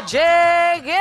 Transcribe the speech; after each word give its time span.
Llegué. 0.00 0.98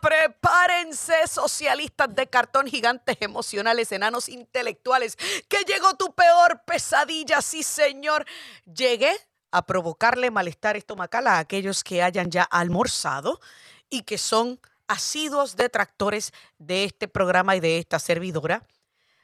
Prepárense, 0.00 1.26
socialistas 1.26 2.14
de 2.14 2.28
cartón, 2.28 2.66
gigantes 2.66 3.16
emocionales, 3.20 3.90
enanos 3.90 4.28
intelectuales. 4.28 5.16
Que 5.48 5.64
llegó 5.66 5.94
tu 5.94 6.14
peor 6.14 6.62
pesadilla, 6.64 7.42
sí, 7.42 7.62
señor. 7.62 8.24
Llegué 8.64 9.12
a 9.50 9.66
provocarle 9.66 10.30
malestar 10.30 10.76
estomacal 10.76 11.26
a 11.26 11.38
aquellos 11.38 11.82
que 11.82 12.02
hayan 12.02 12.30
ya 12.30 12.44
almorzado 12.44 13.40
y 13.88 14.02
que 14.02 14.16
son 14.16 14.60
asiduos 14.86 15.56
detractores 15.56 16.32
de 16.58 16.84
este 16.84 17.08
programa 17.08 17.56
y 17.56 17.60
de 17.60 17.78
esta 17.78 17.98
servidora. 17.98 18.64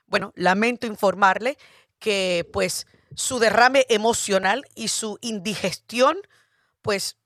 Bueno, 0.07 0.33
lamento 0.35 0.87
informarle 0.87 1.59
que 2.01 2.49
pues 2.53 2.87
su 3.15 3.39
derrame 3.39 3.87
emocional 3.89 4.65
y 4.75 4.89
su 4.89 5.19
indigestión 5.21 6.19
pues 6.83 7.17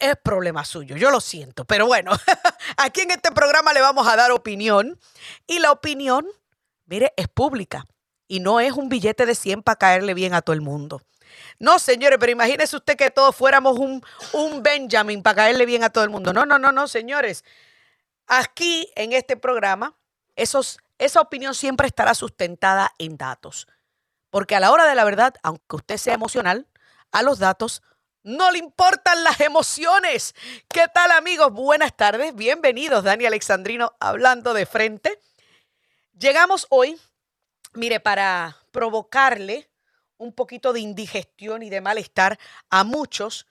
es 0.00 0.16
problema 0.22 0.64
suyo, 0.64 0.96
yo 0.96 1.10
lo 1.10 1.20
siento, 1.20 1.64
pero 1.64 1.86
bueno, 1.86 2.12
aquí 2.76 3.02
en 3.02 3.10
este 3.10 3.32
programa 3.32 3.72
le 3.72 3.80
vamos 3.80 4.08
a 4.08 4.16
dar 4.16 4.32
opinión 4.32 4.98
y 5.46 5.58
la 5.58 5.72
opinión, 5.72 6.26
mire, 6.86 7.12
es 7.16 7.28
pública 7.28 7.86
y 8.28 8.40
no 8.40 8.60
es 8.60 8.72
un 8.72 8.88
billete 8.88 9.26
de 9.26 9.34
100 9.34 9.62
para 9.62 9.76
caerle 9.76 10.14
bien 10.14 10.34
a 10.34 10.42
todo 10.42 10.54
el 10.54 10.62
mundo. 10.62 11.02
No, 11.58 11.78
señores, 11.78 12.18
pero 12.18 12.32
imagínese 12.32 12.76
usted 12.76 12.96
que 12.96 13.10
todos 13.10 13.34
fuéramos 13.34 13.78
un, 13.78 14.04
un 14.32 14.62
Benjamin 14.62 15.22
para 15.22 15.36
caerle 15.36 15.66
bien 15.66 15.84
a 15.84 15.90
todo 15.90 16.04
el 16.04 16.10
mundo. 16.10 16.32
No, 16.32 16.46
no, 16.46 16.58
no, 16.58 16.72
no, 16.72 16.88
señores. 16.88 17.44
Aquí 18.26 18.90
en 18.96 19.12
este 19.12 19.36
programa, 19.36 19.96
esos, 20.36 20.78
esa 20.98 21.20
opinión 21.20 21.54
siempre 21.54 21.86
estará 21.86 22.14
sustentada 22.14 22.92
en 22.98 23.16
datos. 23.16 23.66
Porque 24.30 24.56
a 24.56 24.60
la 24.60 24.72
hora 24.72 24.86
de 24.86 24.94
la 24.94 25.04
verdad, 25.04 25.34
aunque 25.42 25.76
usted 25.76 25.96
sea 25.98 26.14
emocional, 26.14 26.66
a 27.10 27.22
los 27.22 27.38
datos 27.38 27.82
no 28.22 28.50
le 28.50 28.58
importan 28.58 29.24
las 29.24 29.40
emociones. 29.40 30.34
¿Qué 30.68 30.86
tal 30.92 31.10
amigos? 31.10 31.52
Buenas 31.52 31.96
tardes, 31.96 32.34
bienvenidos. 32.34 33.04
Dani 33.04 33.26
Alexandrino 33.26 33.94
hablando 34.00 34.54
de 34.54 34.66
frente. 34.66 35.20
Llegamos 36.18 36.66
hoy, 36.70 37.00
mire, 37.74 38.00
para 38.00 38.56
provocarle 38.70 39.70
un 40.18 40.32
poquito 40.32 40.72
de 40.72 40.80
indigestión 40.80 41.62
y 41.62 41.70
de 41.70 41.80
malestar 41.80 42.38
a 42.70 42.84
muchos 42.84 43.46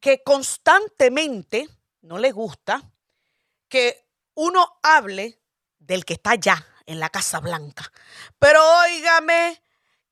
que 0.00 0.22
constantemente 0.22 1.68
no 2.02 2.18
les 2.18 2.32
gusta 2.32 2.82
que 3.68 4.06
uno 4.34 4.78
hable 4.82 5.40
del 5.78 6.04
que 6.04 6.14
está 6.14 6.30
allá 6.30 6.64
en 6.86 7.00
la 7.00 7.10
Casa 7.10 7.40
Blanca. 7.40 7.90
Pero 8.38 8.60
óigame, 8.84 9.60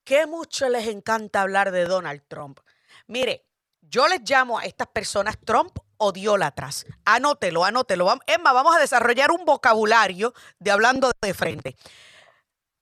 que 0.03 0.27
mucho 0.27 0.69
les 0.69 0.89
encanta 0.89 1.43
hablar 1.43 1.71
de 1.71 1.85
Donald 1.85 2.23
Trump. 2.29 2.61
Mire, 3.07 3.46
yo 3.91 4.09
les 4.09 4.21
llamo 4.29 4.59
a 4.59 4.65
estas 4.65 4.89
personas 4.89 5.37
Trump 5.45 5.79
odiólatras. 5.97 6.87
Anótelo, 7.05 7.65
anótelo. 7.65 8.13
Emma, 8.27 8.53
vamos 8.53 8.77
a 8.77 8.79
desarrollar 8.79 9.31
un 9.31 9.45
vocabulario 9.45 10.35
de 10.59 10.71
hablando 10.71 11.11
de 11.21 11.35
frente. 11.35 11.77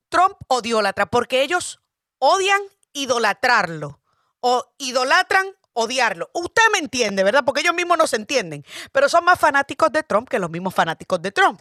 Trump 0.08 0.36
odiólatra, 0.48 1.06
porque 1.06 1.42
ellos 1.42 1.80
odian 2.18 2.60
idolatrarlo 2.92 4.00
o 4.40 4.74
idolatran 4.78 5.46
odiarlo. 5.72 6.30
Usted 6.34 6.62
me 6.72 6.78
entiende, 6.78 7.24
¿verdad? 7.24 7.44
Porque 7.44 7.60
ellos 7.60 7.74
mismos 7.74 7.98
no 7.98 8.06
se 8.06 8.16
entienden, 8.16 8.64
pero 8.92 9.08
son 9.08 9.24
más 9.24 9.38
fanáticos 9.38 9.90
de 9.92 10.02
Trump 10.02 10.28
que 10.28 10.38
los 10.38 10.50
mismos 10.50 10.74
fanáticos 10.74 11.20
de 11.20 11.32
Trump. 11.32 11.60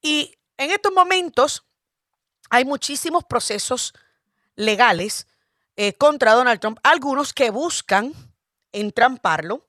Y 0.00 0.34
en 0.56 0.70
estos 0.70 0.92
momentos 0.92 1.64
hay 2.50 2.64
muchísimos 2.64 3.24
procesos 3.24 3.94
legales 4.56 5.26
eh, 5.76 5.94
contra 5.94 6.32
Donald 6.32 6.60
Trump, 6.60 6.78
algunos 6.82 7.32
que 7.32 7.50
buscan 7.50 8.12
entramparlo 8.72 9.66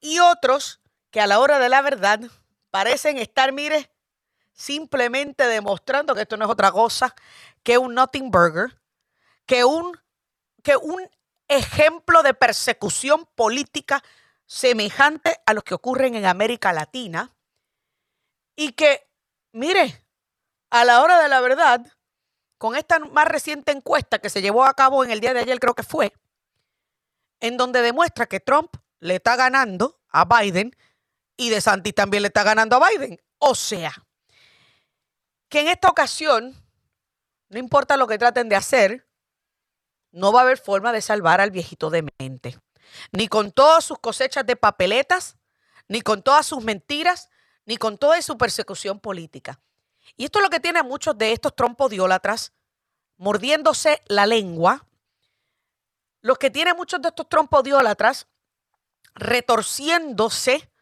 y 0.00 0.18
otros 0.18 0.80
que 1.10 1.20
a 1.20 1.26
la 1.26 1.38
hora 1.38 1.58
de 1.58 1.68
la 1.68 1.82
verdad 1.82 2.20
parecen 2.70 3.18
estar, 3.18 3.52
mire, 3.52 3.90
simplemente 4.52 5.46
demostrando 5.46 6.14
que 6.14 6.22
esto 6.22 6.36
no 6.36 6.46
es 6.46 6.50
otra 6.50 6.72
cosa 6.72 7.14
que 7.62 7.78
un 7.78 7.94
nothing 7.94 8.30
burger, 8.30 8.80
que 9.46 9.64
un, 9.64 9.98
que 10.62 10.76
un 10.76 11.08
ejemplo 11.48 12.22
de 12.22 12.34
persecución 12.34 13.26
política 13.34 14.02
semejante 14.46 15.40
a 15.46 15.54
los 15.54 15.64
que 15.64 15.74
ocurren 15.74 16.14
en 16.14 16.26
América 16.26 16.72
Latina 16.72 17.30
y 18.56 18.72
que, 18.72 19.08
mire, 19.52 20.04
a 20.70 20.84
la 20.84 21.02
hora 21.02 21.20
de 21.22 21.28
la 21.28 21.40
verdad, 21.40 21.86
con 22.58 22.76
esta 22.76 22.98
más 22.98 23.26
reciente 23.26 23.72
encuesta 23.72 24.18
que 24.18 24.30
se 24.30 24.42
llevó 24.42 24.64
a 24.64 24.74
cabo 24.74 25.04
en 25.04 25.10
el 25.10 25.20
día 25.20 25.34
de 25.34 25.40
ayer, 25.40 25.58
creo 25.58 25.74
que 25.74 25.82
fue, 25.82 26.12
en 27.42 27.56
donde 27.56 27.82
demuestra 27.82 28.26
que 28.26 28.40
Trump 28.40 28.76
le 29.00 29.16
está 29.16 29.36
ganando 29.36 30.00
a 30.08 30.24
Biden 30.24 30.74
y 31.36 31.50
De 31.50 31.60
Santis 31.60 31.94
también 31.94 32.22
le 32.22 32.28
está 32.28 32.44
ganando 32.44 32.76
a 32.76 32.88
Biden. 32.88 33.20
O 33.38 33.56
sea, 33.56 33.92
que 35.48 35.60
en 35.60 35.68
esta 35.68 35.88
ocasión, 35.88 36.54
no 37.48 37.58
importa 37.58 37.96
lo 37.96 38.06
que 38.06 38.16
traten 38.16 38.48
de 38.48 38.54
hacer, 38.54 39.08
no 40.12 40.32
va 40.32 40.40
a 40.40 40.42
haber 40.44 40.58
forma 40.58 40.92
de 40.92 41.02
salvar 41.02 41.40
al 41.40 41.50
viejito 41.50 41.90
de 41.90 42.06
mente. 42.18 42.58
Ni 43.10 43.26
con 43.26 43.50
todas 43.50 43.84
sus 43.84 43.98
cosechas 43.98 44.46
de 44.46 44.54
papeletas, 44.54 45.36
ni 45.88 46.00
con 46.00 46.22
todas 46.22 46.46
sus 46.46 46.62
mentiras, 46.62 47.28
ni 47.64 47.76
con 47.76 47.98
toda 47.98 48.22
su 48.22 48.38
persecución 48.38 49.00
política. 49.00 49.60
Y 50.16 50.26
esto 50.26 50.38
es 50.38 50.44
lo 50.44 50.50
que 50.50 50.60
tiene 50.60 50.78
a 50.78 50.84
muchos 50.84 51.18
de 51.18 51.32
estos 51.32 51.56
trompodiólatras 51.56 52.52
mordiéndose 53.16 54.00
la 54.06 54.26
lengua 54.26 54.86
los 56.22 56.38
que 56.38 56.50
tienen 56.50 56.76
muchos 56.76 57.02
de 57.02 57.08
estos 57.08 57.28
trompodiólatras 57.28 58.28
retorciéndose 59.14 60.72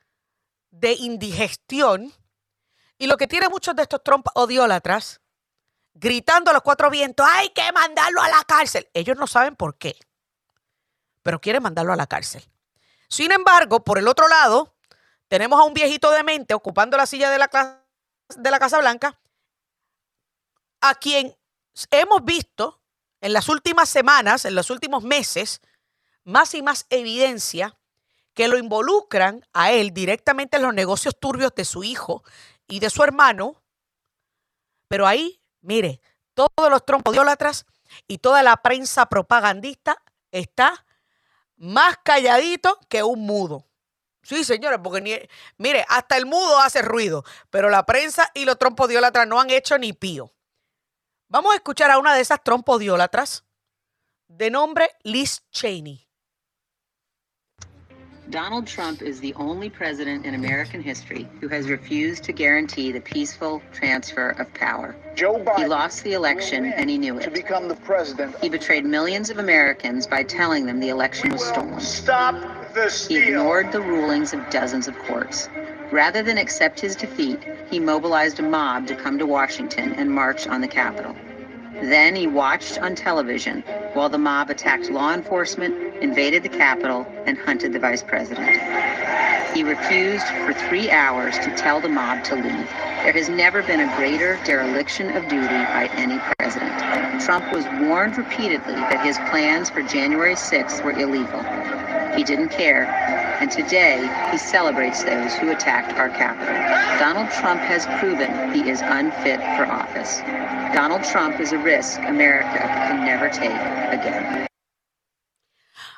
de 0.71 0.93
indigestión 0.93 2.13
y 2.99 3.07
lo 3.07 3.17
que 3.17 3.27
tiene 3.27 3.49
muchos 3.49 3.75
de 3.75 3.83
estos 3.83 4.05
trompodiólatras 4.05 5.21
gritando 5.95 6.51
a 6.51 6.55
los 6.55 6.63
cuatro 6.63 6.91
vientos, 6.91 7.27
hay 7.29 7.49
que 7.51 7.73
mandarlo 7.73 8.23
a 8.23 8.29
la 8.29 8.45
cárcel. 8.45 8.89
Ellos 8.95 9.17
no 9.17 9.27
saben 9.27 9.57
por 9.57 9.77
qué, 9.77 9.99
pero 11.23 11.41
quieren 11.41 11.63
mandarlo 11.63 11.93
a 11.93 11.97
la 11.97 12.07
cárcel. 12.07 12.45
Sin 13.09 13.33
embargo, 13.33 13.83
por 13.83 13.99
el 13.99 14.07
otro 14.07 14.29
lado, 14.29 14.77
tenemos 15.29 15.59
a 15.59 15.65
un 15.65 15.75
viejito 15.75 16.11
de 16.11 16.23
mente 16.23 16.55
ocupando 16.55 16.97
la 16.97 17.07
silla 17.07 17.31
de 17.31 17.39
la, 17.39 17.83
de 18.37 18.51
la 18.51 18.59
Casa 18.59 18.79
Blanca, 18.79 19.19
a 20.81 20.95
quien 20.95 21.37
hemos 21.91 22.25
visto 22.25 22.80
en 23.21 23.33
las 23.33 23.49
últimas 23.49 23.89
semanas, 23.89 24.45
en 24.45 24.55
los 24.55 24.71
últimos 24.71 25.03
meses, 25.03 25.61
más 26.25 26.55
y 26.55 26.63
más 26.63 26.87
evidencia 26.91 27.77
que 28.35 28.49
lo 28.49 28.59
involucran 28.59 29.45
a 29.53 29.73
él 29.73 29.93
directamente 29.93 30.57
en 30.57 30.63
los 30.63 30.75
negocios 30.75 31.19
turbios 31.19 31.55
de 31.55 31.65
su 31.65 31.85
hijo 31.85 32.23
y 32.67 32.81
de 32.81 32.91
su 32.91 33.03
hermano. 33.03 33.63
Pero 34.89 35.07
ahí, 35.07 35.43
mire, 35.61 36.01
todos 36.35 36.71
los 36.71 36.85
trompodiólatras 36.85 37.67
y 38.07 38.19
toda 38.19 38.43
la 38.43 38.57
prensa 38.59 39.07
propagandista 39.07 40.03
está 40.31 40.87
más 41.57 41.99
calladito 42.03 42.79
que 42.89 43.03
un 43.03 43.27
mudo. 43.27 43.67
Sí, 44.23 44.45
señores, 44.45 44.81
porque 44.83 45.29
mire, 45.57 45.85
hasta 45.89 46.17
el 46.17 46.27
mudo 46.27 46.59
hace 46.59 46.83
ruido, 46.83 47.25
pero 47.51 47.71
la 47.71 47.85
prensa 47.87 48.31
y 48.35 48.45
los 48.45 48.59
trompodiólatras 48.59 49.27
no 49.27 49.41
han 49.41 49.51
hecho 49.51 49.79
ni 49.79 49.93
pío. 49.93 50.33
Vamos 51.33 51.53
a 51.53 51.57
escuchar 51.59 51.93
a 51.93 51.99
una 52.01 52.13
de 52.13 52.23
esas 52.23 52.43
trompodiólatras 52.43 53.45
de 54.27 54.51
nombre 54.51 54.91
Liz 55.05 55.45
Cheney. 55.53 56.09
Donald 58.31 58.67
Trump 58.67 59.01
is 59.01 59.21
the 59.21 59.33
only 59.35 59.71
president 59.71 60.27
in 60.27 60.35
American 60.35 60.83
history 60.83 61.29
who 61.41 61.47
has 61.47 61.69
refused 61.69 62.25
to 62.25 62.33
guarantee 62.33 62.91
the 62.91 63.01
peaceful 63.01 63.63
transfer 63.73 64.31
of 64.41 64.53
power. 64.55 64.97
Joe 65.15 65.39
Biden 65.39 65.59
he 65.59 65.67
lost 65.67 66.03
the 66.03 66.15
election 66.15 66.73
and 66.73 66.91
he 66.91 66.99
knew 66.99 67.17
it. 67.17 67.23
To 67.23 67.31
become 67.31 67.69
the 67.69 67.77
president. 67.77 68.35
He 68.41 68.49
betrayed 68.49 68.85
millions 68.85 69.31
of 69.31 69.39
Americans 69.39 70.09
by 70.09 70.25
telling 70.25 70.67
them 70.67 70.81
the 70.81 70.89
election 70.89 71.31
was 71.31 71.45
stolen. 71.45 71.81
Stop 71.81 72.60
steal. 72.89 73.21
He 73.21 73.29
ignored 73.29 73.73
the 73.73 73.81
rulings 73.81 74.33
of 74.33 74.51
dozens 74.51 74.89
of 74.89 74.99
courts. 75.01 75.49
Rather 75.93 76.23
than 76.23 76.39
accept 76.39 76.81
his 76.81 76.95
defeat, 76.95 77.43
he 77.71 77.81
mobilized 77.81 78.39
a 78.39 78.43
mob 78.43 78.87
to 78.87 78.95
come 78.95 79.19
to 79.19 79.27
Washington 79.27 79.93
and 79.95 80.11
march 80.11 80.47
on 80.47 80.61
the 80.61 80.69
Capitol. 80.69 81.15
Then 81.83 82.15
he 82.15 82.27
watched 82.27 82.79
on 82.79 82.95
television 82.95 83.63
while 83.95 84.09
the 84.09 84.19
mob 84.19 84.51
attacked 84.51 84.91
law 84.91 85.13
enforcement, 85.13 85.75
invaded 86.03 86.43
the 86.43 86.49
Capitol, 86.49 87.07
and 87.27 87.39
hunted 87.39 87.73
the 87.73 87.79
vice 87.79 88.03
president. 88.03 88.61
He 89.55 89.65
refused 89.65 90.27
for 90.27 90.53
three 90.53 90.91
hours 90.91 91.37
to 91.39 91.55
tell 91.57 91.81
the 91.81 91.89
mob 91.89 92.23
to 92.25 92.37
leave. 92.37 92.69
There 93.03 93.13
has 93.13 93.29
never 93.29 93.63
been 93.63 93.81
a 93.81 93.97
greater 93.97 94.39
dereliction 94.45 95.17
of 95.17 95.27
duty 95.29 95.47
by 95.47 95.91
any 95.95 96.21
president. 96.39 96.79
Trump 97.21 97.51
was 97.53 97.67
warned 97.81 98.17
repeatedly 98.17 98.75
that 98.75 99.05
his 99.05 99.19
plans 99.31 99.71
for 99.71 99.83
January 99.83 100.35
6th 100.35 100.85
were 100.85 100.93
illegal. 100.93 101.41
He 102.17 102.25
didn't 102.25 102.51
care, 102.51 102.87
and 103.41 103.51
today 103.51 104.09
he 104.33 104.39
celebrates 104.39 105.05
those 105.05 105.35
who 105.37 105.51
attacked 105.51 105.97
our 105.99 106.11
capital. 106.11 106.55
Donald 106.99 107.31
Trump 107.31 107.61
has 107.61 107.87
proven 107.99 108.53
he 108.53 108.69
is 108.69 108.83
unfit 108.83 109.41
for 109.57 109.65
office. 109.65 110.21
Donald 110.75 111.03
Trump 111.05 111.41
is 111.41 111.53
a 111.53 111.59
risk 111.59 112.01
America 112.01 112.59
can 112.59 113.05
never 113.05 113.31
take 113.31 113.51
again. 113.91 114.47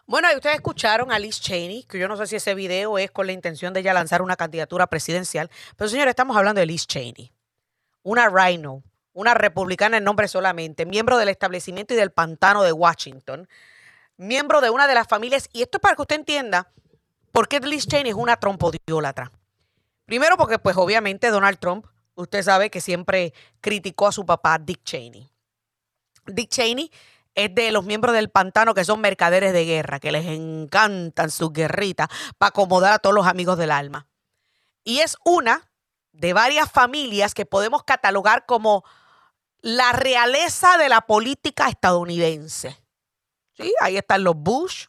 Bueno, 0.07 0.29
y 0.31 0.37
ustedes 0.37 0.57
escucharon 0.57 1.11
a 1.13 1.19
Liz 1.19 1.41
Cheney, 1.41 1.85
que 1.85 1.99
yo 1.99 2.09
no 2.09 2.17
sé 2.17 2.27
si 2.27 2.37
ese 2.37 2.55
video 2.55 2.99
es 2.99 3.11
con 3.11 3.27
la 3.27 3.33
intención 3.33 3.73
de 3.73 3.81
ella 3.81 3.95
lanzar 3.95 4.21
una 4.21 4.37
candidatura 4.37 4.87
presidencial, 4.87 5.51
pero 5.77 5.89
señores, 5.89 6.11
estamos 6.11 6.37
hablando 6.37 6.61
de 6.61 6.67
Liz 6.67 6.87
Cheney, 6.87 7.33
una 8.03 8.29
rhino, 8.29 8.83
una 9.15 9.33
republicana 9.35 9.97
en 9.97 10.05
nombre 10.05 10.29
solamente, 10.29 10.87
miembro 10.87 11.17
del 11.17 11.29
establecimiento 11.29 11.95
y 11.95 11.97
del 11.97 12.11
pantano 12.11 12.63
de 12.63 12.73
Washington, 12.73 13.49
miembro 14.23 14.61
de 14.61 14.71
una 14.71 14.87
de 14.87 14.95
las 14.95 15.09
familias, 15.09 15.49
y 15.53 15.63
esto 15.63 15.79
es 15.79 15.83
para 15.83 15.97
que 15.97 16.03
usted 16.03 16.17
entienda 16.17 16.73
por 17.33 17.49
qué 17.49 17.61
Liz 17.61 17.87
Cheney 17.87 18.11
es 18.11 18.17
una 18.17 18.37
trompodiólatra. 18.37 19.33
Primero 20.05 20.37
porque 20.37 20.59
pues 20.59 20.77
obviamente 20.77 21.31
Donald 21.31 21.59
Trump, 21.59 21.87
usted 22.15 22.43
sabe 22.43 22.71
que 22.71 22.81
siempre 22.81 23.33
criticó 23.61 24.07
a 24.07 24.13
su 24.13 24.27
papá 24.27 24.59
Dick 24.59 24.83
Cheney. 24.85 25.31
Dick 26.27 26.51
Cheney 26.51 26.91
es 27.35 27.55
de 27.55 27.73
los 27.73 27.85
miembros 27.85 28.15
del 28.15 28.31
pantano 28.31 28.75
que 28.75 28.85
son 28.85 29.01
mercaderes 29.01 29.53
de 29.53 29.65
guerra, 29.65 30.01
que 30.01 30.13
les 30.13 30.27
encantan 30.27 31.31
sus 31.31 31.53
guerritas 31.53 32.09
para 32.39 32.49
acomodar 32.49 32.93
a 32.93 32.99
todos 32.99 33.15
los 33.15 33.27
amigos 33.27 33.57
del 33.57 33.71
alma. 33.71 34.07
Y 34.85 35.01
es 35.01 35.17
una 35.25 35.71
de 36.13 36.33
varias 36.35 36.71
familias 36.71 37.33
que 37.33 37.47
podemos 37.47 37.85
catalogar 37.85 38.45
como 38.45 38.85
la 39.63 39.93
realeza 39.93 40.77
de 40.77 40.89
la 40.89 41.03
política 41.03 41.69
estadounidense. 41.69 42.82
¿Sí? 43.55 43.73
Ahí 43.81 43.97
están 43.97 44.25
los 44.25 44.35
Bush, 44.37 44.87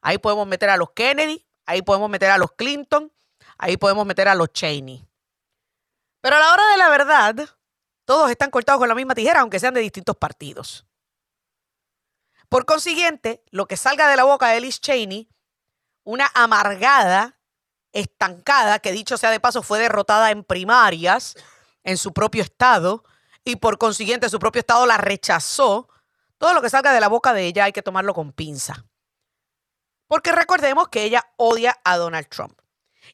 ahí 0.00 0.18
podemos 0.18 0.46
meter 0.46 0.70
a 0.70 0.76
los 0.76 0.90
Kennedy, 0.92 1.46
ahí 1.64 1.82
podemos 1.82 2.08
meter 2.08 2.30
a 2.30 2.38
los 2.38 2.52
Clinton, 2.52 3.12
ahí 3.58 3.76
podemos 3.76 4.06
meter 4.06 4.28
a 4.28 4.34
los 4.34 4.52
Cheney. 4.52 5.06
Pero 6.20 6.36
a 6.36 6.40
la 6.40 6.52
hora 6.52 6.70
de 6.70 6.76
la 6.76 6.88
verdad, 6.88 7.48
todos 8.04 8.30
están 8.30 8.50
cortados 8.50 8.78
con 8.78 8.88
la 8.88 8.94
misma 8.94 9.14
tijera, 9.14 9.40
aunque 9.40 9.60
sean 9.60 9.74
de 9.74 9.80
distintos 9.80 10.16
partidos. 10.16 10.86
Por 12.48 12.64
consiguiente, 12.64 13.42
lo 13.50 13.66
que 13.66 13.76
salga 13.76 14.08
de 14.08 14.16
la 14.16 14.24
boca 14.24 14.48
de 14.48 14.60
Liz 14.60 14.80
Cheney, 14.80 15.28
una 16.04 16.30
amargada, 16.34 17.40
estancada, 17.92 18.78
que 18.78 18.92
dicho 18.92 19.16
sea 19.16 19.30
de 19.30 19.40
paso 19.40 19.62
fue 19.62 19.78
derrotada 19.78 20.30
en 20.30 20.44
primarias 20.44 21.34
en 21.82 21.96
su 21.96 22.12
propio 22.12 22.42
estado 22.42 23.04
y 23.44 23.56
por 23.56 23.78
consiguiente 23.78 24.28
su 24.28 24.38
propio 24.38 24.60
estado 24.60 24.86
la 24.86 24.98
rechazó, 24.98 25.88
todo 26.38 26.54
lo 26.54 26.62
que 26.62 26.70
salga 26.70 26.92
de 26.92 27.00
la 27.00 27.08
boca 27.08 27.32
de 27.32 27.46
ella 27.46 27.64
hay 27.64 27.72
que 27.72 27.82
tomarlo 27.82 28.14
con 28.14 28.32
pinza. 28.32 28.84
Porque 30.06 30.32
recordemos 30.32 30.88
que 30.88 31.04
ella 31.04 31.24
odia 31.36 31.80
a 31.84 31.96
Donald 31.96 32.28
Trump. 32.28 32.60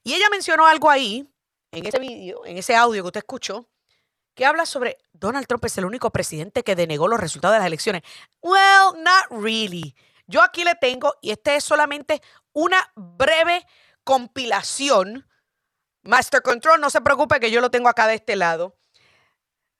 Y 0.03 0.15
ella 0.15 0.29
mencionó 0.31 0.67
algo 0.67 0.91
ahí, 0.91 1.29
en 1.71 1.87
ese 1.87 1.99
vídeo, 1.99 2.45
en 2.45 2.59
ese 2.59 2.75
audio 2.75 3.03
que 3.03 3.07
usted 3.07 3.21
escuchó, 3.21 3.69
que 4.35 4.47
habla 4.47 4.67
sobre 4.67 4.99
Donald 5.13 5.47
Trump 5.47 5.65
es 5.65 5.77
el 5.79 5.85
único 5.85 6.11
presidente 6.11 6.63
que 6.63 6.75
denegó 6.75 7.09
los 7.09 7.21
resultados 7.21 7.55
de 7.55 7.59
las 7.61 7.67
elecciones. 7.67 8.03
Well, 8.41 9.03
not 9.03 9.43
really. 9.43 9.95
Yo 10.27 10.43
aquí 10.43 10.65
le 10.65 10.75
tengo, 10.75 11.15
y 11.21 11.31
este 11.31 11.57
es 11.57 11.65
solamente 11.65 12.23
una 12.53 12.93
breve 12.95 13.67
compilación. 14.05 15.29
Master 16.03 16.43
Control, 16.43 16.81
no 16.81 16.91
se 16.91 17.01
preocupe 17.01 17.41
que 17.41 17.51
yo 17.51 17.61
lo 17.61 17.71
tengo 17.71 17.89
acá 17.89 18.07
de 18.07 18.15
este 18.15 18.37
lado. 18.37 18.77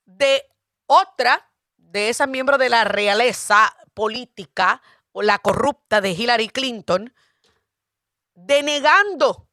De 0.05 0.43
otra 0.85 1.52
de 1.93 2.09
esas 2.09 2.27
miembros 2.27 2.59
de 2.59 2.69
la 2.69 2.83
realeza 2.83 3.73
política, 3.93 4.81
o 5.11 5.21
la 5.21 5.37
corrupta 5.37 6.01
de 6.01 6.09
Hillary 6.09 6.49
Clinton, 6.49 7.13
denegando 8.33 9.47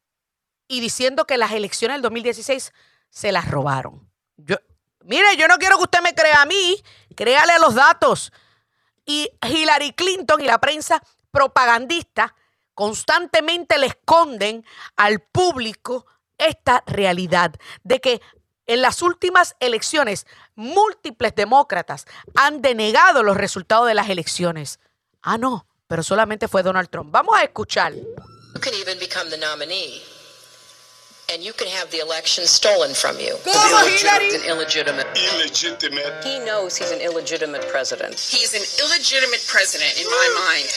y 0.67 0.79
diciendo 0.79 1.25
que 1.25 1.37
las 1.37 1.51
elecciones 1.51 1.95
del 1.95 2.01
2016 2.01 2.73
se 3.11 3.31
las 3.31 3.49
robaron. 3.49 4.11
Yo, 4.37 4.57
Mire, 5.03 5.37
yo 5.37 5.47
no 5.47 5.57
quiero 5.57 5.77
que 5.77 5.83
usted 5.83 6.01
me 6.01 6.15
crea 6.15 6.41
a 6.41 6.45
mí, 6.45 6.81
créale 7.15 7.59
los 7.59 7.75
datos. 7.75 8.31
Y 9.05 9.29
Hillary 9.47 9.93
Clinton 9.93 10.41
y 10.41 10.45
la 10.45 10.59
prensa 10.59 11.01
propagandista 11.29 12.35
constantemente 12.73 13.77
le 13.77 13.87
esconden 13.87 14.65
al 14.95 15.19
público 15.21 16.07
esta 16.39 16.83
realidad 16.87 17.53
de 17.83 17.99
que 17.99 18.21
en 18.67 18.81
las 18.81 19.01
últimas 19.01 19.55
elecciones 19.59 20.25
múltiples 20.55 21.35
demócratas 21.35 22.05
han 22.35 22.61
denegado 22.61 23.23
los 23.23 23.37
resultados 23.37 23.87
de 23.87 23.93
las 23.93 24.09
elecciones. 24.09 24.79
Ah, 25.21 25.37
no, 25.37 25.65
pero 25.87 26.03
solamente 26.03 26.47
fue 26.47 26.63
Donald 26.63 26.89
Trump. 26.89 27.11
Vamos 27.11 27.35
a 27.37 27.43
escuchar. 27.43 27.93
and 31.33 31.41
you 31.41 31.53
can 31.53 31.67
have 31.67 31.89
the 31.91 31.99
election 31.99 32.45
stolen 32.45 32.93
from 32.93 33.17
you. 33.17 33.37
Go 33.45 33.53
Hillary! 33.53 34.35
An 34.35 34.43
illegitimate. 34.43 35.07
Illegitimate. 35.15 36.23
He 36.25 36.39
knows 36.39 36.75
he's 36.75 36.91
an 36.91 36.99
illegitimate 36.99 37.67
president. 37.71 38.19
He's 38.19 38.53
an 38.53 38.63
illegitimate 38.83 39.43
president 39.47 39.97
in 39.97 40.07
my 40.07 40.27
mind. 40.43 40.67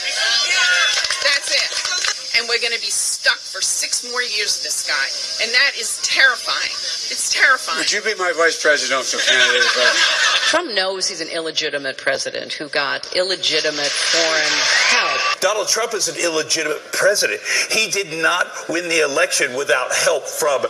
That's 1.23 1.51
it 1.51 1.94
and 2.37 2.47
we're 2.49 2.59
going 2.59 2.73
to 2.73 2.81
be 2.81 2.91
stuck 2.91 3.37
for 3.37 3.61
six 3.61 4.03
more 4.03 4.21
years 4.21 4.57
with 4.57 4.63
this 4.63 4.83
guy. 4.83 5.07
And 5.43 5.53
that 5.53 5.71
is 5.79 5.99
terrifying. 6.03 6.75
It's 7.09 7.31
terrifying. 7.31 7.79
Would 7.79 7.91
you 7.91 8.01
be 8.01 8.15
my 8.15 8.33
vice 8.35 8.61
presidential 8.61 9.19
candidate? 9.19 9.63
Trump 10.51 10.73
knows 10.73 11.07
he's 11.07 11.21
an 11.21 11.29
illegitimate 11.29 11.97
president 11.97 12.53
who 12.53 12.67
got 12.69 13.15
illegitimate 13.15 13.91
foreign 13.91 14.55
help. 14.91 15.39
Donald 15.39 15.67
Trump 15.67 15.93
is 15.93 16.07
an 16.07 16.15
illegitimate 16.21 16.83
president. 16.91 17.41
He 17.71 17.89
did 17.89 18.21
not 18.21 18.47
win 18.69 18.89
the 18.89 18.99
election 19.01 19.55
without 19.55 19.93
help 19.93 20.27
from 20.27 20.65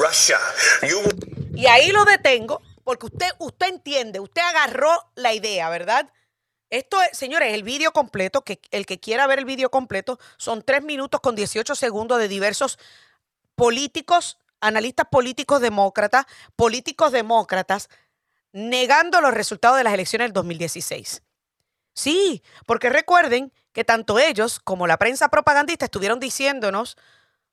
Russia. 0.00 0.38
You... 0.82 1.02
Y 1.52 1.66
ahí 1.66 1.92
lo 1.92 2.04
detengo 2.04 2.62
porque 2.84 3.06
usted, 3.06 3.28
usted 3.38 3.68
entiende, 3.68 4.20
usted 4.20 4.42
agarró 4.42 4.90
la 5.14 5.32
idea, 5.32 5.68
¿verdad? 5.68 6.08
Esto 6.70 7.02
es, 7.02 7.18
señores, 7.18 7.52
el 7.52 7.64
vídeo 7.64 7.92
completo, 7.92 8.42
que 8.42 8.60
el 8.70 8.86
que 8.86 9.00
quiera 9.00 9.26
ver 9.26 9.40
el 9.40 9.44
vídeo 9.44 9.70
completo, 9.70 10.18
son 10.36 10.62
tres 10.62 10.82
minutos 10.84 11.20
con 11.20 11.34
18 11.34 11.74
segundos 11.74 12.18
de 12.18 12.28
diversos 12.28 12.78
políticos, 13.56 14.38
analistas 14.60 15.06
políticos 15.10 15.60
demócratas, 15.60 16.26
políticos 16.54 17.10
demócratas, 17.10 17.88
negando 18.52 19.20
los 19.20 19.34
resultados 19.34 19.78
de 19.78 19.84
las 19.84 19.94
elecciones 19.94 20.26
del 20.26 20.32
2016. 20.32 21.22
Sí, 21.92 22.42
porque 22.66 22.88
recuerden 22.88 23.52
que 23.72 23.84
tanto 23.84 24.18
ellos 24.18 24.60
como 24.60 24.86
la 24.86 24.96
prensa 24.96 25.28
propagandista 25.28 25.86
estuvieron 25.86 26.20
diciéndonos 26.20 26.96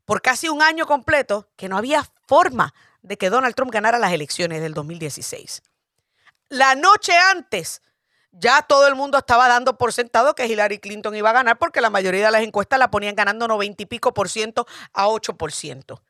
por 0.06 0.22
casi 0.22 0.48
un 0.48 0.62
año 0.62 0.86
completo 0.86 1.50
que 1.56 1.68
no 1.70 1.78
había 1.78 2.08
forma 2.28 2.74
de 3.02 3.18
que 3.18 3.30
Donald 3.30 3.56
Trump 3.56 3.72
ganara 3.72 3.98
las 3.98 4.14
elecciones 4.14 4.62
del 4.62 4.74
2016. 4.74 5.64
La 6.50 6.76
noche 6.76 7.14
antes 7.18 7.82
ya 8.40 8.62
todo 8.62 8.88
el 8.88 8.96
mundo 8.96 9.18
estaba 9.18 9.48
dando 9.48 9.78
por 9.78 9.94
sentado 9.94 10.36
que 10.36 10.46
Hillary 10.46 10.80
Clinton 10.80 11.16
iba 11.16 11.30
a 11.30 11.34
ganar 11.34 11.58
porque 11.58 11.82
la 11.82 11.90
mayoría 11.90 12.26
de 12.26 12.32
las 12.32 12.44
encuestas 12.44 12.80
la 12.80 12.92
ponían 12.92 13.16
ganando 13.16 13.48
90 13.48 13.84
y 13.84 13.86
pico 13.86 14.14
por 14.14 14.30
ciento 14.30 14.68
a 14.94 15.08
8 15.08 15.38
por 15.38 15.52
ciento. 15.52 16.02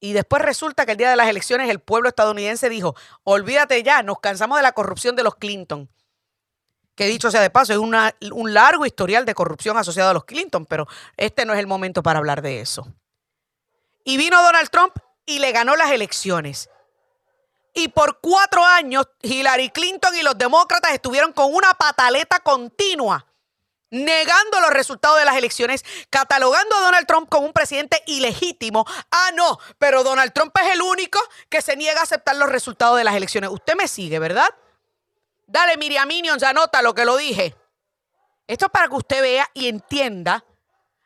Y 0.00 0.14
después 0.14 0.42
resulta 0.42 0.86
que 0.86 0.92
el 0.92 0.98
día 0.98 1.10
de 1.10 1.16
las 1.16 1.28
elecciones 1.28 1.68
el 1.68 1.80
pueblo 1.80 2.08
estadounidense 2.08 2.68
dijo, 2.70 2.94
olvídate 3.22 3.82
ya, 3.82 4.02
nos 4.02 4.18
cansamos 4.20 4.58
de 4.58 4.62
la 4.62 4.72
corrupción 4.72 5.14
de 5.14 5.22
los 5.22 5.34
Clinton. 5.34 5.90
Que 6.94 7.06
dicho 7.06 7.30
sea 7.30 7.40
de 7.42 7.50
paso, 7.50 7.72
es 7.72 7.78
un 7.78 8.54
largo 8.54 8.86
historial 8.86 9.24
de 9.24 9.34
corrupción 9.34 9.76
asociado 9.76 10.10
a 10.10 10.14
los 10.14 10.24
Clinton, 10.24 10.66
pero 10.66 10.86
este 11.16 11.44
no 11.44 11.52
es 11.52 11.58
el 11.58 11.66
momento 11.66 12.02
para 12.02 12.18
hablar 12.18 12.42
de 12.42 12.60
eso. 12.60 12.86
Y 14.04 14.16
vino 14.16 14.42
Donald 14.42 14.70
Trump 14.70 14.94
y 15.26 15.38
le 15.38 15.52
ganó 15.52 15.76
las 15.76 15.90
elecciones. 15.90 16.68
Y 17.74 17.88
por 17.88 18.20
cuatro 18.20 18.64
años, 18.64 19.08
Hillary 19.22 19.70
Clinton 19.70 20.14
y 20.16 20.22
los 20.22 20.36
demócratas 20.36 20.92
estuvieron 20.92 21.32
con 21.32 21.54
una 21.54 21.72
pataleta 21.74 22.40
continua, 22.40 23.26
negando 23.90 24.60
los 24.60 24.70
resultados 24.70 25.18
de 25.18 25.24
las 25.24 25.36
elecciones, 25.36 25.84
catalogando 26.10 26.76
a 26.76 26.80
Donald 26.80 27.06
Trump 27.06 27.28
como 27.28 27.46
un 27.46 27.52
presidente 27.52 28.02
ilegítimo. 28.06 28.84
Ah, 29.10 29.30
no, 29.34 29.58
pero 29.78 30.02
Donald 30.02 30.32
Trump 30.32 30.56
es 30.64 30.74
el 30.74 30.82
único 30.82 31.20
que 31.48 31.62
se 31.62 31.76
niega 31.76 32.00
a 32.00 32.04
aceptar 32.04 32.36
los 32.36 32.48
resultados 32.48 32.98
de 32.98 33.04
las 33.04 33.14
elecciones. 33.14 33.50
Usted 33.50 33.74
me 33.76 33.88
sigue, 33.88 34.18
¿verdad? 34.18 34.48
Dale, 35.46 35.76
Miriam 35.76 36.06
Minions, 36.06 36.42
anota 36.42 36.82
lo 36.82 36.94
que 36.94 37.04
lo 37.04 37.16
dije. 37.16 37.56
Esto 38.46 38.66
es 38.66 38.72
para 38.72 38.88
que 38.88 38.94
usted 38.94 39.22
vea 39.22 39.48
y 39.54 39.68
entienda 39.68 40.44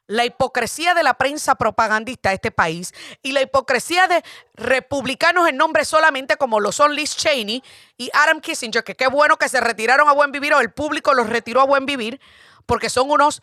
la 0.06 0.24
hipocresía 0.24 0.94
de 0.94 1.02
la 1.02 1.14
prensa 1.14 1.54
propagandista 1.54 2.28
de 2.28 2.36
este 2.36 2.50
país 2.50 2.92
y 3.22 3.32
la 3.32 3.40
hipocresía 3.40 4.06
de 4.06 4.22
republicanos 4.54 5.48
en 5.48 5.56
nombre 5.56 5.84
solamente 5.84 6.36
como 6.36 6.60
lo 6.60 6.72
son 6.72 6.94
Liz 6.94 7.16
Cheney 7.16 7.62
y 7.96 8.10
Adam 8.12 8.40
Kissinger, 8.40 8.84
que 8.84 8.96
qué 8.96 9.06
bueno 9.06 9.38
que 9.38 9.48
se 9.48 9.60
retiraron 9.60 10.08
a 10.08 10.12
buen 10.12 10.32
vivir 10.32 10.52
o 10.52 10.60
el 10.60 10.72
público 10.72 11.14
los 11.14 11.28
retiró 11.28 11.60
a 11.60 11.66
buen 11.66 11.86
vivir, 11.86 12.20
porque 12.66 12.90
son 12.90 13.10
unos 13.10 13.42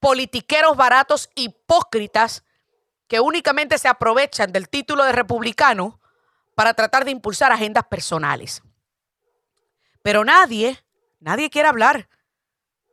politiqueros 0.00 0.76
baratos 0.76 1.30
hipócritas 1.34 2.42
que 3.06 3.20
únicamente 3.20 3.78
se 3.78 3.88
aprovechan 3.88 4.52
del 4.52 4.68
título 4.68 5.04
de 5.04 5.12
republicano 5.12 6.00
para 6.54 6.74
tratar 6.74 7.04
de 7.04 7.10
impulsar 7.10 7.52
agendas 7.52 7.84
personales. 7.84 8.62
Pero 10.02 10.24
nadie, 10.24 10.82
nadie 11.18 11.50
quiere 11.50 11.68
hablar 11.68 12.08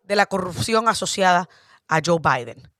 de 0.03 0.15
la 0.15 0.25
corrupción 0.25 0.88
asociada 0.88 1.50
a 1.88 2.01
Joe 2.06 2.20
Biden. 2.20 2.72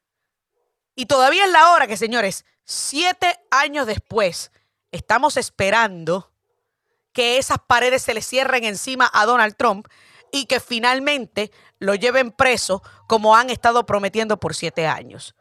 Y 0.96 1.06
todavía 1.06 1.46
es 1.46 1.52
la 1.52 1.72
hora 1.72 1.88
que, 1.88 1.98
señores, 1.98 2.46
siete 2.64 3.40
años 3.52 3.88
después, 3.88 4.52
estamos 4.92 5.38
esperando 5.38 6.32
que 7.14 7.38
esas 7.38 7.60
paredes 7.60 8.02
se 8.04 8.14
le 8.14 8.22
cierren 8.22 8.64
encima 8.64 9.10
a 9.14 9.26
Donald 9.26 9.56
Trump 9.56 9.88
y 10.32 10.46
que 10.46 10.60
finalmente 10.60 11.52
lo 11.80 11.96
lleven 11.96 12.32
preso 12.32 12.84
como 13.08 13.36
han 13.36 13.50
estado 13.50 13.86
prometiendo 13.86 14.40
por 14.40 14.56
siete 14.56 14.88
años. 14.88 15.36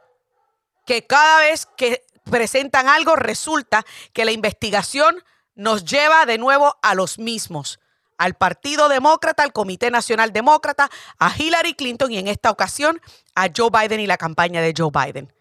Que 0.87 1.07
cada 1.07 1.41
vez 1.41 1.67
que 1.77 2.05
presentan 2.31 2.89
algo 2.89 3.17
resulta 3.17 3.85
que 4.13 4.25
la 4.25 4.33
investigación 4.33 5.23
nos 5.55 5.85
lleva 5.85 6.27
de 6.27 6.39
nuevo 6.39 6.77
a 6.83 6.95
los 6.95 7.19
mismos, 7.19 7.81
al 8.19 8.35
Partido 8.35 8.89
Demócrata, 8.89 9.43
al 9.43 9.53
Comité 9.53 9.91
Nacional 9.91 10.33
Demócrata, 10.33 10.91
a 11.19 11.35
Hillary 11.37 11.75
Clinton 11.75 12.13
y 12.13 12.19
en 12.19 12.29
esta 12.29 12.51
ocasión 12.51 13.01
a 13.35 13.49
Joe 13.55 13.71
Biden 13.71 14.01
y 14.01 14.07
la 14.07 14.17
campaña 14.17 14.61
de 14.61 14.75
Joe 14.77 14.91
Biden. 14.93 15.33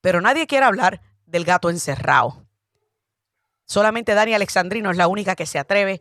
Pero 0.00 0.20
nadie 0.20 0.46
quiere 0.46 0.66
hablar 0.66 1.00
del 1.26 1.44
gato 1.44 1.70
encerrado. 1.70 2.46
Solamente 3.64 4.14
Dani 4.14 4.34
Alexandrino 4.34 4.90
es 4.90 4.96
la 4.96 5.08
única 5.08 5.34
que 5.34 5.46
se 5.46 5.58
atreve 5.58 6.00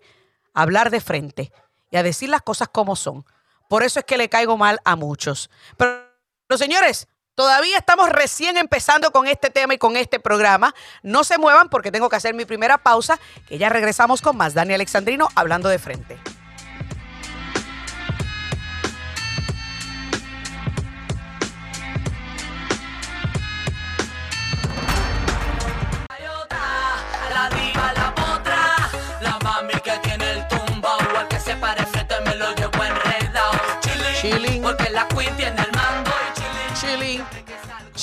a 0.54 0.62
hablar 0.62 0.92
de 0.92 1.02
frente 1.02 1.52
y 1.90 1.98
a 1.98 2.04
decir 2.04 2.30
las 2.30 2.42
cosas 2.42 2.70
como 2.70 2.96
son. 2.96 3.26
Por 3.68 3.84
eso 3.84 4.00
es 4.00 4.06
que 4.06 4.18
le 4.18 4.30
caigo 4.30 4.58
mal 4.58 4.80
a 4.86 4.96
muchos. 4.96 5.50
Pero, 5.76 6.06
pero 6.48 6.58
señores, 6.58 7.08
Todavía 7.36 7.78
estamos 7.78 8.10
recién 8.10 8.56
empezando 8.56 9.12
con 9.12 9.28
este 9.28 9.50
tema 9.50 9.74
y 9.74 9.78
con 9.78 9.98
este 9.98 10.22
programa. 10.22 10.74
No 11.04 11.26
se 11.26 11.38
muevan 11.38 11.68
porque 11.68 11.92
tengo 11.92 12.08
que 12.08 12.16
hacer 12.16 12.34
mi 12.34 12.46
primera 12.46 12.78
pausa, 12.78 13.20
que 13.48 13.58
ya 13.58 13.68
regresamos 13.68 14.22
con 14.22 14.38
más. 14.38 14.54
Dani 14.54 14.74
Alexandrino 14.74 15.28
hablando 15.36 15.68
de 15.68 15.78
frente. 15.78 16.18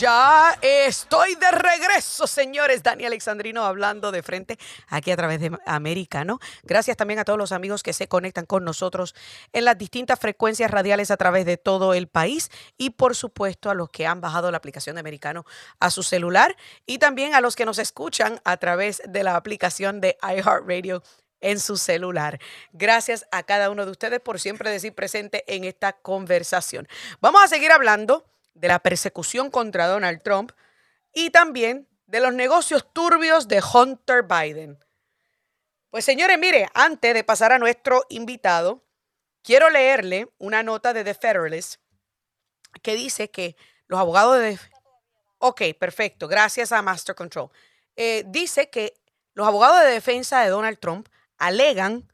Ya 0.02 0.58
estoy 0.62 1.36
de 1.36 1.48
regreso, 1.52 2.26
señores. 2.26 2.82
Dani 2.82 3.04
Alexandrino 3.04 3.64
hablando 3.64 4.10
de 4.10 4.24
frente 4.24 4.58
aquí 4.88 5.12
a 5.12 5.16
través 5.16 5.38
de 5.38 5.56
Americano. 5.64 6.40
Gracias 6.64 6.96
también 6.96 7.20
a 7.20 7.24
todos 7.24 7.38
los 7.38 7.52
amigos 7.52 7.84
que 7.84 7.92
se 7.92 8.08
conectan 8.08 8.44
con 8.44 8.64
nosotros 8.64 9.14
en 9.52 9.64
las 9.64 9.78
distintas 9.78 10.18
frecuencias 10.18 10.72
radiales 10.72 11.12
a 11.12 11.16
través 11.16 11.46
de 11.46 11.56
todo 11.56 11.94
el 11.94 12.08
país 12.08 12.50
y 12.76 12.90
por 12.90 13.14
supuesto 13.14 13.70
a 13.70 13.74
los 13.74 13.90
que 13.90 14.08
han 14.08 14.20
bajado 14.20 14.50
la 14.50 14.56
aplicación 14.56 14.96
de 14.96 15.00
Americano 15.00 15.44
a 15.78 15.88
su 15.88 16.02
celular 16.02 16.56
y 16.84 16.98
también 16.98 17.36
a 17.36 17.40
los 17.40 17.54
que 17.54 17.64
nos 17.64 17.78
escuchan 17.78 18.40
a 18.42 18.56
través 18.56 19.02
de 19.06 19.22
la 19.22 19.36
aplicación 19.36 20.00
de 20.00 20.18
iHeartRadio 20.20 21.04
en 21.40 21.60
su 21.60 21.76
celular. 21.76 22.40
Gracias 22.72 23.24
a 23.30 23.44
cada 23.44 23.70
uno 23.70 23.84
de 23.84 23.92
ustedes 23.92 24.18
por 24.18 24.40
siempre 24.40 24.68
decir 24.68 24.96
presente 24.96 25.44
en 25.46 25.62
esta 25.62 25.92
conversación. 25.92 26.88
Vamos 27.20 27.40
a 27.44 27.46
seguir 27.46 27.70
hablando 27.70 28.26
de 28.54 28.68
la 28.68 28.78
persecución 28.78 29.50
contra 29.50 29.86
Donald 29.86 30.22
Trump 30.22 30.52
y 31.12 31.30
también 31.30 31.88
de 32.06 32.20
los 32.20 32.34
negocios 32.34 32.92
turbios 32.92 33.48
de 33.48 33.62
Hunter 33.62 34.22
Biden. 34.22 34.78
Pues 35.90 36.04
señores, 36.04 36.38
mire, 36.38 36.68
antes 36.74 37.14
de 37.14 37.24
pasar 37.24 37.52
a 37.52 37.58
nuestro 37.58 38.04
invitado, 38.08 38.84
quiero 39.42 39.70
leerle 39.70 40.32
una 40.38 40.62
nota 40.62 40.92
de 40.92 41.04
The 41.04 41.14
Federalist 41.14 41.80
que 42.82 42.94
dice 42.94 43.30
que 43.30 43.56
los 43.86 44.00
abogados 44.00 44.38
de... 44.38 44.58
Ok, 45.38 45.62
perfecto, 45.78 46.28
gracias 46.28 46.72
a 46.72 46.82
Master 46.82 47.14
Control. 47.14 47.50
Eh, 47.96 48.24
dice 48.26 48.70
que 48.70 48.94
los 49.34 49.46
abogados 49.46 49.80
de 49.80 49.90
defensa 49.90 50.40
de 50.40 50.50
Donald 50.50 50.78
Trump 50.78 51.08
alegan 51.36 52.10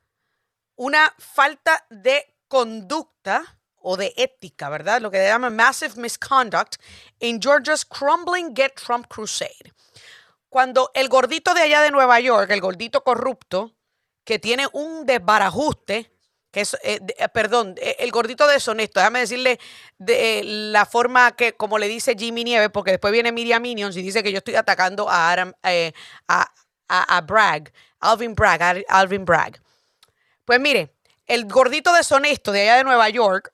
una 0.75 1.15
falta 1.19 1.87
de 1.91 2.37
conducta 2.49 3.58
o 3.83 3.97
de 3.97 4.13
ética, 4.17 4.69
¿verdad? 4.69 5.01
Lo 5.01 5.11
que 5.11 5.19
se 5.19 5.27
llama 5.27 5.51
massive 5.51 5.95
misconduct 5.97 6.77
in 7.21 7.41
Georgia's 7.41 7.85
crumbling 7.85 8.55
Get 8.55 8.75
Trump 8.75 9.07
Crusade. 9.09 9.73
Cuando 10.49 10.91
el 10.95 11.09
gordito 11.09 11.55
de 11.55 11.63
allá 11.63 11.83
de 11.83 11.91
Nueva 11.91 12.21
York, 12.21 12.51
el 12.51 12.61
gordito 12.61 13.05
corrupto, 13.05 13.75
que 14.25 14.39
tiene 14.39 14.67
un 14.73 15.07
desbarajuste, 15.07 16.11
que 16.51 16.63
es, 16.63 16.75
eh, 16.83 17.01
eh, 17.19 17.29
perdón, 17.29 17.75
eh, 17.79 17.97
el 17.99 18.11
gordito 18.11 18.47
deshonesto, 18.47 19.01
déjame 19.01 19.21
decirle 19.21 19.61
de 19.99 20.43
la 20.45 20.87
forma 20.87 21.33
que, 21.33 21.55
como 21.55 21.79
le 21.79 21.89
dice 21.89 22.15
Jimmy 22.19 22.45
Nieves, 22.45 22.71
porque 22.73 22.93
después 22.93 23.13
viene 23.13 23.33
Miriam 23.33 23.61
Minions 23.63 23.97
y 23.97 24.03
dice 24.03 24.23
que 24.23 24.33
yo 24.33 24.39
estoy 24.39 24.55
atacando 24.55 25.09
a, 25.09 25.31
Adam, 25.31 25.53
a, 26.29 26.47
a, 26.89 27.21
Bragg, 27.21 27.71
Alvin 28.01 28.35
Bragg, 28.35 28.85
Alvin 28.89 29.25
Bragg. 29.25 29.61
Pues 30.45 30.59
mire, 30.59 30.95
el 31.27 31.47
gordito 31.47 31.93
deshonesto 31.93 32.53
de 32.53 32.63
allá 32.63 32.77
de 32.77 32.85
Nueva 32.85 33.11
York 33.11 33.53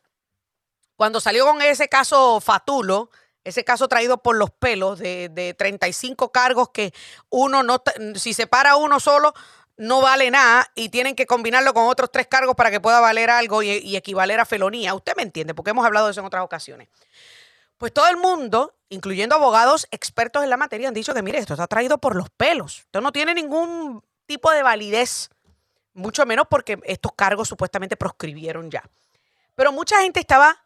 cuando 0.97 1.21
salió 1.21 1.47
con 1.47 1.61
ese 1.63 1.89
caso 1.89 2.41
Fatulo, 2.41 3.11
ese 3.45 3.65
caso 3.65 3.89
traído 3.89 4.23
por 4.23 4.37
los 4.37 4.51
pelos 4.51 4.99
de, 4.99 5.55
35 5.57 6.33
cargos 6.33 6.71
que 6.71 6.93
uno 7.29 7.63
no, 7.63 7.83
si 8.15 8.33
se 8.33 8.47
para 8.47 8.77
uno 8.77 9.01
solo, 9.01 9.35
no 9.77 10.01
vale 10.01 10.31
nada 10.31 10.71
y 10.75 10.89
tienen 10.89 11.15
que 11.15 11.27
combinarlo 11.27 11.75
con 11.75 11.87
otros 11.87 12.11
tres 12.11 12.27
cargos 12.27 12.55
para 12.55 12.71
que 12.71 12.81
pueda 12.81 13.01
valer 13.01 13.31
algo 13.31 13.63
y, 13.63 13.71
y, 13.71 13.97
equivaler 13.97 14.41
a 14.41 14.47
felonía. 14.47 14.95
Usted 14.95 15.15
me 15.17 15.23
entiende, 15.23 15.55
porque 15.55 15.73
hemos 15.73 15.85
hablado 15.85 16.07
de 16.07 16.13
eso 16.13 16.21
en 16.21 16.27
otras 16.27 16.45
ocasiones. 16.45 16.89
Pues 17.77 17.93
todo 17.93 18.09
el 18.09 18.17
mundo, 18.17 18.77
incluyendo 18.89 19.35
abogados 19.35 19.89
expertos 19.91 20.45
en 20.45 20.51
la 20.51 20.57
materia, 20.57 20.89
han 20.89 20.95
dicho 20.95 21.13
que, 21.13 21.23
mire, 21.23 21.39
esto 21.39 21.55
está 21.55 21.67
traído 21.67 21.99
por 21.99 22.15
los 22.15 22.31
pelos. 22.31 22.79
Esto 22.79 23.01
no 23.01 23.11
tiene 23.11 23.35
ningún 23.35 24.03
tipo 24.27 24.51
de 24.53 24.63
validez, 24.63 25.31
mucho 25.93 26.25
menos 26.25 26.47
porque 26.49 26.79
estos 26.85 27.13
cargos 27.13 27.49
supuestamente 27.49 27.97
proscribieron 27.97 28.71
ya. 28.71 28.83
Pero 29.55 29.73
mucha 29.73 30.01
gente 30.01 30.21
estaba 30.21 30.64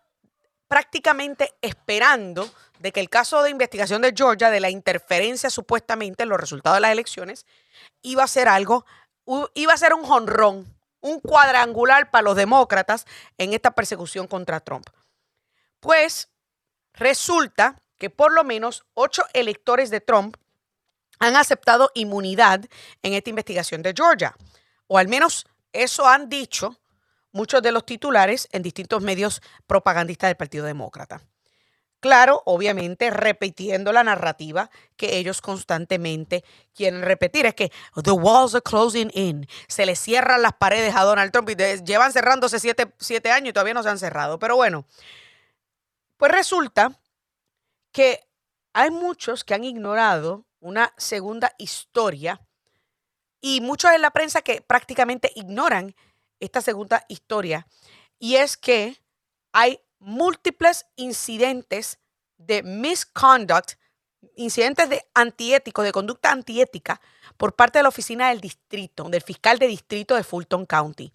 prácticamente 0.69 1.55
esperando 1.63 2.49
de 2.79 2.93
que 2.93 3.01
el 3.01 3.09
caso 3.09 3.43
de 3.43 3.51
investigación 3.51 4.03
de 4.03 4.13
Georgia, 4.15 4.51
de 4.51 4.61
la 4.61 4.71
interferencia 4.71 5.51
supuestamente 5.51 6.23
en 6.23 6.29
los 6.29 6.39
resultados 6.39 6.77
de 6.77 6.83
las 6.83 6.93
elecciones, 6.93 7.47
iba 8.03 8.23
a 8.23 8.29
ser 8.29 8.49
algo, 8.49 8.85
iba 9.55 9.73
a 9.73 9.79
ser 9.79 9.95
un 9.95 10.05
jonrón, 10.05 10.77
un 11.01 11.21
cuadrangular 11.21 12.11
para 12.11 12.23
los 12.23 12.37
demócratas 12.37 13.07
en 13.39 13.55
esta 13.55 13.73
persecución 13.73 14.27
contra 14.27 14.61
Trump. 14.61 14.89
Pues 15.81 16.29
resulta 16.93 17.77
que 17.97 18.11
por 18.11 18.33
lo 18.33 18.45
menos 18.45 18.85
ocho 18.95 19.25
electores 19.33 19.91
de 19.91 20.01
Trump 20.01 20.37
han 21.19 21.35
aceptado 21.37 21.91
inmunidad 21.95 22.65
en 23.03 23.15
esta 23.15 23.31
investigación 23.31 23.83
de 23.83 23.93
Georgia, 23.97 24.37
o 24.87 24.99
al 24.99 25.09
menos 25.09 25.47
eso 25.73 26.07
han 26.07 26.29
dicho 26.29 26.79
muchos 27.33 27.63
de 27.63 27.73
los 27.73 27.85
titulares 27.85 28.49
en 28.53 28.63
distintos 28.63 29.03
medios 29.03 29.43
propagandistas 29.67 30.29
del 30.29 30.37
Partido 30.37 30.67
Demócrata. 30.67 31.23
Claro, 32.01 32.43
obviamente 32.47 33.11
repitiendo 33.11 33.93
la 33.93 34.05
narrativa 34.05 34.71
que 34.97 35.17
ellos 35.19 35.41
constantemente 35.41 36.45
quieren 36.73 37.03
repetir. 37.03 37.47
Es 37.47 37.55
que 37.55 37.73
the 38.05 38.13
walls 38.13 38.55
are 38.55 38.63
closing 38.63 39.11
in. 39.15 39.49
Se 39.67 39.85
le 39.85 39.97
cierran 39.97 40.43
las 40.43 40.53
paredes 40.53 40.95
a 40.95 41.03
Donald 41.03 41.33
Trump 41.33 41.51
y 41.51 41.57
llevan 41.85 42.13
cerrándose 42.13 42.61
siete, 42.61 42.95
siete 42.99 43.33
años 43.33 43.51
y 43.51 43.53
todavía 43.53 43.75
no 43.75 43.83
se 43.83 43.89
han 43.89 43.99
cerrado. 43.99 44.39
Pero 44.39 44.55
bueno, 44.55 44.87
pues 46.17 46.31
resulta 46.31 47.01
que 47.91 48.29
hay 48.75 48.91
muchos 48.91 49.43
que 49.43 49.55
han 49.55 49.65
ignorado 49.65 50.45
una 50.61 50.93
segunda 50.99 51.53
historia 51.59 52.41
y 53.41 53.61
muchos 53.61 53.91
en 53.93 54.03
la 54.03 54.13
prensa 54.13 54.43
que 54.43 54.61
prácticamente 54.61 55.33
ignoran 55.35 55.97
esta 56.41 56.61
segunda 56.61 57.05
historia, 57.09 57.67
y 58.19 58.37
es 58.37 58.57
que 58.57 59.01
hay 59.53 59.81
múltiples 59.99 60.87
incidentes 60.97 61.99
de 62.37 62.63
misconduct, 62.63 63.73
incidentes 64.37 64.89
de 64.89 65.05
antiéticos, 65.15 65.85
de 65.85 65.93
conducta 65.93 66.31
antiética 66.31 67.01
por 67.37 67.55
parte 67.55 67.79
de 67.79 67.83
la 67.85 67.89
oficina 67.89 68.29
del 68.29 68.41
distrito, 68.41 69.09
del 69.09 69.23
fiscal 69.23 69.59
de 69.59 69.67
distrito 69.67 70.15
de 70.15 70.25
Fulton 70.25 70.67
County. 70.67 71.13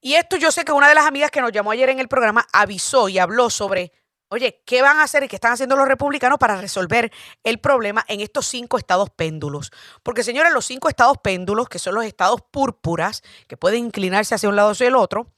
Y 0.00 0.14
esto 0.14 0.36
yo 0.36 0.50
sé 0.50 0.64
que 0.64 0.72
una 0.72 0.88
de 0.88 0.94
las 0.94 1.06
amigas 1.06 1.30
que 1.30 1.42
nos 1.42 1.52
llamó 1.52 1.72
ayer 1.72 1.90
en 1.90 2.00
el 2.00 2.08
programa 2.08 2.46
avisó 2.52 3.08
y 3.08 3.18
habló 3.18 3.50
sobre 3.50 3.92
Oye, 4.32 4.62
¿qué 4.64 4.80
van 4.80 4.98
a 4.98 5.02
hacer 5.02 5.24
y 5.24 5.28
qué 5.28 5.34
están 5.34 5.52
haciendo 5.52 5.74
los 5.74 5.88
republicanos 5.88 6.38
para 6.38 6.60
resolver 6.60 7.10
el 7.42 7.58
problema 7.58 8.04
en 8.06 8.20
estos 8.20 8.46
cinco 8.46 8.78
estados 8.78 9.10
péndulos? 9.10 9.72
Porque, 10.04 10.22
señores, 10.22 10.52
los 10.52 10.64
cinco 10.64 10.88
estados 10.88 11.18
péndulos, 11.18 11.68
que 11.68 11.80
son 11.80 11.96
los 11.96 12.04
estados 12.04 12.40
púrpuras, 12.40 13.22
que 13.48 13.56
pueden 13.56 13.86
inclinarse 13.86 14.36
hacia 14.36 14.48
un 14.48 14.54
lado 14.54 14.68
o 14.68 14.72
hacia 14.72 14.86
el 14.86 14.94
otro, 14.94 15.32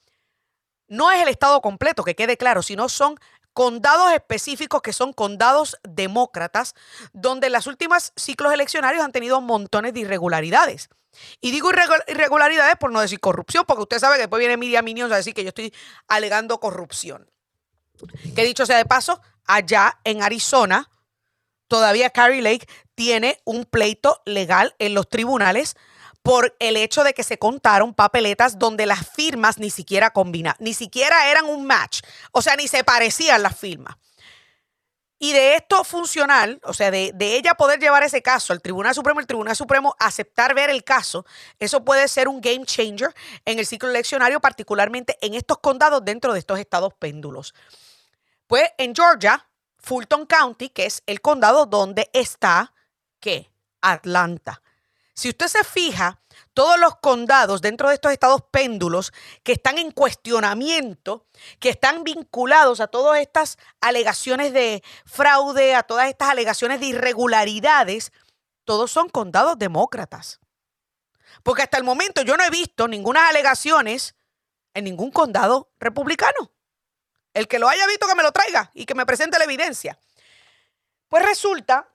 no 0.89 1.11
es 1.11 1.23
el 1.23 1.29
estado 1.29 1.63
completo, 1.63 2.05
que 2.05 2.15
quede 2.15 2.37
claro, 2.37 2.61
sino 2.61 2.91
son 2.91 3.17
condados 3.55 4.13
específicos 4.13 4.83
que 4.83 4.93
son 4.93 5.15
condados 5.15 5.79
demócratas, 5.85 6.75
donde 7.15 7.47
en 7.47 7.55
las 7.55 7.67
últimas 7.67 8.13
ciclos 8.17 8.53
eleccionarios 8.53 9.03
han 9.03 9.13
tenido 9.13 9.41
montones 9.41 9.95
de 9.95 10.01
irregularidades. 10.01 10.91
Y 11.41 11.51
digo 11.51 11.71
irregularidades 12.09 12.77
por 12.77 12.93
no 12.93 13.01
decir 13.01 13.21
corrupción, 13.21 13.65
porque 13.67 13.85
usted 13.85 13.99
sabe 14.01 14.17
que 14.17 14.23
después 14.23 14.41
viene 14.41 14.59
Miriam 14.59 14.85
Minions 14.85 15.13
a 15.13 15.17
decir 15.17 15.33
que 15.33 15.45
yo 15.45 15.49
estoy 15.49 15.73
alegando 16.09 16.61
corrupción. 16.61 17.32
Que 18.35 18.45
dicho 18.45 18.67
sea 18.67 18.79
de 18.79 18.85
paso, 18.85 19.21
allá 19.47 19.99
en 20.05 20.23
Arizona, 20.23 20.91
todavía 21.69 22.11
Carrie 22.11 22.43
Lake 22.43 22.67
tiene 22.95 23.41
un 23.45 23.65
pleito 23.65 24.21
legal 24.27 24.75
en 24.79 24.95
los 24.95 25.09
tribunales 25.09 25.77
por 26.23 26.55
el 26.61 26.77
hecho 26.77 27.05
de 27.05 27.15
que 27.15 27.25
se 27.25 27.39
contaron 27.39 27.95
papeletas 27.95 28.59
donde 28.59 28.87
las 28.87 29.09
firmas 29.11 29.59
ni 29.59 29.71
siquiera 29.71 30.11
combinan, 30.11 30.55
ni 30.61 30.73
siquiera 30.73 31.31
eran 31.31 31.47
un 31.47 31.67
match, 31.67 32.01
o 32.31 32.43
sea, 32.43 32.57
ni 32.57 32.69
se 32.69 32.85
parecían 32.85 33.43
las 33.43 33.59
firmas. 33.59 33.97
Y 35.19 35.33
de 35.33 35.55
esto 35.55 35.85
funcional, 35.85 36.61
o 36.65 36.75
sea, 36.75 36.91
de, 36.91 37.13
de, 37.15 37.37
ella 37.37 37.55
poder 37.55 37.79
llevar 37.79 38.03
ese 38.03 38.23
caso 38.23 38.53
al 38.53 38.61
Tribunal 38.61 38.93
Supremo, 38.93 39.21
el 39.21 39.27
Tribunal 39.27 39.55
Supremo 39.55 39.95
aceptar 40.01 40.53
ver 40.53 40.69
el 40.69 40.83
caso, 40.83 41.25
eso 41.61 41.85
puede 41.85 42.09
ser 42.09 42.27
un 42.27 42.41
game 42.41 42.65
changer 42.65 43.15
en 43.45 43.61
el 43.61 43.67
ciclo 43.67 43.89
eleccionario, 43.89 44.41
particularmente 44.41 45.17
en 45.21 45.35
estos 45.35 45.59
condados 45.59 46.05
dentro 46.05 46.33
de 46.33 46.41
estos 46.41 46.59
estados 46.59 46.93
péndulos. 46.95 47.55
Pues 48.53 48.71
en 48.77 48.95
Georgia, 48.95 49.49
Fulton 49.79 50.27
County, 50.27 50.69
que 50.69 50.85
es 50.85 51.03
el 51.07 51.23
condado 51.23 51.65
donde 51.65 52.11
está, 52.13 52.75
¿qué? 53.19 53.51
Atlanta. 53.81 54.61
Si 55.15 55.31
usted 55.31 55.47
se 55.47 55.65
fija, 55.65 56.21
todos 56.53 56.79
los 56.79 56.97
condados 56.97 57.63
dentro 57.63 57.89
de 57.89 57.95
estos 57.95 58.13
estados 58.13 58.43
péndulos 58.51 59.11
que 59.43 59.53
están 59.53 59.79
en 59.79 59.91
cuestionamiento, 59.91 61.25
que 61.61 61.71
están 61.71 62.05
vinculados 62.05 62.81
a 62.81 62.89
todas 62.89 63.23
estas 63.23 63.57
alegaciones 63.81 64.53
de 64.53 64.85
fraude, 65.07 65.75
a 65.75 65.83
todas 65.83 66.09
estas 66.09 66.29
alegaciones 66.29 66.79
de 66.79 66.89
irregularidades, 66.89 68.13
todos 68.67 68.91
son 68.91 69.09
condados 69.09 69.59
demócratas. 69.59 70.41
Porque 71.43 71.63
hasta 71.63 71.79
el 71.79 71.85
momento 71.85 72.21
yo 72.21 72.37
no 72.37 72.45
he 72.45 72.51
visto 72.51 72.87
ninguna 72.87 73.31
alegaciones 73.31 74.15
en 74.75 74.85
ningún 74.85 75.11
condado 75.11 75.73
republicano. 75.81 76.53
El 77.35 77.49
que 77.49 77.59
lo 77.59 77.69
haya 77.69 77.87
visto 77.87 78.07
que 78.07 78.15
me 78.15 78.23
lo 78.23 78.33
traiga 78.33 78.71
y 78.75 78.85
que 78.85 78.95
me 78.95 79.07
presente 79.07 79.39
la 79.39 79.45
evidencia. 79.45 79.99
Pues 81.09 81.25
resulta 81.25 81.89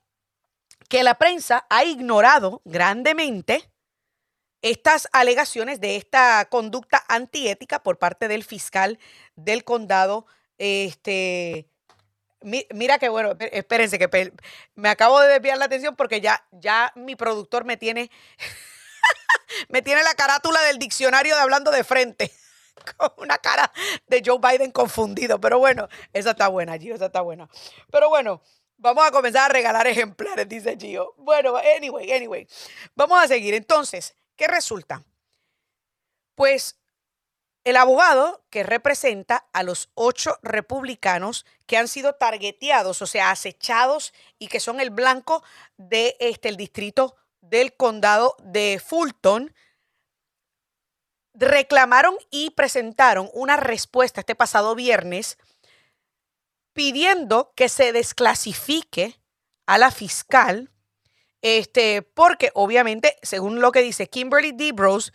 que 0.89 1.03
la 1.03 1.15
prensa 1.15 1.65
ha 1.69 1.83
ignorado 1.83 2.61
grandemente 2.65 3.69
estas 4.61 5.07
alegaciones 5.11 5.79
de 5.79 5.95
esta 5.95 6.45
conducta 6.49 7.03
antiética 7.07 7.83
por 7.83 7.99
parte 7.99 8.27
del 8.27 8.43
fiscal 8.43 8.99
del 9.35 9.63
condado. 9.63 10.25
Este, 10.57 11.69
mira 12.41 12.97
que 12.97 13.09
bueno, 13.09 13.33
espérense 13.39 13.99
que 13.99 14.33
me 14.75 14.89
acabo 14.89 15.19
de 15.19 15.29
desviar 15.29 15.57
la 15.57 15.65
atención 15.65 15.95
porque 15.95 16.21
ya, 16.21 16.45
ya 16.51 16.91
mi 16.95 17.15
productor 17.15 17.65
me 17.65 17.77
tiene, 17.77 18.09
me 19.69 19.81
tiene 19.81 20.03
la 20.03 20.15
carátula 20.15 20.61
del 20.63 20.79
diccionario 20.79 21.35
de 21.35 21.41
hablando 21.41 21.71
de 21.71 21.83
frente 21.83 22.31
con 22.97 23.11
una 23.17 23.37
cara 23.37 23.71
de 24.07 24.21
Joe 24.25 24.39
Biden 24.39 24.71
confundido. 24.71 25.39
Pero 25.39 25.59
bueno, 25.59 25.87
esa 26.13 26.31
está 26.31 26.47
buena, 26.47 26.77
Gio, 26.77 26.95
esa 26.95 27.07
está 27.07 27.21
buena. 27.21 27.49
Pero 27.91 28.09
bueno, 28.09 28.41
vamos 28.77 29.05
a 29.05 29.11
comenzar 29.11 29.49
a 29.49 29.53
regalar 29.53 29.87
ejemplares, 29.87 30.47
dice 30.47 30.77
Gio. 30.79 31.13
Bueno, 31.17 31.57
anyway, 31.77 32.11
anyway. 32.11 32.47
Vamos 32.95 33.23
a 33.23 33.27
seguir. 33.27 33.53
Entonces, 33.53 34.15
¿qué 34.35 34.47
resulta? 34.47 35.03
Pues 36.35 36.77
el 37.67 37.75
abogado 37.75 38.45
que 38.49 38.63
representa 38.63 39.45
a 39.51 39.61
los 39.61 39.89
ocho 39.93 40.37
republicanos 40.41 41.45
que 41.65 41.75
han 41.75 41.89
sido 41.89 42.13
targeteados, 42.13 43.01
o 43.01 43.07
sea, 43.07 43.29
acechados 43.29 44.13
y 44.39 44.47
que 44.47 44.61
son 44.61 44.79
el 44.79 44.89
blanco 44.89 45.43
de 45.75 46.15
este, 46.21 46.47
el 46.47 46.55
distrito 46.55 47.17
del 47.41 47.73
condado 47.75 48.37
de 48.41 48.81
Fulton, 48.83 49.53
reclamaron 51.37 52.15
y 52.31 52.49
presentaron 52.51 53.29
una 53.33 53.57
respuesta 53.57 54.21
este 54.21 54.35
pasado 54.35 54.75
viernes 54.75 55.37
pidiendo 56.73 57.53
que 57.55 57.69
se 57.69 57.91
desclasifique 57.91 59.19
a 59.65 59.77
la 59.77 59.91
fiscal, 59.91 60.71
este, 61.41 62.01
porque 62.01 62.51
obviamente, 62.53 63.17
según 63.21 63.61
lo 63.61 63.71
que 63.71 63.81
dice 63.81 64.07
Kimberly 64.07 64.51
DeBrose, 64.51 65.11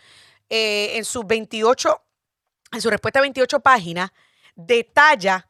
eh, 0.49 0.97
en 0.97 1.05
sus 1.05 1.27
28, 1.27 2.03
en 2.73 2.81
su 2.81 2.91
respuesta 2.91 3.19
a 3.19 3.23
28 3.23 3.61
páginas, 3.61 4.11
detalla 4.55 5.49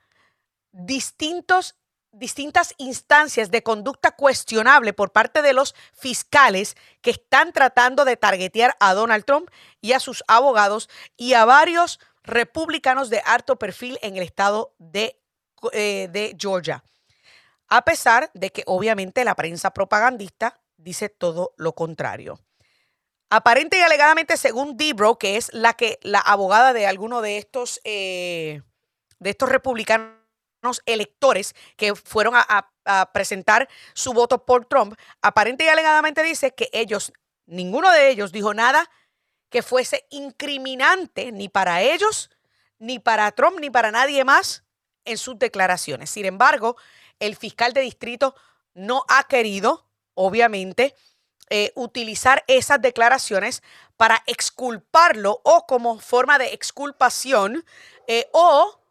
distintos 0.71 1.77
distintas 2.13 2.75
instancias 2.77 3.51
de 3.51 3.63
conducta 3.63 4.13
cuestionable 4.13 4.93
por 4.93 5.13
parte 5.13 5.43
de 5.43 5.55
los 5.55 5.75
fiscales 5.93 6.77
que 7.01 7.11
están 7.11 7.53
tratando 7.53 8.05
de 8.05 8.17
targetear 8.17 8.77
a 8.81 8.95
Donald 8.95 9.25
Trump 9.25 9.51
y 9.81 9.93
a 9.93 10.01
sus 10.01 10.23
abogados 10.29 10.89
y 11.17 11.33
a 11.33 11.45
varios 11.45 11.99
republicanos 12.23 13.11
de 13.11 13.21
alto 13.25 13.57
perfil 13.57 13.99
en 14.03 14.17
el 14.17 14.23
estado 14.23 14.75
de, 14.79 15.19
eh, 15.73 16.09
de 16.13 16.37
Georgia. 16.39 16.85
A 17.69 17.83
pesar 17.83 18.31
de 18.35 18.51
que 18.51 18.63
obviamente 18.67 19.25
la 19.25 19.35
prensa 19.35 19.73
propagandista 19.73 20.61
dice 20.77 21.09
todo 21.09 21.55
lo 21.57 21.75
contrario. 21.75 22.39
Aparente 23.31 23.79
y 23.79 23.81
alegadamente, 23.81 24.37
según 24.37 24.77
Debro, 24.77 25.17
que 25.17 25.39
es 25.39 25.53
la 25.55 25.73
que 25.73 25.99
la 26.03 26.19
abogada 26.19 26.75
de 26.75 26.87
alguno 26.87 27.23
de 27.23 27.39
estos, 27.39 27.81
eh, 27.85 28.61
de 29.19 29.31
estos 29.31 29.49
republicanos 29.49 30.22
electores 30.87 31.55
que 31.77 31.95
fueron 31.95 32.35
a, 32.37 32.69
presentar 33.13 33.69
su 33.95 34.13
voto 34.13 34.45
por 34.45 34.67
Trump, 34.67 34.95
aparente 35.21 35.65
y 35.65 35.69
alegadamente 35.69 36.21
dice 36.25 36.53
que 36.53 36.69
ellos, 36.73 37.13
ninguno 37.47 37.89
de 37.93 38.11
ellos 38.11 38.33
dijo 38.33 38.55
nada 38.55 38.91
que 39.51 39.63
fuese 39.63 40.05
incriminante 40.11 41.31
ni 41.31 41.49
para 41.49 41.83
ellos, 41.83 42.31
ni 42.81 42.99
para 42.99 43.31
Trump, 43.31 43.61
ni 43.61 43.71
para 43.71 43.93
nadie 43.93 44.25
más 44.25 44.65
en 45.05 45.17
sus 45.17 45.39
declaraciones. 45.39 46.11
Sin 46.11 46.25
embargo, 46.25 46.77
el 47.21 47.37
fiscal 47.37 47.73
de 47.73 47.83
distrito 47.83 48.35
no 48.75 49.05
ha 49.09 49.29
querido, 49.29 49.87
obviamente, 50.15 50.97
eh, 51.51 51.71
utilizar 51.77 52.43
esas 52.47 52.81
declaraciones 52.81 53.63
para 53.97 54.23
exculparlo 54.27 55.41
o 55.45 55.67
como 55.67 56.01
forma 56.01 56.39
de 56.39 56.55
exculpación 56.55 57.65
eh, 58.09 58.29
o 58.33 58.82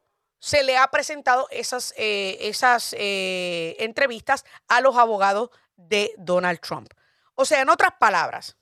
se 0.41 0.63
le 0.63 0.75
ha 0.75 0.87
presentado 0.89 1.47
esas, 1.51 1.93
eh, 1.97 2.35
esas 2.41 2.93
eh, 2.97 3.75
entrevistas 3.77 4.43
a 4.67 4.81
los 4.81 4.97
abogados 4.97 5.51
de 5.75 6.15
Donald 6.17 6.59
Trump. 6.59 6.91
O 7.35 7.45
sea, 7.45 7.61
en 7.61 7.69
otras 7.69 7.91
palabras, 7.99 8.57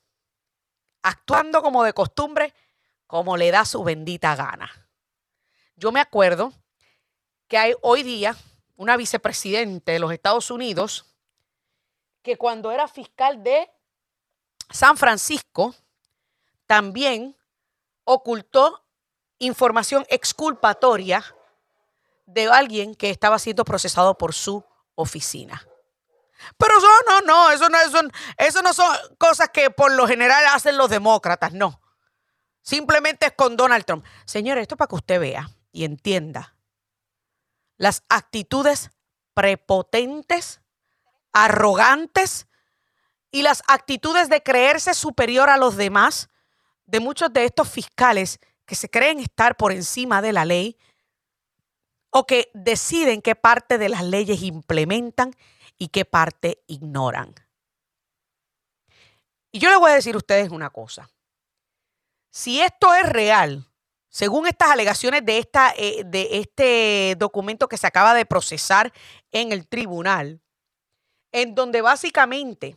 actuando 1.02 1.62
como 1.62 1.82
de 1.82 1.94
costumbre, 1.94 2.52
como 3.06 3.38
le 3.38 3.50
da 3.50 3.64
su 3.64 3.82
bendita 3.82 4.36
gana. 4.36 4.70
Yo 5.74 5.90
me 5.90 6.00
acuerdo 6.00 6.52
que 7.48 7.56
hay 7.56 7.74
hoy 7.80 8.02
día 8.02 8.36
una 8.76 8.98
vicepresidente 8.98 9.92
de 9.92 9.98
los 10.00 10.12
Estados 10.12 10.50
Unidos 10.50 11.06
que 12.22 12.36
cuando 12.36 12.70
era 12.72 12.88
fiscal 12.88 13.42
de 13.42 13.70
San 14.68 14.98
Francisco, 14.98 15.74
también 16.66 17.34
ocultó 18.04 18.84
información 19.38 20.04
exculpatoria 20.10 21.24
de 22.32 22.48
alguien 22.48 22.94
que 22.94 23.10
estaba 23.10 23.38
siendo 23.38 23.64
procesado 23.64 24.16
por 24.16 24.34
su 24.34 24.64
oficina. 24.94 25.66
Pero 26.56 26.78
eso 26.78 26.88
no, 27.06 27.20
no, 27.22 27.50
eso 27.50 27.68
no, 27.68 27.78
eso, 27.78 28.00
eso 28.38 28.62
no 28.62 28.72
son 28.72 28.96
cosas 29.18 29.50
que 29.50 29.70
por 29.70 29.92
lo 29.92 30.06
general 30.06 30.44
hacen 30.52 30.76
los 30.76 30.88
demócratas, 30.88 31.52
no. 31.52 31.80
Simplemente 32.62 33.26
es 33.26 33.32
con 33.32 33.56
Donald 33.56 33.84
Trump. 33.84 34.04
Señores, 34.24 34.62
esto 34.62 34.76
para 34.76 34.88
que 34.88 34.94
usted 34.94 35.20
vea 35.20 35.50
y 35.72 35.84
entienda 35.84 36.54
las 37.76 38.02
actitudes 38.08 38.90
prepotentes, 39.32 40.60
arrogantes 41.32 42.46
y 43.30 43.42
las 43.42 43.62
actitudes 43.68 44.28
de 44.28 44.42
creerse 44.42 44.92
superior 44.92 45.48
a 45.48 45.56
los 45.56 45.76
demás 45.76 46.28
de 46.84 47.00
muchos 47.00 47.32
de 47.32 47.44
estos 47.44 47.68
fiscales 47.68 48.38
que 48.66 48.74
se 48.74 48.90
creen 48.90 49.20
estar 49.20 49.56
por 49.56 49.72
encima 49.72 50.20
de 50.20 50.32
la 50.32 50.44
ley 50.44 50.76
o 52.10 52.26
que 52.26 52.50
deciden 52.54 53.22
qué 53.22 53.34
parte 53.34 53.78
de 53.78 53.88
las 53.88 54.04
leyes 54.04 54.42
implementan 54.42 55.34
y 55.78 55.88
qué 55.88 56.04
parte 56.04 56.62
ignoran. 56.66 57.34
Y 59.52 59.58
yo 59.58 59.70
les 59.70 59.78
voy 59.78 59.90
a 59.90 59.94
decir 59.94 60.14
a 60.14 60.18
ustedes 60.18 60.50
una 60.50 60.70
cosa. 60.70 61.10
Si 62.30 62.60
esto 62.60 62.94
es 62.94 63.08
real, 63.08 63.66
según 64.08 64.46
estas 64.46 64.70
alegaciones 64.70 65.24
de, 65.24 65.38
esta, 65.38 65.72
eh, 65.76 66.02
de 66.04 66.38
este 66.38 67.16
documento 67.18 67.68
que 67.68 67.76
se 67.76 67.86
acaba 67.86 68.14
de 68.14 68.26
procesar 68.26 68.92
en 69.32 69.52
el 69.52 69.66
tribunal, 69.66 70.40
en 71.32 71.54
donde 71.54 71.80
básicamente 71.80 72.76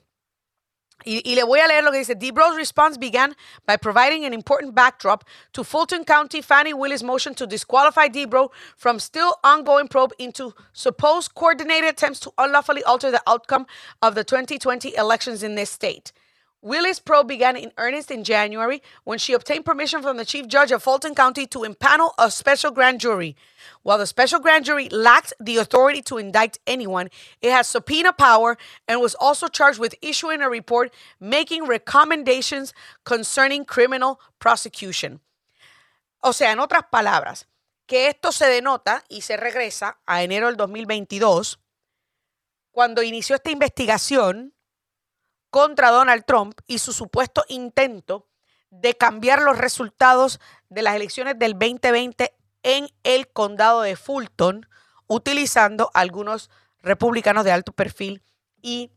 Y, 1.05 1.21
y, 1.25 1.35
le 1.35 1.43
voy 1.43 1.59
a 1.59 1.67
leer 1.67 1.83
lo 1.83 1.91
que 1.91 1.99
dice. 1.99 2.15
DeBro's 2.15 2.55
response 2.55 2.97
began 2.97 3.35
by 3.65 3.77
providing 3.77 4.25
an 4.25 4.33
important 4.33 4.73
backdrop 4.73 5.23
to 5.53 5.63
Fulton 5.63 6.03
County 6.05 6.41
Fannie 6.41 6.73
Willis' 6.73 7.03
motion 7.03 7.35
to 7.35 7.45
disqualify 7.45 8.07
DeBro 8.07 8.49
from 8.77 8.99
still 8.99 9.35
ongoing 9.43 9.87
probe 9.87 10.13
into 10.17 10.53
supposed 10.71 11.35
coordinated 11.35 11.89
attempts 11.89 12.19
to 12.21 12.31
unlawfully 12.37 12.83
alter 12.83 13.11
the 13.11 13.21
outcome 13.27 13.65
of 14.01 14.15
the 14.15 14.23
2020 14.23 14.95
elections 14.95 15.43
in 15.43 15.55
this 15.55 15.69
state. 15.69 16.11
Willis 16.63 16.97
probe 16.97 17.27
began 17.27 17.57
in 17.57 17.73
earnest 17.77 18.09
in 18.09 18.23
January 18.23 18.81
when 19.03 19.19
she 19.19 19.33
obtained 19.33 19.65
permission 19.65 20.01
from 20.01 20.15
the 20.15 20.23
chief 20.23 20.47
judge 20.47 20.71
of 20.71 20.81
Fulton 20.81 21.13
County 21.13 21.45
to 21.47 21.59
impanel 21.59 22.13
a 22.17 22.31
special 22.31 22.71
grand 22.71 23.01
jury. 23.01 23.35
While 23.81 23.97
the 23.97 24.07
special 24.07 24.39
grand 24.39 24.63
jury 24.63 24.87
lacked 24.87 25.33
the 25.41 25.57
authority 25.57 26.01
to 26.03 26.17
indict 26.17 26.59
anyone, 26.65 27.09
it 27.41 27.51
has 27.51 27.67
subpoena 27.67 28.13
power 28.13 28.57
and 28.87 29.01
was 29.01 29.13
also 29.15 29.49
charged 29.49 29.77
with 29.77 29.93
issuing 30.01 30.41
a 30.41 30.49
report 30.49 30.93
making 31.19 31.67
recommendations 31.67 32.73
concerning 33.03 33.65
criminal 33.65 34.21
prosecution. 34.39 35.19
O 36.21 36.31
sea, 36.31 36.53
en 36.53 36.59
otras 36.59 36.85
palabras, 36.89 37.45
que 37.85 38.07
esto 38.07 38.31
se 38.31 38.45
denota 38.45 39.03
y 39.09 39.19
se 39.19 39.35
regresa 39.35 39.97
a 40.05 40.23
enero 40.23 40.47
del 40.47 40.55
2022, 40.55 41.59
cuando 42.71 43.03
inició 43.03 43.35
esta 43.35 43.51
investigación 43.51 44.53
contra 45.53 45.91
Donald 45.91 46.25
Trump 46.25 46.59
y 46.65 46.79
su 46.79 46.93
supuesto 46.93 47.45
intento 47.47 48.25
de 48.71 48.95
cambiar 48.95 49.43
los 49.43 49.55
resultados 49.55 50.39
de 50.69 50.81
las 50.81 50.95
elecciones 50.95 51.37
del 51.37 51.53
2020 51.53 52.33
en 52.63 52.89
el 53.03 53.27
condado 53.27 53.83
de 53.83 53.95
Fulton, 53.95 54.67
utilizando 55.05 55.91
algunos 55.93 56.49
republicanos 56.81 57.45
de 57.45 57.51
alto 57.51 57.71
perfil 57.71 58.23
y 58.63 58.89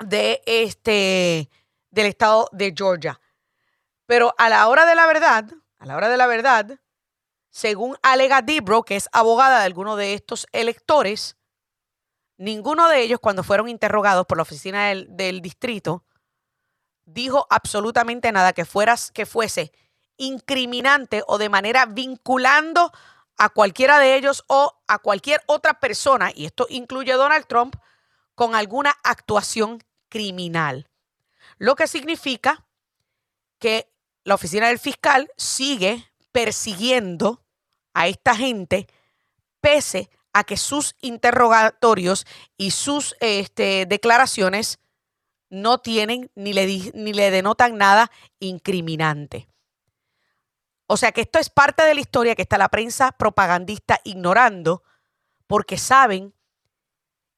de 0.00 0.42
este 0.46 1.48
del 1.92 2.06
estado 2.06 2.48
de 2.50 2.74
Georgia. 2.76 3.20
Pero 4.04 4.34
a 4.36 4.48
la 4.48 4.66
hora 4.66 4.84
de 4.84 4.96
la 4.96 5.06
verdad, 5.06 5.44
a 5.78 5.86
la 5.86 5.94
hora 5.94 6.08
de 6.08 6.16
la 6.16 6.26
verdad, 6.26 6.80
según 7.50 7.96
alega 8.02 8.42
Dibro, 8.42 8.82
que 8.82 8.96
es 8.96 9.08
abogada 9.12 9.60
de 9.60 9.66
alguno 9.66 9.94
de 9.94 10.14
estos 10.14 10.48
electores, 10.50 11.36
Ninguno 12.38 12.88
de 12.88 13.02
ellos, 13.02 13.18
cuando 13.18 13.42
fueron 13.42 13.68
interrogados 13.68 14.24
por 14.24 14.38
la 14.38 14.42
oficina 14.42 14.86
del, 14.86 15.42
distrito, 15.42 16.04
dijo 17.04 17.48
absolutamente 17.50 18.30
nada 18.30 18.52
que, 18.52 18.64
fueras, 18.64 19.10
que 19.10 19.26
fuese 19.26 19.72
incriminante 20.16 21.24
o 21.26 21.38
de 21.38 21.48
manera 21.48 21.86
vinculando 21.86 22.92
a 23.36 23.48
cualquiera 23.48 23.98
de 23.98 24.14
ellos 24.14 24.44
o 24.46 24.80
a 24.86 25.00
cualquier 25.00 25.42
otra 25.46 25.80
persona, 25.80 26.30
y 26.32 26.46
esto 26.46 26.66
incluye 26.70 27.12
a 27.12 27.16
Donald 27.16 27.46
Trump, 27.46 27.74
con 28.36 28.54
alguna 28.54 28.94
actuación 29.02 29.82
criminal. 30.08 30.88
Lo 31.58 31.74
que 31.74 31.88
significa 31.88 32.64
que 33.58 33.92
la 34.22 34.36
oficina 34.36 34.68
del 34.68 34.78
fiscal 34.78 35.28
sigue 35.36 36.12
persiguiendo 36.30 37.42
a 37.94 38.06
esta 38.06 38.36
gente 38.36 38.86
pese 39.60 40.08
a 40.38 40.44
que 40.44 40.56
sus 40.56 40.94
interrogatorios 41.00 42.26
y 42.56 42.70
sus 42.70 43.16
este, 43.20 43.86
declaraciones 43.86 44.78
no 45.50 45.78
tienen 45.78 46.30
ni 46.36 46.52
le, 46.52 46.92
ni 46.94 47.12
le 47.12 47.30
denotan 47.30 47.76
nada 47.76 48.10
incriminante. 48.38 49.48
O 50.86 50.96
sea 50.96 51.12
que 51.12 51.22
esto 51.22 51.38
es 51.38 51.50
parte 51.50 51.82
de 51.82 51.94
la 51.94 52.00
historia 52.00 52.36
que 52.36 52.42
está 52.42 52.56
la 52.56 52.68
prensa 52.68 53.12
propagandista 53.12 54.00
ignorando 54.04 54.84
porque 55.48 55.76
saben 55.76 56.32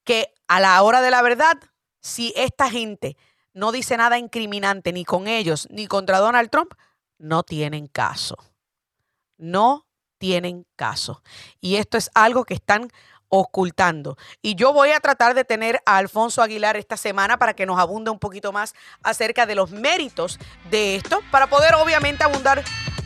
que 0.04 0.34
a 0.46 0.60
la 0.60 0.82
hora 0.82 1.00
de 1.00 1.10
la 1.10 1.22
verdad, 1.22 1.58
si 2.00 2.34
esta 2.36 2.70
gente 2.70 3.16
no 3.54 3.72
dice 3.72 3.96
nada 3.96 4.18
incriminante 4.18 4.92
ni 4.92 5.04
con 5.04 5.26
ellos 5.26 5.66
ni 5.70 5.86
contra 5.86 6.18
Donald 6.18 6.50
Trump, 6.50 6.74
no 7.18 7.44
tienen 7.44 7.86
caso. 7.86 8.36
No 9.38 9.86
tienen 10.20 10.66
caso. 10.76 11.22
Y 11.61 11.76
esto 11.76 11.96
es 11.96 12.11
algo 12.14 12.44
que 12.44 12.54
están 12.54 12.88
ocultando. 13.30 14.18
Y 14.42 14.54
yo 14.54 14.72
voy 14.72 14.90
a 14.90 15.00
tratar 15.00 15.35
de 15.35 15.44
tener 15.44 15.80
a 15.87 15.96
Alfonso 15.96 16.42
Aguilar 16.42 16.76
esta 16.76 16.96
semana 16.96 17.38
para 17.38 17.54
que 17.54 17.64
nos 17.64 17.78
abunde 17.78 18.11
un 18.11 18.18
poquito 18.18 18.52
más 18.52 18.74
acerca 19.02 19.46
de 19.46 19.54
los 19.54 19.70
méritos 19.70 20.38
de 20.70 20.96
esto, 20.96 21.20
para 21.30 21.46
poder 21.46 21.74
obviamente 21.74 22.22
abundar 22.22 22.62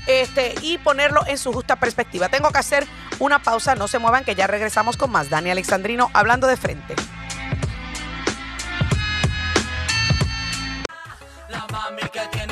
este, 0.09 0.55
y 0.62 0.79
ponerlo 0.79 1.24
en 1.27 1.38
su 1.38 1.53
justa 1.53 1.77
perspectiva. 1.77 2.29
Tengo 2.31 2.50
que 2.50 2.59
hacer 2.59 2.87
una 3.20 3.42
pausa, 3.42 3.77
no 3.77 3.87
se 3.87 3.98
muevan 3.98 4.24
que 4.24 4.35
ya 4.35 4.46
regresamos 4.46 4.96
con 4.96 5.12
más. 5.12 5.31
Dani 5.31 5.50
Alexandrino 5.50 6.11
hablando 6.14 6.46
de 6.48 6.57
frente. 6.57 6.96
La 11.48 11.66
mami 11.70 12.03
que 12.12 12.43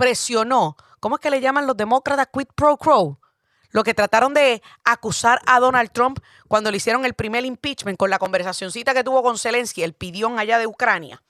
presionó, 0.00 0.78
¿cómo 0.98 1.16
es 1.16 1.20
que 1.20 1.28
le 1.28 1.42
llaman 1.42 1.66
los 1.66 1.76
demócratas 1.76 2.28
quid 2.32 2.46
pro 2.54 2.78
quo? 2.78 3.20
Lo 3.68 3.84
que 3.84 3.92
trataron 3.92 4.32
de 4.32 4.62
acusar 4.82 5.42
a 5.44 5.60
Donald 5.60 5.92
Trump 5.92 6.20
cuando 6.48 6.70
le 6.70 6.78
hicieron 6.78 7.04
el 7.04 7.12
primer 7.12 7.44
impeachment 7.44 7.98
con 7.98 8.08
la 8.08 8.18
conversacioncita 8.18 8.94
que 8.94 9.04
tuvo 9.04 9.22
con 9.22 9.36
Zelensky, 9.36 9.82
el 9.82 9.92
pidión 9.92 10.38
allá 10.38 10.58
de 10.58 10.66
Ucrania. 10.66 11.22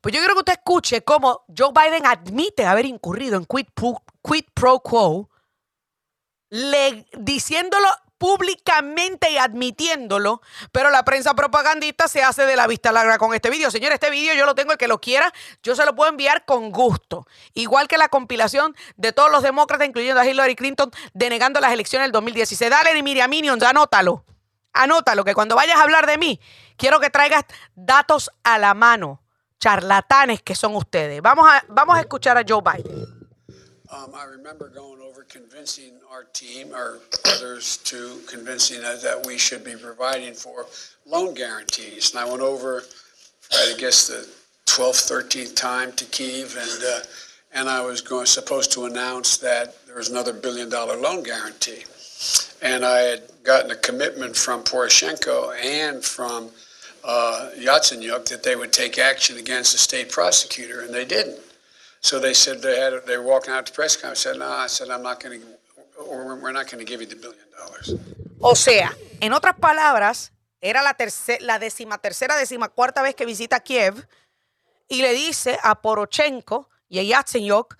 Pues 0.00 0.14
yo 0.14 0.20
quiero 0.20 0.34
que 0.34 0.38
usted 0.38 0.52
escuche 0.52 1.02
cómo 1.02 1.44
Joe 1.48 1.72
Biden 1.74 2.06
admite 2.06 2.64
haber 2.64 2.86
incurrido 2.86 3.36
en 3.38 3.44
quid 3.44 3.66
pro, 3.74 4.00
quid 4.22 4.44
pro 4.54 4.78
quo, 4.78 5.28
le, 6.50 7.08
diciéndolo 7.18 7.88
públicamente 8.18 9.30
y 9.30 9.38
admitiéndolo, 9.38 10.40
pero 10.72 10.90
la 10.90 11.04
prensa 11.04 11.34
propagandista 11.34 12.08
se 12.08 12.22
hace 12.22 12.46
de 12.46 12.56
la 12.56 12.66
vista 12.66 12.92
larga 12.92 13.18
con 13.18 13.34
este 13.34 13.50
vídeo. 13.50 13.70
Señor, 13.70 13.92
este 13.92 14.10
vídeo 14.10 14.34
yo 14.34 14.46
lo 14.46 14.54
tengo, 14.54 14.72
el 14.72 14.78
que 14.78 14.88
lo 14.88 15.00
quiera, 15.00 15.32
yo 15.62 15.76
se 15.76 15.84
lo 15.84 15.94
puedo 15.94 16.10
enviar 16.10 16.44
con 16.44 16.70
gusto. 16.70 17.26
Igual 17.54 17.88
que 17.88 17.98
la 17.98 18.08
compilación 18.08 18.74
de 18.96 19.12
todos 19.12 19.30
los 19.30 19.42
demócratas, 19.42 19.88
incluyendo 19.88 20.20
a 20.20 20.26
Hillary 20.26 20.56
Clinton, 20.56 20.90
denegando 21.14 21.60
las 21.60 21.72
elecciones 21.72 22.06
del 22.06 22.12
2016. 22.12 22.70
Dale, 22.70 23.02
Miriam 23.02 23.30
Minions, 23.30 23.62
anótalo. 23.62 24.24
Anótalo, 24.72 25.24
que 25.24 25.34
cuando 25.34 25.56
vayas 25.56 25.78
a 25.78 25.82
hablar 25.82 26.06
de 26.06 26.18
mí, 26.18 26.40
quiero 26.76 27.00
que 27.00 27.10
traigas 27.10 27.44
datos 27.74 28.30
a 28.44 28.58
la 28.58 28.74
mano. 28.74 29.22
Charlatanes 29.58 30.42
que 30.42 30.54
son 30.54 30.76
ustedes. 30.76 31.22
Vamos 31.22 31.48
a, 31.48 31.64
vamos 31.68 31.96
a 31.96 32.00
escuchar 32.00 32.36
a 32.36 32.44
Joe 32.46 32.60
Biden. 32.60 33.15
Um, 33.96 34.12
I 34.14 34.24
remember 34.24 34.68
going 34.68 35.00
over 35.00 35.22
convincing 35.22 35.92
our 36.10 36.24
team, 36.24 36.74
or 36.74 36.98
others, 37.24 37.78
to 37.78 38.20
convincing 38.26 38.84
us 38.84 39.02
that 39.02 39.24
we 39.24 39.38
should 39.38 39.64
be 39.64 39.74
providing 39.74 40.34
for 40.34 40.66
loan 41.06 41.34
guarantees. 41.34 42.10
And 42.10 42.20
I 42.20 42.28
went 42.28 42.42
over, 42.42 42.82
I 43.52 43.74
guess, 43.78 44.08
the 44.08 44.28
12th, 44.66 45.10
13th 45.10 45.56
time 45.56 45.92
to 45.92 46.04
Kiev, 46.06 46.56
and 46.58 46.84
uh, 46.84 47.00
and 47.54 47.68
I 47.70 47.80
was 47.80 48.02
going 48.02 48.26
supposed 48.26 48.72
to 48.72 48.84
announce 48.84 49.38
that 49.38 49.86
there 49.86 49.96
was 49.96 50.10
another 50.10 50.34
billion 50.34 50.68
dollar 50.68 50.96
loan 50.96 51.22
guarantee. 51.22 51.84
And 52.60 52.84
I 52.84 52.98
had 52.98 53.22
gotten 53.44 53.70
a 53.70 53.76
commitment 53.76 54.36
from 54.36 54.62
Poroshenko 54.62 55.54
and 55.64 56.04
from 56.04 56.50
uh, 57.02 57.50
Yatsenyuk 57.56 58.26
that 58.26 58.42
they 58.42 58.56
would 58.56 58.72
take 58.72 58.98
action 58.98 59.38
against 59.38 59.72
the 59.72 59.78
state 59.78 60.10
prosecutor, 60.10 60.82
and 60.82 60.92
they 60.92 61.06
didn't. 61.06 61.40
So 62.06 62.20
they 62.20 62.34
said 62.34 62.62
they 62.62 62.78
had 62.78 63.04
they 63.04 63.16
were 63.16 63.26
walking 63.26 63.52
out 63.52 63.66
to 63.66 63.72
press 63.72 63.96
conference. 63.96 64.26
I 64.26 64.30
said, 64.30 64.38
no, 64.38 64.46
I 64.46 64.68
said 64.68 64.90
I'm 64.90 65.02
not 65.02 65.20
going 65.20 65.40
to, 65.40 65.46
we're 66.08 66.52
not 66.52 66.70
going 66.70 66.78
to 66.78 66.84
give 66.84 67.00
you 67.00 67.08
the 67.08 67.16
billion 67.16 67.50
dollars. 67.58 67.96
O 68.38 68.54
sea, 68.54 68.96
en 69.20 69.32
otras 69.32 69.56
palabras, 69.56 70.30
era 70.60 70.84
la, 70.84 70.94
tercera, 70.94 71.44
la 71.44 71.58
decimatercera, 71.58 72.36
decimacuarta 72.36 73.02
vez 73.02 73.16
que 73.16 73.26
visita 73.26 73.58
Kiev 73.58 74.06
y 74.86 75.02
le 75.02 75.14
dice 75.14 75.58
a 75.64 75.82
Porochenko 75.82 76.70
y 76.88 77.00
a 77.00 77.02
Yatsenyuk 77.02 77.76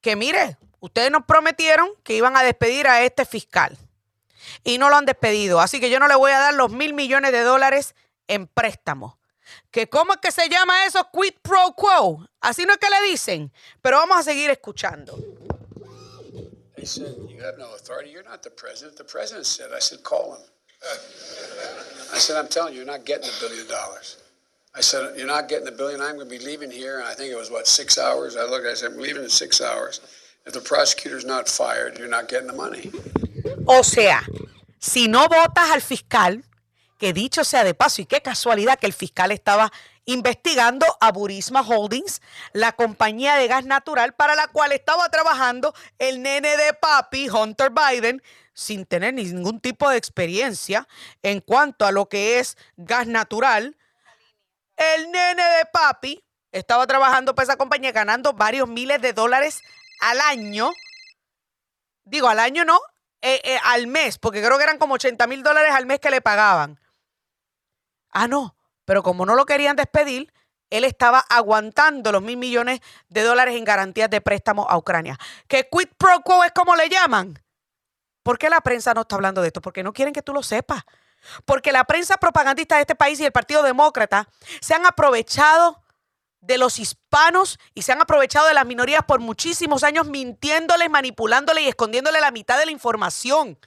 que 0.00 0.16
mire, 0.16 0.56
ustedes 0.80 1.10
nos 1.10 1.26
prometieron 1.26 1.90
que 2.04 2.14
iban 2.14 2.38
a 2.38 2.42
despedir 2.42 2.86
a 2.86 3.02
este 3.04 3.26
fiscal 3.26 3.76
y 4.64 4.78
no 4.78 4.88
lo 4.88 4.96
han 4.96 5.04
despedido. 5.04 5.60
Así 5.60 5.78
que 5.78 5.90
yo 5.90 6.00
no 6.00 6.08
le 6.08 6.14
voy 6.14 6.32
a 6.32 6.38
dar 6.38 6.54
los 6.54 6.70
mil 6.70 6.94
millones 6.94 7.32
de 7.32 7.42
dólares 7.42 7.94
en 8.28 8.46
préstamo. 8.46 9.18
Que 9.70 9.88
cómo 9.88 10.12
es 10.14 10.20
que 10.20 10.30
se 10.30 10.48
llama 10.48 10.84
eso 10.86 11.08
quid 11.12 11.34
pro 11.42 11.72
quo. 11.76 12.26
Así 12.40 12.64
no 12.66 12.74
es 12.74 12.78
que 12.78 12.90
le 12.90 13.00
dicen, 13.02 13.52
pero 13.80 13.98
vamos 13.98 14.18
a 14.18 14.22
seguir 14.22 14.50
escuchando. 14.50 15.16
They 16.76 16.86
said, 16.86 17.14
you 17.28 17.40
have 17.44 17.58
no 17.58 17.72
authority. 17.74 18.10
You're 18.10 18.24
not 18.24 18.42
the 18.42 18.50
president. 18.50 18.96
The 18.96 19.04
president 19.04 19.46
said, 19.46 19.70
I 19.72 19.78
said, 19.78 20.02
call 20.02 20.34
him. 20.34 20.42
I 22.12 22.18
said, 22.18 22.36
I'm 22.36 22.48
telling 22.48 22.74
you, 22.74 22.80
you're 22.80 22.90
not 22.90 23.04
getting 23.04 23.28
a 23.28 23.40
billion 23.40 23.68
dollars. 23.68 24.16
I 24.74 24.80
said, 24.80 25.16
you're 25.16 25.28
not 25.28 25.48
getting 25.48 25.66
the 25.66 25.70
billion. 25.70 26.00
I'm 26.00 26.16
going 26.16 26.28
to 26.28 26.38
be 26.38 26.44
leaving 26.44 26.72
here. 26.72 26.98
And 26.98 27.06
I 27.06 27.14
think 27.14 27.30
it 27.30 27.36
was, 27.36 27.50
what, 27.50 27.68
six 27.68 27.98
hours? 27.98 28.36
I 28.36 28.44
looked, 28.46 28.66
I 28.66 28.74
said, 28.74 28.92
I'm 28.92 28.98
leaving 28.98 29.22
in 29.22 29.28
six 29.28 29.60
hours. 29.60 30.00
If 30.44 30.54
the 30.54 30.60
prosecutor's 30.60 31.24
not 31.24 31.48
fired, 31.48 31.98
you're 31.98 32.08
not 32.08 32.28
getting 32.28 32.48
the 32.48 32.52
money. 32.52 32.90
O 33.68 33.82
sea, 33.82 34.22
si 34.80 35.06
no 35.06 35.28
votas 35.28 35.70
al 35.70 35.80
fiscal, 35.80 36.42
que 37.02 37.12
dicho 37.12 37.42
sea 37.42 37.64
de 37.64 37.74
paso, 37.74 38.00
y 38.00 38.06
qué 38.06 38.22
casualidad 38.22 38.78
que 38.78 38.86
el 38.86 38.92
fiscal 38.92 39.32
estaba 39.32 39.72
investigando 40.04 40.86
a 41.00 41.10
Burisma 41.10 41.60
Holdings, 41.60 42.22
la 42.52 42.70
compañía 42.70 43.34
de 43.34 43.48
gas 43.48 43.64
natural 43.64 44.14
para 44.14 44.36
la 44.36 44.46
cual 44.46 44.70
estaba 44.70 45.08
trabajando 45.08 45.74
el 45.98 46.22
nene 46.22 46.56
de 46.56 46.74
papi, 46.74 47.28
Hunter 47.28 47.72
Biden, 47.72 48.22
sin 48.54 48.86
tener 48.86 49.14
ningún 49.14 49.58
tipo 49.58 49.90
de 49.90 49.96
experiencia 49.96 50.86
en 51.24 51.40
cuanto 51.40 51.86
a 51.86 51.90
lo 51.90 52.08
que 52.08 52.38
es 52.38 52.56
gas 52.76 53.08
natural. 53.08 53.76
El 54.76 55.10
nene 55.10 55.42
de 55.42 55.66
papi 55.72 56.24
estaba 56.52 56.86
trabajando 56.86 57.34
para 57.34 57.46
esa 57.46 57.56
compañía 57.56 57.90
ganando 57.90 58.32
varios 58.32 58.68
miles 58.68 59.02
de 59.02 59.12
dólares 59.12 59.60
al 60.02 60.20
año. 60.20 60.70
Digo, 62.04 62.28
al 62.28 62.38
año 62.38 62.64
no, 62.64 62.80
eh, 63.22 63.40
eh, 63.42 63.58
al 63.64 63.88
mes, 63.88 64.18
porque 64.18 64.40
creo 64.40 64.56
que 64.56 64.62
eran 64.62 64.78
como 64.78 64.94
80 64.94 65.26
mil 65.26 65.42
dólares 65.42 65.72
al 65.74 65.86
mes 65.86 65.98
que 65.98 66.08
le 66.08 66.20
pagaban. 66.20 66.78
Ah, 68.12 68.28
no, 68.28 68.56
pero 68.84 69.02
como 69.02 69.26
no 69.26 69.34
lo 69.34 69.46
querían 69.46 69.76
despedir, 69.76 70.32
él 70.70 70.84
estaba 70.84 71.18
aguantando 71.18 72.12
los 72.12 72.22
mil 72.22 72.36
millones 72.36 72.80
de 73.08 73.22
dólares 73.22 73.56
en 73.56 73.64
garantías 73.64 74.08
de 74.08 74.20
préstamo 74.20 74.66
a 74.68 74.78
Ucrania. 74.78 75.18
Que 75.48 75.68
quid 75.70 75.88
pro 75.98 76.22
quo 76.22 76.44
es 76.44 76.52
como 76.52 76.76
le 76.76 76.88
llaman. 76.88 77.42
¿Por 78.22 78.38
qué 78.38 78.48
la 78.48 78.60
prensa 78.60 78.94
no 78.94 79.02
está 79.02 79.16
hablando 79.16 79.42
de 79.42 79.48
esto? 79.48 79.60
Porque 79.60 79.82
no 79.82 79.92
quieren 79.92 80.14
que 80.14 80.22
tú 80.22 80.32
lo 80.32 80.42
sepas. 80.42 80.82
Porque 81.44 81.72
la 81.72 81.84
prensa 81.84 82.16
propagandista 82.16 82.76
de 82.76 82.82
este 82.82 82.94
país 82.94 83.20
y 83.20 83.24
el 83.24 83.32
Partido 83.32 83.62
Demócrata 83.62 84.28
se 84.60 84.74
han 84.74 84.86
aprovechado 84.86 85.82
de 86.40 86.58
los 86.58 86.78
hispanos 86.78 87.58
y 87.74 87.82
se 87.82 87.92
han 87.92 88.00
aprovechado 88.00 88.46
de 88.48 88.54
las 88.54 88.66
minorías 88.66 89.04
por 89.04 89.20
muchísimos 89.20 89.84
años 89.84 90.06
mintiéndoles, 90.08 90.90
manipulándoles 90.90 91.64
y 91.64 91.68
escondiéndole 91.68 92.20
la 92.20 92.32
mitad 92.32 92.58
de 92.58 92.66
la 92.66 92.72
información, 92.72 93.58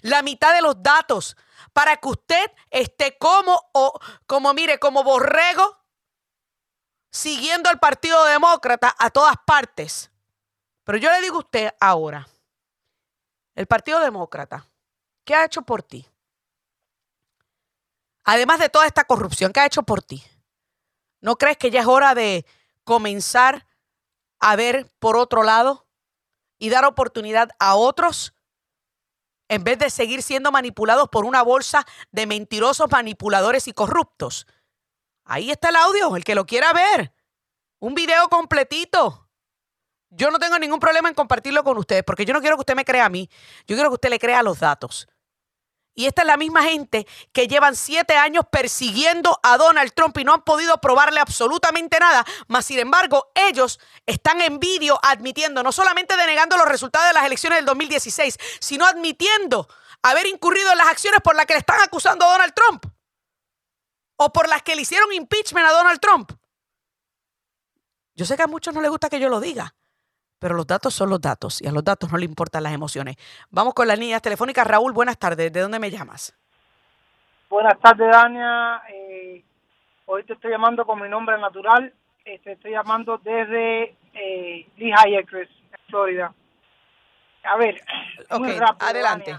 la 0.00 0.22
mitad 0.22 0.54
de 0.54 0.62
los 0.62 0.82
datos, 0.82 1.36
para 1.78 1.96
que 1.96 2.08
usted 2.08 2.50
esté 2.70 3.16
como, 3.18 3.70
o, 3.72 4.00
como 4.26 4.52
mire, 4.52 4.80
como 4.80 5.04
borrego, 5.04 5.78
siguiendo 7.08 7.70
al 7.70 7.78
Partido 7.78 8.24
Demócrata 8.24 8.96
a 8.98 9.10
todas 9.10 9.36
partes. 9.46 10.10
Pero 10.82 10.98
yo 10.98 11.08
le 11.12 11.20
digo 11.20 11.36
a 11.36 11.38
usted 11.38 11.74
ahora, 11.78 12.26
el 13.54 13.68
Partido 13.68 14.00
Demócrata, 14.00 14.66
¿qué 15.22 15.36
ha 15.36 15.44
hecho 15.44 15.62
por 15.62 15.84
ti? 15.84 16.04
Además 18.24 18.58
de 18.58 18.70
toda 18.70 18.84
esta 18.84 19.04
corrupción, 19.04 19.52
¿qué 19.52 19.60
ha 19.60 19.66
hecho 19.66 19.84
por 19.84 20.02
ti? 20.02 20.24
¿No 21.20 21.36
crees 21.36 21.58
que 21.58 21.70
ya 21.70 21.82
es 21.82 21.86
hora 21.86 22.16
de 22.16 22.44
comenzar 22.82 23.68
a 24.40 24.56
ver 24.56 24.90
por 24.98 25.16
otro 25.16 25.44
lado 25.44 25.86
y 26.58 26.70
dar 26.70 26.84
oportunidad 26.86 27.50
a 27.60 27.76
otros 27.76 28.34
en 29.48 29.64
vez 29.64 29.78
de 29.78 29.90
seguir 29.90 30.22
siendo 30.22 30.52
manipulados 30.52 31.08
por 31.08 31.24
una 31.24 31.42
bolsa 31.42 31.86
de 32.12 32.26
mentirosos 32.26 32.90
manipuladores 32.90 33.68
y 33.68 33.72
corruptos? 33.72 34.46
Ahí 35.24 35.50
está 35.50 35.68
el 35.68 35.76
audio, 35.76 36.16
el 36.16 36.24
que 36.24 36.34
lo 36.34 36.46
quiera 36.46 36.72
ver. 36.72 37.12
Un 37.80 37.94
video 37.94 38.28
completito. 38.28 39.28
Yo 40.10 40.30
no 40.30 40.38
tengo 40.38 40.58
ningún 40.58 40.80
problema 40.80 41.08
en 41.08 41.14
compartirlo 41.14 41.62
con 41.64 41.76
ustedes 41.76 42.02
porque 42.02 42.24
yo 42.24 42.32
no 42.32 42.40
quiero 42.40 42.56
que 42.56 42.62
usted 42.62 42.76
me 42.76 42.84
crea 42.84 43.04
a 43.04 43.10
mí. 43.10 43.28
Yo 43.66 43.76
quiero 43.76 43.90
que 43.90 43.94
usted 43.94 44.10
le 44.10 44.18
crea 44.18 44.42
los 44.42 44.60
datos. 44.60 45.06
Y 45.94 46.06
esta 46.06 46.22
es 46.22 46.28
la 46.28 46.36
misma 46.36 46.62
gente 46.62 47.06
que 47.32 47.48
llevan 47.48 47.74
siete 47.74 48.14
años 48.16 48.44
persiguiendo 48.50 49.40
a 49.42 49.56
Donald 49.56 49.92
Trump 49.94 50.16
y 50.18 50.24
no 50.24 50.34
han 50.34 50.42
podido 50.42 50.80
probarle 50.80 51.18
absolutamente 51.18 51.98
nada. 51.98 52.24
Mas, 52.46 52.66
sin 52.66 52.78
embargo, 52.78 53.32
ellos 53.34 53.80
están 54.06 54.40
en 54.40 54.60
vídeo 54.60 54.98
admitiendo, 55.02 55.62
no 55.62 55.72
solamente 55.72 56.16
denegando 56.16 56.56
los 56.56 56.68
resultados 56.68 57.08
de 57.08 57.14
las 57.14 57.26
elecciones 57.26 57.58
del 57.58 57.66
2016, 57.66 58.38
sino 58.60 58.86
admitiendo 58.86 59.68
haber 60.02 60.26
incurrido 60.26 60.70
en 60.70 60.78
las 60.78 60.86
acciones 60.86 61.20
por 61.20 61.34
las 61.34 61.46
que 61.46 61.54
le 61.54 61.60
están 61.60 61.80
acusando 61.80 62.24
a 62.24 62.32
Donald 62.32 62.54
Trump. 62.54 62.84
O 64.16 64.32
por 64.32 64.48
las 64.48 64.62
que 64.62 64.76
le 64.76 64.82
hicieron 64.82 65.12
impeachment 65.12 65.66
a 65.66 65.72
Donald 65.72 66.00
Trump. 66.00 66.32
Yo 68.14 68.24
sé 68.24 68.36
que 68.36 68.42
a 68.42 68.48
muchos 68.48 68.74
no 68.74 68.80
les 68.80 68.90
gusta 68.90 69.08
que 69.08 69.20
yo 69.20 69.28
lo 69.28 69.40
diga, 69.40 69.76
pero 70.38 70.54
los 70.54 70.66
datos 70.66 70.94
son 70.94 71.10
los 71.10 71.20
datos 71.20 71.60
y 71.62 71.66
a 71.66 71.72
los 71.72 71.84
datos 71.84 72.10
no 72.10 72.18
le 72.18 72.24
importan 72.24 72.62
las 72.62 72.72
emociones. 72.72 73.16
Vamos 73.50 73.74
con 73.74 73.88
las 73.88 73.98
líneas 73.98 74.22
telefónicas. 74.22 74.66
Raúl, 74.66 74.92
buenas 74.92 75.18
tardes. 75.18 75.52
¿De 75.52 75.60
dónde 75.60 75.78
me 75.78 75.90
llamas? 75.90 76.34
Buenas 77.48 77.78
tardes, 77.80 78.10
Dania. 78.10 78.82
Eh, 78.88 79.42
hoy 80.06 80.24
te 80.24 80.34
estoy 80.34 80.50
llamando 80.50 80.84
con 80.84 81.00
mi 81.00 81.08
nombre 81.08 81.38
natural. 81.38 81.92
Eh, 82.24 82.40
te 82.44 82.52
estoy 82.52 82.72
llamando 82.72 83.18
desde 83.18 83.96
eh, 84.14 84.66
Lehigh 84.76 85.16
Acres, 85.16 85.48
Florida. 85.88 86.32
A 87.44 87.56
ver, 87.56 87.80
muy 88.38 88.52
rápido, 88.52 88.88
adelante. 88.88 89.36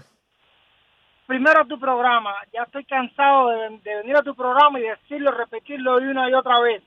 Primero 1.26 1.64
tu 1.66 1.78
programa. 1.78 2.34
Ya 2.52 2.62
estoy 2.62 2.84
cansado 2.84 3.50
de, 3.50 3.78
de 3.78 3.96
venir 3.96 4.16
a 4.16 4.22
tu 4.22 4.34
programa 4.34 4.80
y 4.80 4.82
decirlo, 4.82 5.30
repetirlo 5.30 5.96
una 5.98 6.28
y 6.28 6.34
otra 6.34 6.58
vez 6.60 6.82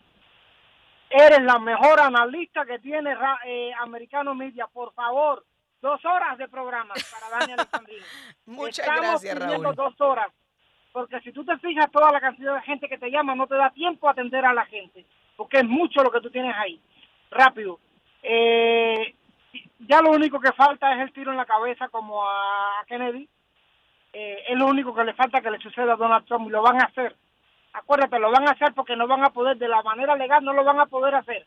Eres 1.16 1.44
la 1.44 1.60
mejor 1.60 2.00
analista 2.00 2.66
que 2.66 2.80
tiene 2.80 3.16
eh, 3.46 3.72
Americano 3.80 4.34
Media. 4.34 4.66
Por 4.66 4.94
favor, 4.94 5.46
dos 5.80 6.04
horas 6.06 6.40
de 6.40 6.48
programa 6.48 6.96
para 7.12 7.40
Daniel 7.40 7.60
Alexandrino. 7.60 8.04
Muchas 8.48 8.88
gracias, 8.88 9.40
Raúl. 9.40 9.76
dos 9.76 10.02
horas. 10.02 10.28
Porque 10.92 11.20
si 11.22 11.32
tú 11.32 11.46
te 11.46 11.56
fijas 11.60 11.92
toda 11.92 12.12
la 12.12 12.20
cantidad 12.20 12.56
de 12.56 12.62
gente 12.64 12.90
que 12.90 12.98
te 12.98 13.12
llama, 13.12 13.36
no 13.36 13.46
te 13.46 13.54
da 13.54 13.70
tiempo 13.70 14.08
a 14.08 14.12
atender 14.12 14.44
a 14.44 14.54
la 14.54 14.66
gente. 14.66 15.06
Porque 15.38 15.58
es 15.58 15.66
mucho 15.66 16.02
lo 16.02 16.10
que 16.10 16.22
tú 16.22 16.32
tienes 16.32 16.56
ahí. 16.56 16.82
Rápido. 17.30 17.80
Eh, 18.24 19.14
ya 19.80 20.02
lo 20.02 20.12
único 20.12 20.40
que 20.40 20.52
falta 20.54 20.96
es 20.96 21.02
el 21.02 21.14
tiro 21.14 21.30
en 21.30 21.38
la 21.38 21.46
cabeza 21.46 21.90
como 21.90 22.28
a 22.28 22.84
Kennedy. 22.88 23.30
Eh, 24.14 24.46
es 24.50 24.58
lo 24.58 24.66
único 24.66 24.96
que 24.96 25.04
le 25.04 25.14
falta 25.14 25.42
que 25.42 25.52
le 25.52 25.60
suceda 25.60 25.94
a 25.94 25.98
Donald 25.98 26.26
Trump 26.26 26.48
y 26.48 26.52
lo 26.52 26.64
van 26.64 26.82
a 26.82 26.86
hacer 26.86 27.16
acuérdate, 27.74 28.20
lo 28.20 28.32
van 28.32 28.48
a 28.48 28.52
hacer 28.52 28.74
porque 28.74 28.96
no 28.96 29.08
van 29.08 29.24
a 29.24 29.32
poder, 29.32 29.58
de 29.58 29.68
la 29.68 29.82
manera 29.82 30.16
legal 30.16 30.44
no 30.44 30.54
lo 30.54 30.64
van 30.64 30.80
a 30.80 30.86
poder 30.86 31.16
hacer. 31.16 31.46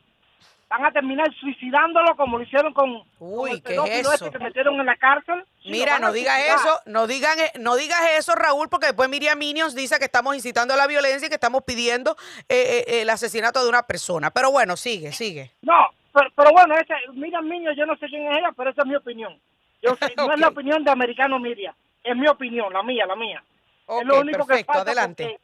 Van 0.69 0.85
a 0.85 0.91
terminar 0.91 1.33
suicidándolo 1.39 2.17
como 2.17 2.39
lo 2.39 2.45
hicieron 2.45 2.75
con, 2.75 3.01
Uy, 3.21 3.61
¿qué 3.61 3.77
es 3.77 4.01
eso? 4.01 4.13
Este 4.27 4.31
que 4.31 4.45
metieron 4.45 4.79
en 4.81 4.87
la 4.87 4.97
cárcel. 4.97 5.45
Mira, 5.65 6.01
no 6.01 6.13
digas 6.13 6.41
eso, 6.41 6.81
no 6.87 7.07
digan, 7.07 7.39
no 7.61 7.77
digas 7.77 8.01
eso, 8.19 8.35
Raúl, 8.35 8.69
porque 8.69 8.87
después 8.87 9.09
Miriam 9.09 9.39
Minions 9.39 9.77
dice 9.77 9.97
que 10.01 10.07
estamos 10.07 10.35
incitando 10.35 10.75
a 10.75 10.77
la 10.77 10.89
violencia 10.89 11.27
y 11.27 11.29
que 11.29 11.37
estamos 11.37 11.63
pidiendo 11.63 12.17
eh, 12.49 12.85
eh, 12.89 13.03
el 13.03 13.11
asesinato 13.11 13.63
de 13.63 13.69
una 13.69 13.85
persona. 13.85 14.33
Pero 14.33 14.51
bueno, 14.51 14.77
sigue, 14.77 15.13
sigue. 15.13 15.53
No, 15.63 15.89
pero, 16.35 16.51
bueno, 16.51 16.75
ese, 16.75 16.95
Miriam 17.13 17.47
Minions, 17.47 17.77
yo 17.77 17.87
no 17.87 17.97
sé 17.99 18.09
quién 18.09 18.27
es 18.27 18.39
ella, 18.39 18.51
pero 18.57 18.71
esa 18.71 18.83
es 18.83 18.89
mi 18.89 18.97
opinión. 18.97 19.39
Yo 19.81 19.97
No 20.17 20.33
es 20.33 20.41
la 20.41 20.49
opinión 20.49 20.83
de 20.83 20.91
Americano 20.91 21.39
Media, 21.39 21.77
es 22.03 22.17
mi 22.17 22.27
opinión, 22.27 22.73
la 22.73 22.83
mía, 22.83 23.07
la 23.07 23.15
mía. 23.15 23.41
es 23.87 24.05
lo 24.05 24.21
único 24.21 24.45
perfecto, 24.45 24.73
que 24.73 24.79
adelante 24.81 25.39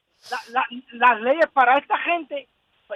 las 0.93 1.21
leyes 1.21 1.47
para 1.53 1.79
esta 1.79 1.99
gente, 1.99 2.49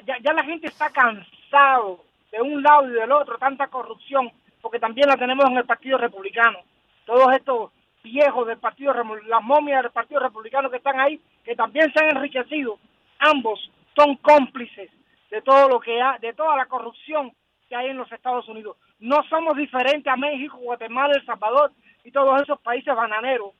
ya, 0.05 0.19
ya 0.19 0.33
la 0.33 0.45
gente 0.45 0.69
está 0.69 0.91
cansado 0.91 2.05
de 2.31 2.41
un 2.41 2.63
lado 2.63 2.89
y 2.89 2.93
del 2.93 3.13
otro, 3.13 3.39
tanta 3.39 3.69
corrupción, 3.69 4.31
porque 4.61 4.79
también 4.79 5.09
la 5.09 5.17
tenemos 5.17 5.45
en 5.47 5.57
el 5.57 5.65
Partido 5.65 5.99
Republicano. 5.99 6.59
Todos 7.05 7.33
estos 7.35 7.71
viejos 8.03 8.47
del 8.47 8.59
Partido, 8.59 8.95
las 9.27 9.43
momias 9.43 9.83
del 9.83 9.93
Partido 9.93 10.21
Republicano 10.21 10.71
que 10.71 10.77
están 10.77 10.99
ahí, 11.01 11.21
que 11.45 11.57
también 11.57 11.93
se 11.93 12.05
han 12.05 12.17
enriquecido, 12.17 12.79
ambos 13.19 13.71
son 13.95 14.17
cómplices 14.17 14.91
de 15.31 15.43
todo 15.43 15.69
lo 15.69 15.81
que 15.81 16.01
hay, 16.01 16.19
de 16.21 16.33
toda 16.35 16.57
la 16.57 16.67
corrupción 16.67 17.33
que 17.69 17.75
hay 17.75 17.89
en 17.89 17.97
los 17.97 18.11
Estados 18.13 18.49
Unidos. 18.49 18.77
No 19.01 19.23
somos 19.29 19.57
diferentes 19.57 20.07
a 20.13 20.17
México, 20.17 20.57
Guatemala, 20.59 21.15
El 21.15 21.27
Salvador 21.27 21.73
y 22.05 22.11
todos 22.11 22.41
esos 22.41 22.61
países 22.61 22.95
bananeros. 22.95 23.53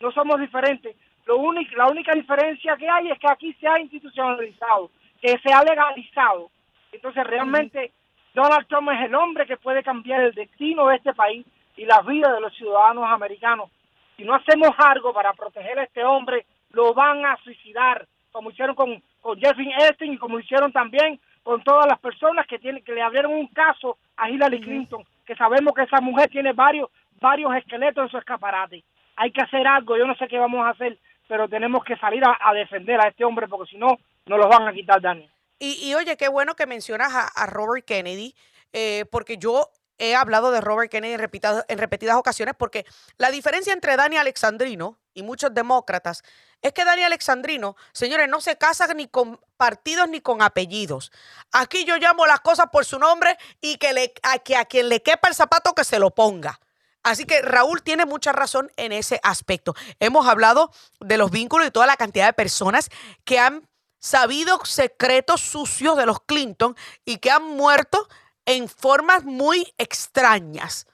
No 0.00 0.10
somos 0.10 0.40
diferentes. 0.40 0.96
Lo 1.26 1.36
único, 1.38 1.76
la 1.76 1.86
única 1.86 2.12
diferencia 2.12 2.76
que 2.76 2.88
hay 2.88 3.10
es 3.10 3.18
que 3.18 3.30
aquí 3.30 3.52
se 3.54 3.68
ha 3.68 3.78
institucionalizado, 3.78 4.90
que 5.20 5.38
se 5.38 5.52
ha 5.52 5.62
legalizado. 5.62 6.50
Entonces 6.90 7.24
realmente 7.24 7.92
Donald 8.34 8.66
Trump 8.66 8.90
es 8.90 9.06
el 9.06 9.14
hombre 9.14 9.46
que 9.46 9.56
puede 9.56 9.82
cambiar 9.82 10.22
el 10.22 10.34
destino 10.34 10.88
de 10.88 10.96
este 10.96 11.14
país 11.14 11.46
y 11.76 11.84
la 11.84 12.00
vida 12.02 12.32
de 12.32 12.40
los 12.40 12.54
ciudadanos 12.54 13.04
americanos. 13.08 13.70
Si 14.16 14.24
no 14.24 14.34
hacemos 14.34 14.70
algo 14.78 15.12
para 15.12 15.32
proteger 15.32 15.78
a 15.78 15.84
este 15.84 16.04
hombre, 16.04 16.44
lo 16.70 16.92
van 16.94 17.24
a 17.24 17.36
suicidar, 17.38 18.06
como 18.30 18.50
hicieron 18.50 18.74
con, 18.74 19.02
con 19.20 19.38
Jeffrey 19.38 19.70
Epstein 19.78 20.14
y 20.14 20.18
como 20.18 20.38
hicieron 20.38 20.72
también 20.72 21.20
con 21.42 21.62
todas 21.62 21.86
las 21.86 21.98
personas 21.98 22.46
que 22.46 22.58
tienen 22.58 22.84
que 22.84 22.92
le 22.92 23.02
abrieron 23.02 23.32
un 23.32 23.48
caso 23.48 23.98
a 24.16 24.30
Hillary 24.30 24.60
Clinton, 24.60 25.04
que 25.26 25.34
sabemos 25.34 25.74
que 25.74 25.82
esa 25.82 26.00
mujer 26.00 26.28
tiene 26.30 26.52
varios 26.52 26.88
varios 27.22 27.54
esqueletos 27.54 28.04
en 28.04 28.10
su 28.10 28.18
escaparate. 28.18 28.84
Hay 29.16 29.30
que 29.30 29.40
hacer 29.40 29.66
algo, 29.66 29.96
yo 29.96 30.06
no 30.06 30.14
sé 30.16 30.26
qué 30.28 30.38
vamos 30.38 30.66
a 30.66 30.70
hacer, 30.70 30.98
pero 31.32 31.48
tenemos 31.48 31.82
que 31.82 31.96
salir 31.96 32.22
a, 32.26 32.52
defender 32.52 33.00
a 33.00 33.08
este 33.08 33.24
hombre 33.24 33.48
porque 33.48 33.70
si 33.70 33.78
no, 33.78 33.98
nos 34.26 34.38
los 34.38 34.50
van 34.50 34.68
a 34.68 34.72
quitar, 34.74 35.00
Dani. 35.00 35.26
Y, 35.58 35.94
oye, 35.94 36.18
qué 36.18 36.28
bueno 36.28 36.54
que 36.54 36.66
mencionas 36.66 37.10
a, 37.10 37.46
Robert 37.46 37.86
Kennedy, 37.86 38.34
eh, 38.74 39.06
porque 39.10 39.38
yo 39.38 39.70
he 39.96 40.14
hablado 40.14 40.50
de 40.50 40.60
Robert 40.60 40.90
Kennedy 40.90 41.14
en 41.14 41.20
repetidas, 41.20 41.64
en 41.68 41.78
repetidas 41.78 42.16
ocasiones, 42.16 42.54
porque 42.58 42.84
la 43.16 43.30
diferencia 43.30 43.72
entre 43.72 43.96
Dani 43.96 44.18
Alexandrino 44.18 44.98
y 45.14 45.22
muchos 45.22 45.54
demócratas 45.54 46.22
es 46.60 46.74
que 46.74 46.84
Dani 46.84 47.02
Alexandrino, 47.02 47.76
señores, 47.92 48.28
no 48.28 48.42
se 48.42 48.58
casa 48.58 48.92
ni 48.92 49.08
con 49.08 49.40
partidos 49.56 50.10
ni 50.10 50.20
con 50.20 50.42
apellidos. 50.42 51.12
Aquí 51.50 51.86
yo 51.86 51.96
llamo 51.96 52.26
las 52.26 52.40
cosas 52.40 52.66
por 52.70 52.84
su 52.84 52.98
nombre 52.98 53.38
y 53.62 53.78
que, 53.78 53.94
le, 53.94 54.12
a, 54.22 54.38
que 54.38 54.54
a 54.54 54.66
quien 54.66 54.90
le 54.90 55.02
quepa 55.02 55.28
el 55.28 55.34
zapato 55.34 55.72
que 55.72 55.84
se 55.84 55.98
lo 55.98 56.10
ponga. 56.10 56.60
Así 57.02 57.24
que 57.24 57.42
Raúl 57.42 57.82
tiene 57.82 58.06
mucha 58.06 58.32
razón 58.32 58.70
en 58.76 58.92
ese 58.92 59.20
aspecto. 59.22 59.74
Hemos 59.98 60.26
hablado 60.26 60.70
de 61.00 61.16
los 61.16 61.30
vínculos 61.30 61.66
y 61.66 61.70
toda 61.70 61.86
la 61.86 61.96
cantidad 61.96 62.26
de 62.26 62.32
personas 62.32 62.90
que 63.24 63.38
han 63.38 63.68
sabido 63.98 64.64
secretos 64.64 65.40
sucios 65.40 65.96
de 65.96 66.06
los 66.06 66.20
Clinton 66.22 66.76
y 67.04 67.18
que 67.18 67.30
han 67.30 67.44
muerto 67.44 68.08
en 68.46 68.68
formas 68.68 69.24
muy 69.24 69.72
extrañas, 69.78 70.86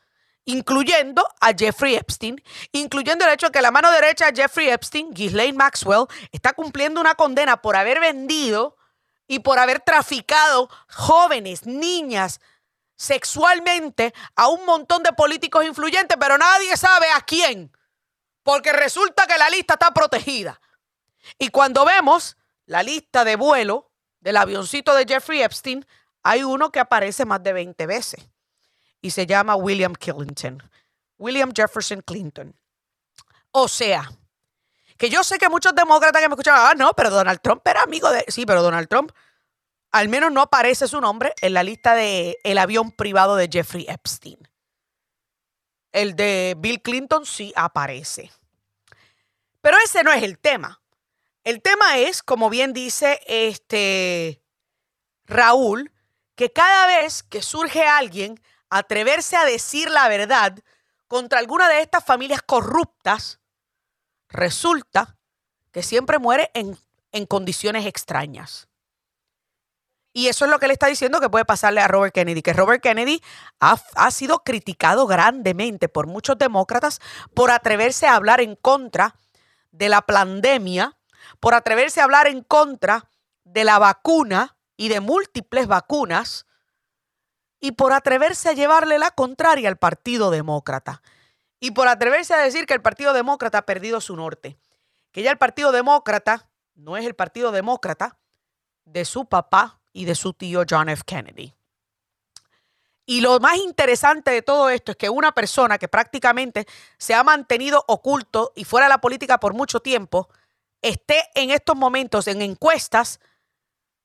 incluyendo 0.45 1.27
a 1.41 1.53
Jeffrey 1.57 1.95
Epstein, 1.95 2.43
incluyendo 2.73 3.25
el 3.25 3.33
hecho 3.33 3.47
de 3.47 3.53
que 3.53 3.63
la 3.63 3.71
mano 3.71 3.91
derecha 3.91 4.31
de 4.31 4.43
Jeffrey 4.43 4.69
Epstein, 4.69 5.11
Ghislaine 5.13 5.57
Maxwell, 5.57 6.07
está 6.33 6.53
cumpliendo 6.53 7.01
una 7.01 7.15
condena 7.15 7.63
por 7.63 7.77
haber 7.77 8.01
vendido 8.01 8.77
y 9.27 9.41
por 9.41 9.59
haber 9.59 9.81
traficado 9.81 10.69
jóvenes, 10.89 11.67
niñas, 11.67 12.41
sexualmente 12.99 14.13
a 14.35 14.49
un 14.49 14.67
montón 14.67 15.03
de 15.05 15.13
políticos 15.13 15.65
influyentes, 15.65 16.19
pero 16.21 16.37
nadie 16.37 16.77
sabe 16.77 17.07
a 17.13 17.21
quién, 17.21 17.73
porque 18.43 18.73
resulta 18.73 19.27
que 19.27 19.39
la 19.39 19.49
lista 19.49 19.75
está 19.75 19.95
protegida. 19.95 20.61
Y 21.39 21.49
cuando 21.51 21.85
vemos 21.85 22.37
la 22.67 22.83
lista 22.83 23.25
de 23.25 23.37
vuelo 23.37 23.93
del 24.21 24.37
avioncito 24.37 24.95
de 24.95 25.07
Jeffrey 25.07 25.43
Epstein, 25.43 25.87
hay 26.25 26.43
uno 26.43 26.73
que 26.73 26.81
aparece 26.81 27.25
más 27.25 27.43
de 27.43 27.53
20 27.53 27.87
veces 27.87 28.29
y 29.01 29.13
se 29.13 29.27
llama 29.27 29.55
William 29.55 29.95
Clinton, 29.95 30.61
William 31.19 31.53
Jefferson 31.55 32.03
Clinton. 32.03 32.55
O 33.53 33.69
sea, 33.69 34.11
que 34.97 35.09
yo 35.09 35.23
sé 35.23 35.39
que 35.39 35.49
muchos 35.49 35.73
demócratas 35.73 36.21
que 36.21 36.29
me 36.29 36.35
escuchan, 36.35 36.57
ah, 36.59 36.75
no, 36.77 36.93
pero 36.95 37.11
Donald 37.11 37.41
Trump 37.41 37.63
era 37.65 37.83
amigo 37.83 38.11
de... 38.11 38.25
Sí, 38.27 38.45
pero 38.45 38.61
Donald 38.61 38.89
Trump 38.89 39.13
al 39.91 40.09
menos 40.09 40.33
no 40.33 40.43
aparece 40.43 40.87
su 40.89 41.01
nombre 41.01 41.33
en 41.41 41.55
la 41.55 41.63
lista 41.63 41.95
del 41.95 42.37
el 42.43 42.59
avión 42.59 42.93
privado 42.93 43.37
de 43.37 43.49
Jeffrey 43.51 43.87
Epstein. 43.89 44.39
El 45.93 46.15
de 46.17 46.55
Bill 46.59 46.83
Clinton 46.83 47.25
sí 47.25 47.53
aparece. 47.57 48.31
Pero 49.61 49.77
ese 49.85 50.05
no 50.05 50.13
es 50.13 50.23
el 50.23 50.39
tema. 50.39 50.81
El 51.45 51.63
tema 51.63 51.99
es, 51.99 52.23
como 52.23 52.51
bien 52.51 52.73
dice 52.73 53.21
este 53.27 54.43
Raúl, 55.27 55.93
que 56.35 56.53
cada 56.53 56.87
vez 56.87 57.23
que 57.23 57.43
surge 57.43 57.87
alguien 57.87 58.41
atreverse 58.71 59.37
a 59.37 59.45
decir 59.45 59.91
la 59.91 60.09
verdad 60.09 60.59
contra 61.07 61.39
alguna 61.39 61.69
de 61.69 61.81
estas 61.81 62.05
familias 62.05 62.43
corruptas, 62.43 63.41
resulta 64.29 65.17
que 65.73 65.83
siempre 65.83 66.19
muere 66.19 66.51
en, 66.55 66.79
en 67.13 67.25
condiciones 67.25 67.87
extrañas. 67.87 68.68
Y 70.13 70.29
eso 70.29 70.47
es 70.47 70.51
lo 70.51 70.59
que 70.59 70.67
le 70.67 70.73
está 70.73 70.87
diciendo 70.87 71.21
que 71.21 71.31
puede 71.31 71.45
pasarle 71.45 71.81
a 71.81 71.89
Robert 71.89 72.15
Kennedy, 72.15 72.43
que 72.43 72.53
Robert 72.53 72.83
Kennedy 72.83 73.23
ha, 73.61 73.77
ha, 73.95 74.11
sido 74.11 74.41
criticado 74.41 75.07
grandemente 75.07 75.89
por 75.89 76.07
muchos 76.07 76.39
demócratas 76.39 77.01
por 77.35 77.51
atreverse 77.51 78.07
a 78.07 78.17
hablar 78.17 78.41
en 78.41 78.57
contra 78.57 79.15
de 79.71 79.89
la 79.89 80.03
pandemia 80.03 80.99
por 81.41 81.55
atreverse 81.55 82.01
a 82.01 82.05
hablar 82.05 82.27
en 82.27 82.43
contra 82.43 83.09
de 83.45 83.65
la 83.65 83.79
vacuna 83.79 84.57
y 84.77 84.89
de 84.89 85.01
múltiples 85.01 85.67
vacunas 85.67 86.47
y 87.61 87.73
por 87.73 87.93
atreverse 87.93 88.49
a 88.49 88.53
llevarle 88.53 88.99
la 88.99 89.11
contraria 89.11 89.69
al 89.69 89.79
Partido 89.79 90.31
Demócrata 90.31 91.03
y 91.61 91.73
por 91.73 91.89
atreverse 91.89 92.35
a 92.35 92.39
decir 92.39 92.67
que 92.67 92.75
el 92.75 92.83
Partido 92.83 93.13
Demócrata 93.13 93.59
ha 93.59 93.67
perdido 93.67 94.01
su 94.01 94.15
norte, 94.15 94.59
que 95.11 95.23
ya 95.23 95.33
el 95.33 95.39
Partido 95.39 95.73
Demócrata 95.73 96.49
no 96.75 96.97
es 96.97 97.05
el 97.05 97.15
Partido 97.15 97.51
Demócrata 97.51 98.19
de 98.85 99.05
su 99.05 99.27
papá 99.27 99.78
y 99.93 100.05
de 100.05 100.15
su 100.15 100.33
tío 100.33 100.65
John 100.69 100.89
F. 100.89 101.03
Kennedy. 101.05 101.55
Y 103.07 103.23
lo 103.23 103.41
más 103.41 103.57
interesante 103.57 104.31
de 104.31 104.43
todo 104.43 104.69
esto 104.69 104.93
es 104.93 104.99
que 104.99 105.09
una 105.09 105.33
persona 105.33 105.79
que 105.79 105.89
prácticamente 105.89 106.67
se 106.99 107.15
ha 107.15 107.25
mantenido 107.25 107.83
oculto 107.89 108.53
y 108.55 108.65
fuera 108.65 108.87
de 108.87 108.91
la 108.91 109.01
política 109.01 109.41
por 109.41 109.55
mucho 109.55 109.81
tiempo, 109.81 110.29
esté 110.83 111.25
en 111.35 111.51
estos 111.51 111.75
momentos 111.75 112.29
en 112.29 112.43
encuestas 112.43 113.19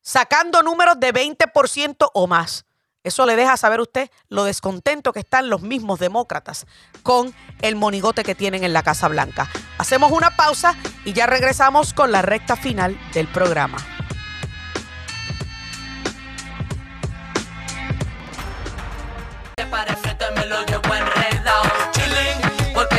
sacando 0.02 0.64
números 0.64 1.00
de 1.02 1.14
20% 1.14 2.12
o 2.14 2.28
más. 2.28 2.66
Eso 3.04 3.26
le 3.26 3.36
deja 3.36 3.58
saber 3.58 3.82
usted 3.82 4.10
lo 4.30 4.46
descontento 4.46 5.12
que 5.12 5.20
están 5.20 5.50
los 5.50 5.62
mismos 5.62 6.00
demócratas 6.00 6.66
con 7.04 7.36
el 7.62 7.76
monigote 7.76 8.24
que 8.24 8.36
tienen 8.36 8.64
en 8.64 8.72
la 8.72 8.84
Casa 8.84 9.10
Blanca. 9.10 9.50
Hacemos 9.78 10.14
una 10.14 10.38
pausa 10.38 10.78
y 11.04 11.12
ya 11.12 11.26
regresamos 11.26 11.94
con 11.94 12.14
la 12.14 12.22
recta 12.22 12.56
final 12.56 12.98
del 13.14 13.28
programa. 13.28 13.93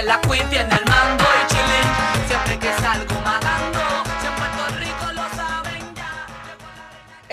La 0.05 0.21
tiene 0.21 0.75
el 0.75 0.85
mando 0.87 1.25
y 1.25 2.29
siempre 2.29 2.59
que 2.59 2.73
salgo 2.75 3.15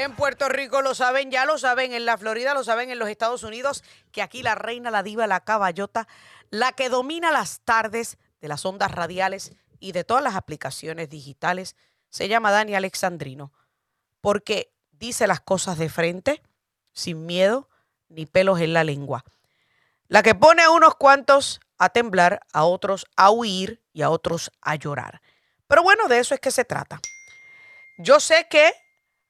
En 0.02 0.16
Puerto 0.16 0.50
Rico 0.50 0.82
lo 0.82 0.96
saben, 0.96 1.30
ya 1.30 1.46
lo 1.46 1.60
saben, 1.60 1.94
en 1.94 2.08
la 2.08 2.18
Florida 2.18 2.56
lo 2.56 2.64
saben, 2.64 2.90
en 2.90 2.98
los 2.98 3.08
Estados 3.08 3.44
Unidos, 3.44 3.84
que 4.12 4.24
aquí 4.24 4.42
la 4.42 4.56
reina, 4.56 4.90
la 4.90 5.04
diva, 5.04 5.28
la 5.28 5.42
caballota, 5.42 6.08
la 6.50 6.72
que 6.72 6.90
domina 6.90 7.32
las 7.32 7.60
tardes 7.62 8.18
de 8.40 8.48
las 8.48 8.66
ondas 8.66 8.90
radiales 8.90 9.54
y 9.80 9.92
de 9.92 10.04
todas 10.04 10.24
las 10.24 10.36
aplicaciones 10.36 11.08
digitales, 11.08 11.76
se 12.10 12.28
llama 12.28 12.50
Dani 12.50 12.74
Alexandrino, 12.74 13.54
porque 14.22 14.74
dice 14.92 15.28
las 15.28 15.40
cosas 15.40 15.78
de 15.78 15.88
frente, 15.90 16.42
sin 16.94 17.28
miedo 17.28 17.70
ni 18.10 18.26
pelos 18.26 18.60
en 18.60 18.74
la 18.74 18.84
lengua. 18.84 19.24
La 20.08 20.24
que 20.24 20.34
pone 20.34 20.68
unos 20.68 20.96
cuantos 20.96 21.60
a 21.82 21.90
temblar, 21.90 22.42
a 22.54 22.64
otros 22.64 23.06
a 23.16 23.32
huir 23.32 23.82
y 23.92 24.04
a 24.04 24.10
otros 24.10 24.52
a 24.62 24.76
llorar. 24.76 25.22
Pero 25.68 25.84
bueno, 25.84 26.08
de 26.08 26.20
eso 26.20 26.36
es 26.36 26.40
que 26.40 26.52
se 26.52 26.64
trata. 26.64 27.00
Yo 27.98 28.20
sé 28.20 28.48
que 28.50 28.72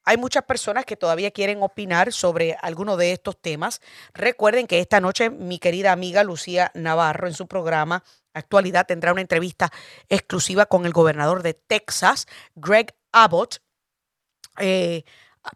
hay 0.04 0.18
muchas 0.18 0.44
personas 0.44 0.86
que 0.86 0.98
todavía 0.98 1.32
quieren 1.32 1.64
opinar 1.64 2.12
sobre 2.12 2.58
alguno 2.62 2.98
de 2.98 3.14
estos 3.14 3.40
temas. 3.40 3.80
Recuerden 4.14 4.68
que 4.68 4.80
esta 4.80 5.00
noche 5.00 5.30
mi 5.30 5.60
querida 5.60 5.92
amiga 5.92 6.24
Lucía 6.24 6.72
Navarro 6.74 7.28
en 7.28 7.34
su 7.34 7.48
programa 7.48 8.04
Actualidad 8.34 8.86
tendrá 8.86 9.12
una 9.12 9.22
entrevista 9.22 9.72
exclusiva 10.08 10.66
con 10.66 10.86
el 10.86 10.94
gobernador 10.94 11.44
de 11.44 11.54
Texas, 11.54 12.28
Greg 12.56 12.96
Abbott. 13.12 13.62
Eh, 14.58 15.04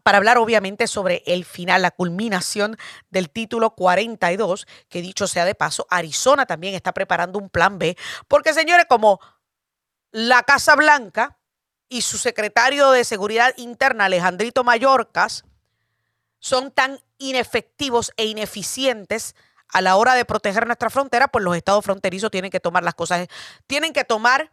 para 0.04 0.18
hablar 0.18 0.38
obviamente 0.38 0.88
sobre 0.88 1.24
el 1.26 1.46
final, 1.46 1.82
la 1.82 1.92
culminación 1.92 2.78
del 3.10 3.30
título 3.30 3.76
42, 3.76 4.68
que 4.90 5.02
dicho 5.02 5.28
sea 5.28 5.46
de 5.46 5.56
paso, 5.56 5.86
Arizona 5.90 6.46
también 6.46 6.74
está 6.74 6.94
preparando 6.94 7.40
un 7.40 7.50
plan 7.50 7.78
B, 7.78 7.98
porque 8.28 8.54
señores, 8.54 8.86
como 8.90 9.20
la 10.12 10.44
Casa 10.44 10.76
Blanca 10.76 11.38
y 11.88 12.02
su 12.02 12.18
secretario 12.18 12.92
de 12.92 13.04
Seguridad 13.04 13.54
Interna, 13.58 14.06
Alejandrito 14.06 14.64
Mayorkas, 14.64 15.46
son 16.40 16.72
tan 16.72 17.00
inefectivos 17.18 18.12
e 18.18 18.26
ineficientes 18.26 19.36
a 19.70 19.82
la 19.82 19.96
hora 19.96 20.14
de 20.14 20.26
proteger 20.26 20.66
nuestra 20.66 20.90
frontera, 20.90 21.28
pues 21.28 21.44
los 21.44 21.56
estados 21.56 21.84
fronterizos 21.84 22.32
tienen 22.32 22.52
que 22.52 22.60
tomar 22.60 22.84
las 22.84 22.94
cosas, 22.94 23.28
tienen 23.68 23.94
que 23.94 24.04
tomar 24.04 24.52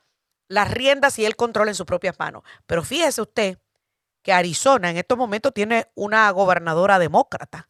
las 0.49 0.71
riendas 0.71 1.19
y 1.19 1.25
el 1.25 1.37
control 1.37 1.69
en 1.69 1.75
sus 1.75 1.87
propias 1.87 2.19
manos. 2.19 2.43
Pero 2.67 2.83
fíjese 2.83 3.23
usted 3.23 3.59
que 4.23 4.33
Arizona 4.33 4.91
en 4.91 4.97
estos 4.97 5.19
momentos 5.19 5.53
tiene 5.53 5.89
una 5.95 6.31
gobernadora 6.31 6.99
demócrata. 6.99 7.69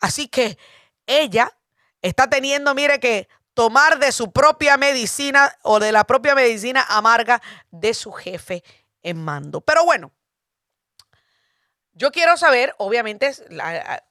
Así 0.00 0.28
que 0.28 0.58
ella 1.06 1.50
está 2.02 2.28
teniendo, 2.28 2.74
mire 2.74 3.00
que 3.00 3.28
tomar 3.54 3.98
de 3.98 4.12
su 4.12 4.32
propia 4.32 4.76
medicina 4.76 5.56
o 5.62 5.78
de 5.80 5.92
la 5.92 6.04
propia 6.04 6.34
medicina 6.34 6.84
amarga 6.88 7.40
de 7.70 7.94
su 7.94 8.12
jefe 8.12 8.62
en 9.02 9.24
mando. 9.24 9.60
Pero 9.60 9.84
bueno, 9.84 10.12
Yo 11.96 12.10
quiero 12.10 12.36
saber, 12.36 12.74
obviamente, 12.78 13.30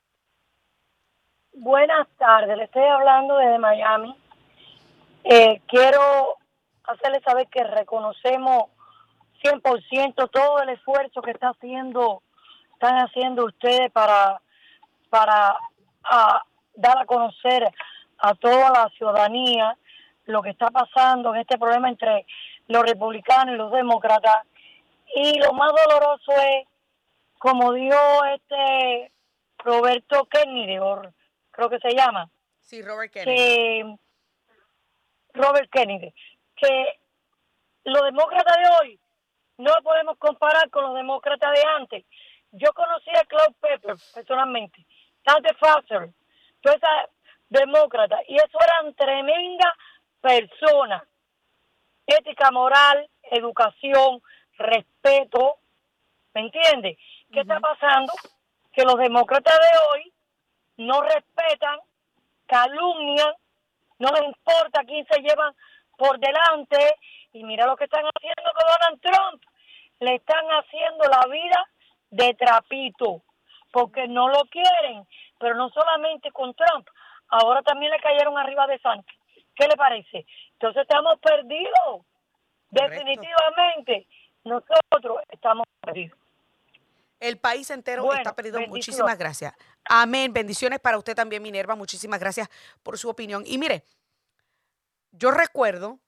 Buenas 1.52 2.08
tardes, 2.16 2.56
le 2.56 2.64
estoy 2.64 2.84
hablando 2.84 3.36
desde 3.36 3.58
Miami. 3.58 4.16
Eh, 5.24 5.60
quiero 5.66 6.00
hacerle 6.84 7.20
saber 7.20 7.48
que 7.48 7.62
reconocemos 7.64 8.70
100% 9.42 10.30
todo 10.30 10.62
el 10.62 10.70
esfuerzo 10.70 11.20
que 11.20 11.32
está 11.32 11.50
haciendo 11.50 12.22
están 12.80 12.96
haciendo 12.96 13.44
ustedes 13.44 13.92
para, 13.92 14.40
para 15.10 15.54
dar 16.74 16.98
a 16.98 17.04
conocer 17.04 17.70
a 18.18 18.34
toda 18.36 18.70
la 18.70 18.88
ciudadanía 18.96 19.76
lo 20.24 20.40
que 20.40 20.48
está 20.48 20.70
pasando 20.70 21.34
en 21.34 21.42
este 21.42 21.58
problema 21.58 21.90
entre 21.90 22.24
los 22.68 22.82
republicanos 22.82 23.54
y 23.54 23.58
los 23.58 23.70
demócratas. 23.70 24.46
Y 25.14 25.38
lo 25.40 25.52
más 25.52 25.72
doloroso 25.72 26.32
es, 26.32 26.66
como 27.38 27.74
dijo 27.74 28.24
este 28.34 29.12
Roberto 29.58 30.26
Kennedy, 30.30 30.78
creo 31.50 31.68
que 31.68 31.80
se 31.80 31.94
llama. 31.94 32.30
Sí, 32.60 32.80
Robert 32.80 33.12
Kennedy. 33.12 33.98
Robert 35.34 35.70
Kennedy, 35.70 36.14
que 36.56 36.86
los 37.84 38.04
demócratas 38.04 38.56
de 38.56 38.70
hoy 38.80 39.00
no 39.58 39.72
podemos 39.82 40.16
comparar 40.16 40.70
con 40.70 40.84
los 40.84 40.94
demócratas 40.94 41.52
de 41.52 41.62
antes, 41.76 42.04
yo 42.52 42.72
conocí 42.72 43.10
a 43.10 43.24
Claude 43.24 43.54
Pepper 43.60 43.96
personalmente, 44.14 44.84
Tante 45.22 45.54
Foster, 45.54 46.10
toda 46.60 46.76
esa 46.76 47.08
demócrata, 47.48 48.20
y 48.28 48.36
eso 48.36 48.58
eran 48.60 48.94
tremendas 48.94 49.72
personas. 50.20 51.02
Ética 52.06 52.50
moral, 52.50 53.08
educación, 53.30 54.20
respeto, 54.58 55.56
¿me 56.34 56.42
entiendes? 56.42 56.98
¿Qué 57.32 57.40
está 57.40 57.60
pasando? 57.60 58.12
Que 58.72 58.82
los 58.82 58.96
demócratas 58.96 59.56
de 59.56 59.78
hoy 59.90 60.12
no 60.78 61.02
respetan, 61.02 61.78
calumnian, 62.46 63.32
no 63.98 64.10
les 64.12 64.24
importa 64.24 64.82
quién 64.84 65.06
se 65.06 65.20
llevan 65.20 65.54
por 65.96 66.18
delante, 66.18 66.94
y 67.32 67.44
mira 67.44 67.66
lo 67.66 67.76
que 67.76 67.84
están 67.84 68.04
haciendo 68.04 68.50
con 68.54 68.64
Donald 68.66 69.00
Trump. 69.00 69.42
Le 70.00 70.14
están 70.16 70.44
haciendo 70.46 71.04
la 71.04 71.26
vida 71.30 71.64
de 72.10 72.34
trapito, 72.34 73.22
porque 73.72 74.08
no 74.08 74.28
lo 74.28 74.44
quieren, 74.50 75.06
pero 75.38 75.54
no 75.54 75.70
solamente 75.70 76.30
con 76.32 76.54
Trump, 76.54 76.86
ahora 77.28 77.62
también 77.62 77.92
le 77.92 78.00
cayeron 78.00 78.36
arriba 78.36 78.66
de 78.66 78.78
Sánchez. 78.80 79.16
¿Qué 79.54 79.66
le 79.66 79.76
parece? 79.76 80.26
Entonces 80.52 80.82
estamos 80.82 81.18
perdidos. 81.20 82.04
Definitivamente, 82.70 84.06
nosotros 84.44 85.18
estamos 85.30 85.66
perdidos. 85.80 86.18
El 87.18 87.38
país 87.38 87.70
entero 87.70 88.12
está 88.14 88.34
perdido. 88.34 88.60
Muchísimas 88.68 89.18
gracias. 89.18 89.54
Amén. 89.84 90.32
Bendiciones 90.32 90.80
para 90.80 90.96
usted 90.96 91.14
también, 91.14 91.42
Minerva. 91.42 91.74
Muchísimas 91.74 92.18
gracias 92.18 92.48
por 92.82 92.96
su 92.96 93.10
opinión. 93.10 93.42
Y 93.46 93.58
mire, 93.58 93.84
yo 95.12 95.30
recuerdo 95.30 95.98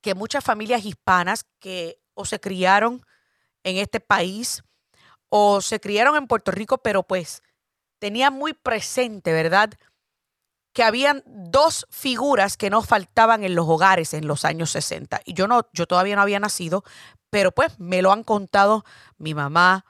que 0.00 0.14
muchas 0.14 0.44
familias 0.44 0.84
hispanas 0.84 1.44
que 1.58 1.98
o 2.14 2.24
se 2.24 2.38
criaron 2.38 3.02
en 3.64 3.76
este 3.76 3.98
país 3.98 4.62
o 5.28 5.60
se 5.60 5.80
criaron 5.80 6.16
en 6.16 6.26
Puerto 6.26 6.50
Rico, 6.50 6.78
pero 6.78 7.02
pues 7.02 7.42
tenían 7.98 8.34
muy 8.34 8.54
presente, 8.54 9.32
¿verdad? 9.32 9.70
Que 10.72 10.82
habían 10.82 11.22
dos 11.26 11.86
figuras 11.90 12.56
que 12.56 12.70
no 12.70 12.82
faltaban 12.82 13.44
en 13.44 13.54
los 13.54 13.66
hogares 13.68 14.14
en 14.14 14.26
los 14.26 14.44
años 14.44 14.70
60. 14.70 15.20
Y 15.24 15.34
yo 15.34 15.48
no, 15.48 15.68
yo 15.72 15.86
todavía 15.86 16.16
no 16.16 16.22
había 16.22 16.40
nacido, 16.40 16.84
pero 17.30 17.52
pues 17.52 17.78
me 17.78 18.02
lo 18.02 18.12
han 18.12 18.24
contado 18.24 18.84
mi 19.16 19.34
mamá, 19.34 19.84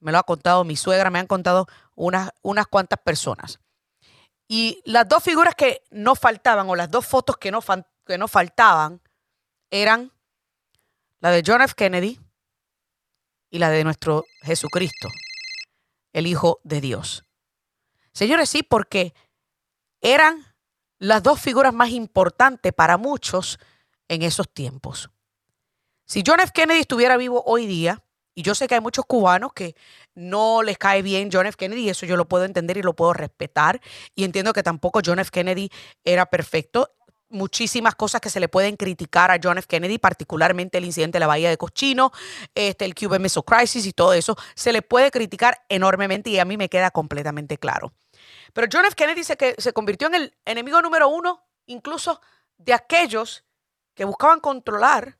me 0.00 0.12
lo 0.12 0.18
ha 0.18 0.22
contado 0.22 0.64
mi 0.64 0.76
suegra, 0.76 1.10
me 1.10 1.18
han 1.18 1.26
contado 1.26 1.66
unas, 1.94 2.30
unas 2.42 2.66
cuantas 2.66 3.00
personas. 3.00 3.58
Y 4.48 4.82
las 4.84 5.08
dos 5.08 5.22
figuras 5.22 5.54
que 5.54 5.82
no 5.90 6.14
faltaban, 6.14 6.68
o 6.70 6.76
las 6.76 6.90
dos 6.90 7.06
fotos 7.06 7.36
que 7.38 7.50
no, 7.50 7.60
que 8.04 8.18
no 8.18 8.28
faltaban, 8.28 9.00
eran 9.70 10.12
la 11.20 11.30
de 11.30 11.42
John 11.44 11.62
F. 11.62 11.74
Kennedy 11.74 12.20
y 13.50 13.58
la 13.58 13.70
de 13.70 13.84
nuestro 13.84 14.24
Jesucristo, 14.42 15.08
el 16.12 16.26
Hijo 16.26 16.60
de 16.64 16.80
Dios. 16.80 17.24
Señores, 18.12 18.48
sí, 18.48 18.62
porque 18.62 19.14
eran 20.00 20.44
las 20.98 21.22
dos 21.22 21.40
figuras 21.40 21.74
más 21.74 21.90
importantes 21.90 22.72
para 22.72 22.96
muchos 22.96 23.58
en 24.08 24.22
esos 24.22 24.52
tiempos. 24.52 25.10
Si 26.06 26.22
John 26.26 26.40
F. 26.40 26.52
Kennedy 26.52 26.80
estuviera 26.80 27.16
vivo 27.16 27.42
hoy 27.46 27.66
día, 27.66 28.02
y 28.34 28.42
yo 28.42 28.54
sé 28.54 28.68
que 28.68 28.74
hay 28.74 28.80
muchos 28.80 29.04
cubanos 29.06 29.52
que 29.52 29.74
no 30.14 30.62
les 30.62 30.78
cae 30.78 31.02
bien 31.02 31.30
John 31.32 31.46
F. 31.46 31.56
Kennedy, 31.56 31.82
y 31.82 31.88
eso 31.90 32.06
yo 32.06 32.16
lo 32.16 32.28
puedo 32.28 32.44
entender 32.44 32.76
y 32.76 32.82
lo 32.82 32.94
puedo 32.94 33.12
respetar, 33.12 33.80
y 34.14 34.24
entiendo 34.24 34.52
que 34.52 34.62
tampoco 34.62 35.00
John 35.04 35.18
F. 35.18 35.30
Kennedy 35.30 35.70
era 36.04 36.26
perfecto, 36.26 36.94
muchísimas 37.28 37.94
cosas 37.94 38.20
que 38.20 38.30
se 38.30 38.40
le 38.40 38.48
pueden 38.48 38.76
criticar 38.76 39.30
a 39.30 39.38
John 39.42 39.58
F. 39.58 39.66
Kennedy, 39.66 39.98
particularmente 39.98 40.78
el 40.78 40.84
incidente 40.84 41.16
de 41.16 41.20
la 41.20 41.26
Bahía 41.26 41.50
de 41.50 41.56
Cochino, 41.56 42.12
este, 42.54 42.84
el 42.84 42.94
Cuban 42.94 43.22
Missile 43.22 43.44
Crisis 43.44 43.86
y 43.86 43.92
todo 43.92 44.12
eso, 44.12 44.36
se 44.54 44.72
le 44.72 44.82
puede 44.82 45.10
criticar 45.10 45.64
enormemente 45.68 46.30
y 46.30 46.38
a 46.38 46.44
mí 46.44 46.56
me 46.56 46.68
queda 46.68 46.90
completamente 46.90 47.58
claro. 47.58 47.92
Pero 48.52 48.68
John 48.72 48.84
F. 48.86 48.94
Kennedy 48.94 49.24
se, 49.24 49.36
que, 49.36 49.54
se 49.58 49.72
convirtió 49.72 50.08
en 50.08 50.14
el 50.14 50.36
enemigo 50.44 50.80
número 50.80 51.08
uno, 51.08 51.44
incluso 51.66 52.20
de 52.58 52.72
aquellos 52.72 53.44
que 53.94 54.04
buscaban 54.04 54.40
controlar 54.40 55.18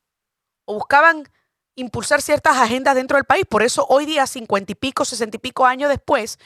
o 0.64 0.74
buscaban 0.74 1.28
impulsar 1.74 2.22
ciertas 2.22 2.56
agendas 2.56 2.94
dentro 2.94 3.16
del 3.16 3.24
país. 3.24 3.44
Por 3.48 3.62
eso 3.62 3.86
hoy 3.88 4.06
día, 4.06 4.26
cincuenta 4.26 4.72
y 4.72 4.74
pico, 4.74 5.04
sesenta 5.04 5.36
y 5.36 5.40
pico 5.40 5.66
años 5.66 5.90
después, 5.90 6.38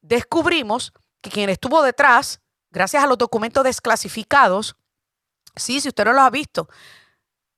descubrimos 0.00 0.92
que 1.20 1.30
quien 1.30 1.50
estuvo 1.50 1.82
detrás 1.82 2.40
gracias 2.70 3.02
a 3.02 3.06
los 3.06 3.18
documentos 3.18 3.64
desclasificados, 3.64 4.76
sí, 5.54 5.80
si 5.80 5.88
usted 5.88 6.04
no 6.04 6.12
los 6.12 6.22
ha 6.22 6.30
visto, 6.30 6.68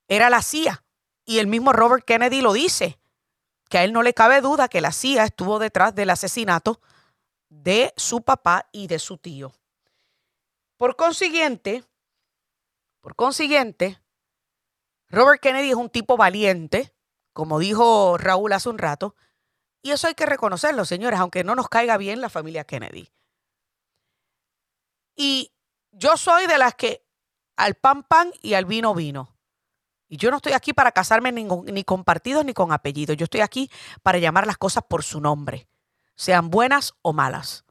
era 0.09 0.31
la 0.31 0.43
CIA. 0.43 0.85
Y 1.25 1.39
el 1.39 1.47
mismo 1.47 1.73
Robert 1.73 2.05
Kennedy 2.05 2.41
lo 2.41 2.53
dice, 2.53 2.99
que 3.69 3.79
a 3.79 3.85
él 3.85 3.93
no 3.93 4.03
le 4.03 4.15
cabe 4.15 4.41
duda 4.41 4.69
que 4.69 4.81
la 4.81 4.93
CIA 4.93 5.25
estuvo 5.25 5.59
detrás 5.59 5.95
del 5.95 6.11
asesinato 6.11 6.81
de 7.49 7.93
su 7.97 8.23
papá 8.23 8.69
y 8.73 8.87
de 8.87 8.99
su 8.99 9.19
tío. 9.19 9.53
Por 10.77 10.97
consiguiente, 10.97 11.85
por 13.01 13.15
consiguiente, 13.15 14.01
Robert 15.09 15.41
Kennedy 15.41 15.71
es 15.71 15.77
un 15.77 15.91
tipo 15.91 16.17
valiente, 16.17 16.95
como 17.33 17.59
dijo 17.59 18.17
Raúl 18.19 18.53
hace 18.53 18.69
un 18.69 18.79
rato, 18.79 19.15
y 19.83 19.93
eso 19.93 20.07
hay 20.07 20.15
que 20.15 20.27
reconocerlo, 20.27 20.85
señores, 20.85 21.21
aunque 21.21 21.45
no 21.45 21.55
nos 21.55 21.69
caiga 21.69 21.97
bien 21.97 22.21
la 22.21 22.29
familia 22.29 22.65
Kennedy. 22.65 23.11
Y 25.21 25.51
yo 25.91 26.17
soy 26.17 26.47
de 26.47 26.59
las 26.59 26.77
que 26.77 27.03
al 27.57 27.75
pan 27.75 28.05
pan 28.05 28.31
y 28.41 28.55
al 28.55 28.67
vino 28.67 28.95
vino. 28.95 29.37
Y 30.09 30.17
yo 30.17 30.31
no 30.31 30.37
estoy 30.37 30.53
aquí 30.53 30.73
para 30.73 30.93
casarme 30.93 31.33
ni, 31.33 31.45
ni 31.45 31.83
con 31.83 32.05
partidos 32.05 32.45
ni 32.45 32.55
con 32.55 32.73
apellidos. 32.73 33.17
Yo 33.17 33.25
estoy 33.25 33.41
aquí 33.41 33.69
para 34.05 34.19
llamar 34.19 34.47
las 34.47 34.57
cosas 34.57 34.85
por 34.89 35.03
su 35.03 35.21
nombre, 35.21 35.69
sean 36.15 36.51
buenas 36.51 36.95
o 37.03 37.13
malas. 37.13 37.65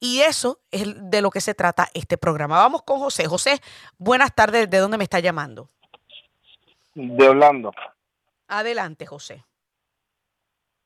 Y 0.00 0.20
eso 0.20 0.60
es 0.70 0.94
de 1.10 1.20
lo 1.20 1.30
que 1.30 1.42
se 1.42 1.54
trata 1.54 1.88
este 1.92 2.16
programa. 2.16 2.56
Vamos 2.56 2.82
con 2.82 2.98
José. 2.98 3.26
José, 3.26 3.60
buenas 3.98 4.34
tardes. 4.34 4.70
¿De 4.70 4.78
dónde 4.78 4.96
me 4.96 5.04
está 5.04 5.20
llamando? 5.20 5.68
De 6.94 7.28
Orlando. 7.28 7.72
Adelante, 8.46 9.04
José. 9.04 9.44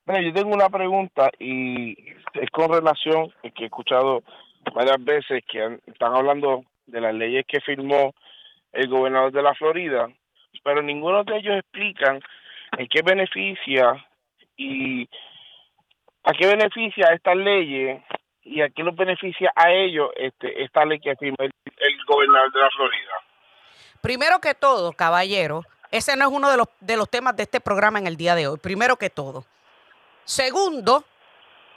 Bueno, 0.06 0.26
yo 0.26 0.34
tengo 0.34 0.52
una 0.52 0.68
pregunta 0.68 1.30
y 1.38 1.92
es 2.34 2.50
con 2.50 2.72
relación 2.72 3.32
que 3.54 3.62
he 3.62 3.66
escuchado 3.66 4.24
varias 4.74 5.02
veces 5.04 5.42
que 5.50 5.78
están 5.86 6.14
hablando 6.14 6.64
de 6.86 7.00
las 7.00 7.14
leyes 7.14 7.44
que 7.46 7.60
firmó 7.60 8.14
el 8.72 8.88
gobernador 8.88 9.32
de 9.32 9.42
la 9.42 9.54
Florida, 9.54 10.08
pero 10.62 10.82
ninguno 10.82 11.24
de 11.24 11.36
ellos 11.36 11.58
explican 11.58 12.20
en 12.78 12.88
qué 12.88 13.02
beneficia 13.02 14.06
y 14.56 15.08
a 16.24 16.32
qué 16.32 16.46
beneficia 16.46 17.12
estas 17.12 17.36
leyes 17.36 18.02
y 18.44 18.60
a 18.60 18.70
qué 18.70 18.82
los 18.82 18.96
beneficia 18.96 19.52
a 19.54 19.70
ellos 19.70 20.10
este, 20.16 20.62
esta 20.62 20.84
ley 20.84 21.00
que 21.00 21.14
firmó 21.16 21.36
el, 21.40 21.52
el 21.64 22.04
gobernador 22.06 22.52
de 22.52 22.60
la 22.60 22.70
Florida. 22.70 23.12
Primero 24.00 24.40
que 24.40 24.54
todo, 24.54 24.92
caballero, 24.92 25.64
ese 25.90 26.16
no 26.16 26.26
es 26.26 26.32
uno 26.32 26.50
de 26.50 26.56
los, 26.56 26.66
de 26.80 26.96
los 26.96 27.08
temas 27.08 27.36
de 27.36 27.44
este 27.44 27.60
programa 27.60 27.98
en 27.98 28.06
el 28.06 28.16
día 28.16 28.34
de 28.34 28.48
hoy. 28.48 28.58
Primero 28.58 28.96
que 28.96 29.10
todo, 29.10 29.44
Segundo, 30.24 31.04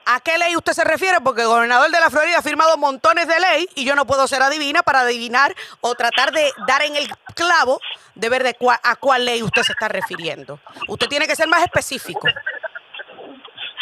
¿a 0.05 0.19
qué 0.21 0.37
ley 0.37 0.55
usted 0.55 0.73
se 0.73 0.83
refiere? 0.83 1.19
Porque 1.21 1.41
el 1.41 1.47
gobernador 1.47 1.89
de 1.89 1.99
la 1.99 2.09
Florida 2.09 2.39
ha 2.39 2.41
firmado 2.41 2.77
montones 2.77 3.27
de 3.27 3.39
ley 3.39 3.67
y 3.75 3.85
yo 3.85 3.95
no 3.95 4.05
puedo 4.05 4.27
ser 4.27 4.41
adivina 4.41 4.83
para 4.83 5.01
adivinar 5.01 5.53
o 5.81 5.95
tratar 5.95 6.31
de 6.31 6.51
dar 6.67 6.83
en 6.83 6.95
el 6.95 7.07
clavo 7.35 7.79
de 8.13 8.29
ver 8.29 8.43
de 8.43 8.55
a 8.83 8.95
cuál 8.95 9.25
ley 9.25 9.43
usted 9.43 9.63
se 9.63 9.73
está 9.73 9.87
refiriendo. 9.87 10.59
Usted 10.87 11.07
tiene 11.07 11.27
que 11.27 11.35
ser 11.35 11.47
más 11.47 11.63
específico. 11.63 12.27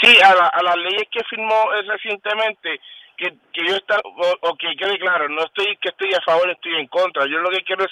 Sí, 0.01 0.19
a, 0.21 0.31
a 0.31 0.63
las 0.63 0.75
leyes 0.77 1.07
que 1.11 1.23
firmó 1.29 1.69
recientemente, 1.87 2.79
que, 3.15 3.29
que 3.53 3.67
yo 3.67 3.75
está, 3.75 3.99
o, 4.41 4.55
que 4.55 4.75
quede 4.77 4.97
claro, 4.99 5.29
no 5.29 5.45
estoy 5.45 5.77
que 5.77 5.89
estoy 5.89 6.13
a 6.13 6.21
favor, 6.21 6.49
estoy 6.49 6.75
en 6.75 6.87
contra. 6.87 7.25
Yo 7.25 7.37
lo 7.39 7.49
que 7.49 7.63
quiero 7.63 7.85
es 7.85 7.91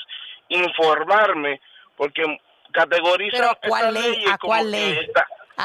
informarme, 0.49 1.61
porque 1.95 2.23
categoriza 2.73 3.37
Pero 3.37 3.51
¿a 3.51 3.55
cuál 3.55 3.93
ley? 3.93 4.25
¿A 4.29 4.37
cuál 4.37 4.71
ley? 4.71 5.07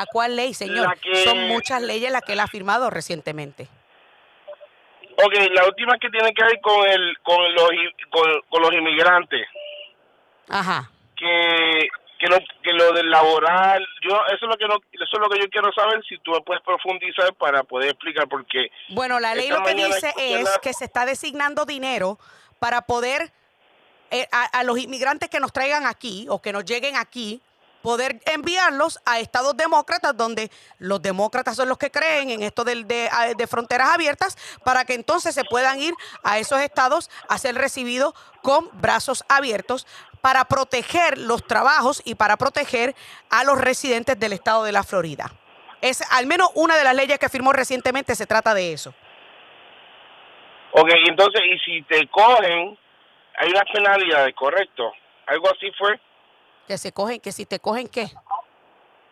¿A 0.01 0.07
cuál 0.07 0.37
ley, 0.37 0.55
señor? 0.55 0.97
Son 1.25 1.49
muchas 1.49 1.83
leyes 1.83 2.11
las 2.11 2.23
que 2.23 2.35
él 2.35 2.41
ha 2.41 2.47
firmado 2.47 2.91
recientemente. 2.91 3.69
Ok, 5.19 5.35
la 5.53 5.65
última 5.65 5.97
que 5.99 6.11
tiene 6.11 6.33
que 6.35 6.45
ver 6.45 6.61
con 6.61 6.89
el 6.89 7.19
con 7.23 7.55
los 7.55 7.71
con, 8.51 8.63
los 8.63 8.73
inmigrantes. 8.73 9.49
Ajá. 10.49 10.91
Que 11.17 11.89
que 12.19 12.27
lo 12.29 12.39
que 12.63 12.73
lo 12.73 12.93
del 12.93 13.11
laboral, 13.11 13.87
yo 14.03 14.15
eso 14.27 14.47
es 14.47 14.49
lo 14.49 14.57
que 14.57 14.67
no 14.67 14.75
eso 14.93 15.05
es 15.05 15.19
lo 15.19 15.29
que 15.29 15.41
yo 15.41 15.49
quiero 15.49 15.73
saber 15.73 16.03
si 16.07 16.19
tú 16.19 16.33
me 16.33 16.41
puedes 16.43 16.63
profundizar 16.63 17.35
para 17.35 17.63
poder 17.63 17.91
explicar 17.91 18.29
por 18.29 18.45
qué. 18.47 18.71
Bueno, 18.91 19.19
la 19.19 19.35
ley 19.35 19.49
lo 19.49 19.63
que 19.63 19.75
dice 19.75 20.13
es 20.19 20.59
que 20.63 20.75
se 20.75 20.85
está 20.85 21.07
designando 21.07 21.65
dinero 21.65 22.19
para 22.59 22.83
poder 22.83 23.33
eh, 24.11 24.29
a, 24.31 24.63
los 24.63 24.79
inmigrantes 24.79 25.29
que 25.29 25.41
nos 25.41 25.53
traigan 25.53 25.85
aquí 25.85 26.27
o 26.29 26.41
que 26.41 26.53
nos 26.53 26.65
lleguen 26.65 26.97
aquí, 26.97 27.41
poder 27.87 28.19
enviarlos 28.27 28.99
a 29.07 29.21
estados 29.21 29.57
demócratas 29.57 30.17
donde 30.17 30.51
los 30.81 31.01
demócratas 31.01 31.55
son 31.55 31.69
los 31.69 31.79
que 31.79 31.93
creen 31.93 32.31
en 32.31 32.43
esto 32.43 32.65
de, 32.65 32.83
de, 32.83 33.47
fronteras 33.47 33.95
abiertas 33.95 34.37
para 34.65 34.85
que 34.85 34.95
entonces 34.95 35.37
se 35.37 35.45
puedan 35.45 35.79
ir 35.79 35.95
a 36.25 36.41
esos 36.41 36.59
estados 36.63 37.09
a 37.29 37.39
ser 37.39 37.55
recibidos 37.55 38.13
con 38.43 38.69
brazos 38.73 39.23
abiertos 39.29 39.87
para 40.21 40.47
proteger 40.47 41.17
los 41.17 41.47
trabajos 41.47 42.03
y 42.05 42.17
para 42.17 42.37
proteger 42.37 42.97
a 43.31 43.45
los 43.45 43.57
residentes 43.57 44.19
del 44.19 44.33
estado 44.33 44.65
de 44.65 44.73
la 44.73 44.83
Florida. 44.83 45.31
Es 45.81 46.03
al 46.11 46.27
menos 46.27 46.51
una 46.57 46.77
de 46.77 46.83
las 46.83 46.97
leyes 46.97 47.21
que 47.21 47.29
firmó 47.29 47.53
recientemente 47.53 48.17
se 48.17 48.27
trata 48.27 48.53
de 48.53 48.73
eso. 48.73 48.93
Ok, 50.73 50.91
entonces, 51.09 51.41
y 51.55 51.59
si 51.61 51.83
te 51.83 52.09
cogen 52.09 52.77
hay 53.37 53.49
unas 53.49 53.71
penalidades, 53.73 54.35
correcto. 54.35 54.93
Algo 55.27 55.47
así 55.53 55.71
fue. 55.79 56.01
Que 56.67 56.79
se 56.79 56.93
cogen, 56.93 57.21
que 57.21 57.33
si 57.33 57.47
te 57.47 57.61
cogen, 57.61 57.89
¿qué? 57.89 58.11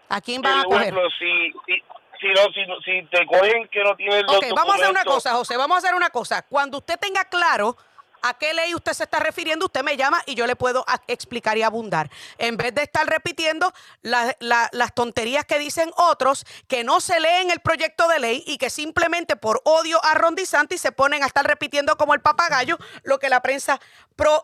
¿A 0.09 0.21
quién 0.21 0.43
van 0.43 0.61
a 0.61 0.65
coger? 0.65 0.95
si, 1.19 1.53
si, 1.67 1.83
si, 2.21 2.27
no, 2.29 2.43
si, 2.53 2.83
si, 2.85 3.07
te 3.07 3.27
cogen 3.27 3.69
que 3.69 3.83
no 3.83 3.95
tienen 3.97 4.27
los 4.27 4.37
Ok, 4.37 4.47
vamos 4.55 4.75
a 4.75 4.77
hacer 4.77 4.91
una 4.91 5.05
cosa, 5.05 5.33
José, 5.35 5.57
vamos 5.57 5.77
a 5.77 5.79
hacer 5.79 5.95
una 5.95 6.11
cosa. 6.11 6.43
Cuando 6.43 6.79
usted 6.79 6.99
tenga 6.99 7.25
claro 7.25 7.77
a 8.25 8.35
qué 8.35 8.55
ley 8.55 8.75
usted 8.75 8.95
se 8.95 9.05
está 9.05 9.19
refiriendo, 9.19 9.67
usted 9.67 9.83
me 9.83 9.99
llama 9.99 10.23
y 10.25 10.35
yo 10.35 10.47
le 10.47 10.57
puedo 10.57 10.85
explicar 11.07 11.59
y 11.59 11.63
abundar. 11.63 12.11
En 12.39 12.57
vez 12.57 12.75
de 12.75 12.83
estar 12.83 13.07
repitiendo 13.07 13.73
las 14.03 14.95
tonterías 14.95 15.45
que 15.45 15.59
dicen 15.59 15.91
otros 15.97 16.47
que 16.67 16.85
no 16.85 17.01
se 17.01 17.21
leen 17.21 17.51
el 17.51 17.61
proyecto 17.61 18.09
de 18.09 18.19
ley 18.19 18.43
y 18.47 18.57
que 18.57 18.71
simplemente 18.71 19.37
por 19.37 19.61
odio 19.65 20.03
a 20.05 20.15
Ron 20.15 20.35
se 20.77 20.93
ponen 20.93 21.23
a 21.23 21.27
estar 21.27 21.47
repitiendo 21.47 21.97
como 21.97 22.15
el 22.15 22.21
papagayo 22.21 22.79
lo 23.03 23.19
que 23.19 23.29
la 23.29 23.41
prensa 23.43 23.79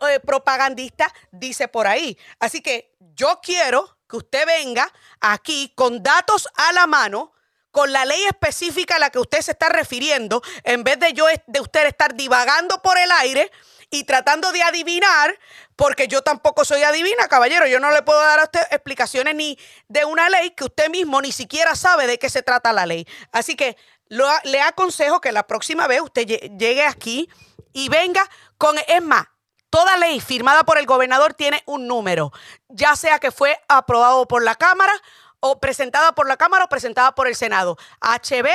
eh, 0.09 0.21
propagandista 0.21 1.13
dice 1.33 1.67
por 1.67 1.87
ahí. 1.87 2.19
Así 2.39 2.61
que 2.61 2.95
yo 3.15 3.41
quiero 3.43 3.97
que 4.09 4.19
usted 4.19 4.47
venga 4.47 4.93
aquí 5.21 5.73
con 5.75 6.03
datos 6.03 6.49
a 6.55 6.73
la 6.73 6.87
mano 6.87 7.33
con 7.71 7.93
la 7.93 8.05
ley 8.05 8.25
específica 8.25 8.97
a 8.97 8.99
la 8.99 9.11
que 9.11 9.19
usted 9.19 9.41
se 9.41 9.53
está 9.53 9.69
refiriendo, 9.69 10.43
en 10.65 10.85
vez 10.85 10.99
de 10.99 11.13
yo 11.13 11.27
de 11.47 11.61
usted 11.61 11.87
estar 11.87 12.15
divagando 12.15 12.83
por 12.83 12.99
el 12.99 13.11
aire 13.13 13.51
y 13.91 14.05
tratando 14.05 14.53
de 14.53 14.63
adivinar, 14.63 15.39
porque 15.77 16.07
yo 16.09 16.23
tampoco 16.23 16.65
soy 16.65 16.83
adivina, 16.83 17.29
caballero, 17.29 17.67
yo 17.67 17.81
no 17.81 17.91
le 17.91 18.03
puedo 18.03 18.21
dar 18.21 18.39
a 18.41 18.45
usted 18.45 18.61
explicaciones 18.71 19.35
ni 19.35 19.59
de 19.89 20.05
una 20.05 20.29
ley 20.29 20.51
que 20.51 20.65
usted 20.65 20.91
mismo 20.91 21.21
ni 21.21 21.33
siquiera 21.33 21.75
sabe 21.75 22.07
de 22.07 22.19
qué 22.19 22.31
se 22.31 22.43
trata 22.43 22.73
la 22.73 22.87
ley. 22.87 23.07
Así 23.33 23.57
que 23.57 23.77
le 24.09 24.61
aconsejo 24.61 25.21
que 25.21 25.33
la 25.33 25.47
próxima 25.47 25.87
vez 25.87 26.01
usted 26.01 26.27
llegue 26.27 26.85
aquí 26.85 27.29
y 27.73 27.89
venga 27.89 28.29
con, 28.59 28.77
es 28.87 29.03
más, 29.03 29.27
Toda 29.71 29.97
ley 29.99 30.19
firmada 30.19 30.65
por 30.65 30.79
el 30.79 30.87
gobernador 30.87 31.33
tiene 31.35 31.63
un 31.65 31.87
número, 31.87 32.33
ya 32.69 32.97
sea 32.97 33.21
que 33.21 33.31
fue 33.31 33.57
aprobado 33.69 34.27
por 34.27 34.43
la 34.43 34.57
Cámara 34.57 34.93
o 35.41 35.59
presentada 35.59 36.13
por 36.13 36.29
la 36.29 36.37
Cámara 36.37 36.65
o 36.65 36.69
presentada 36.69 37.15
por 37.15 37.27
el 37.27 37.35
Senado. 37.35 37.77
HB, 38.01 38.49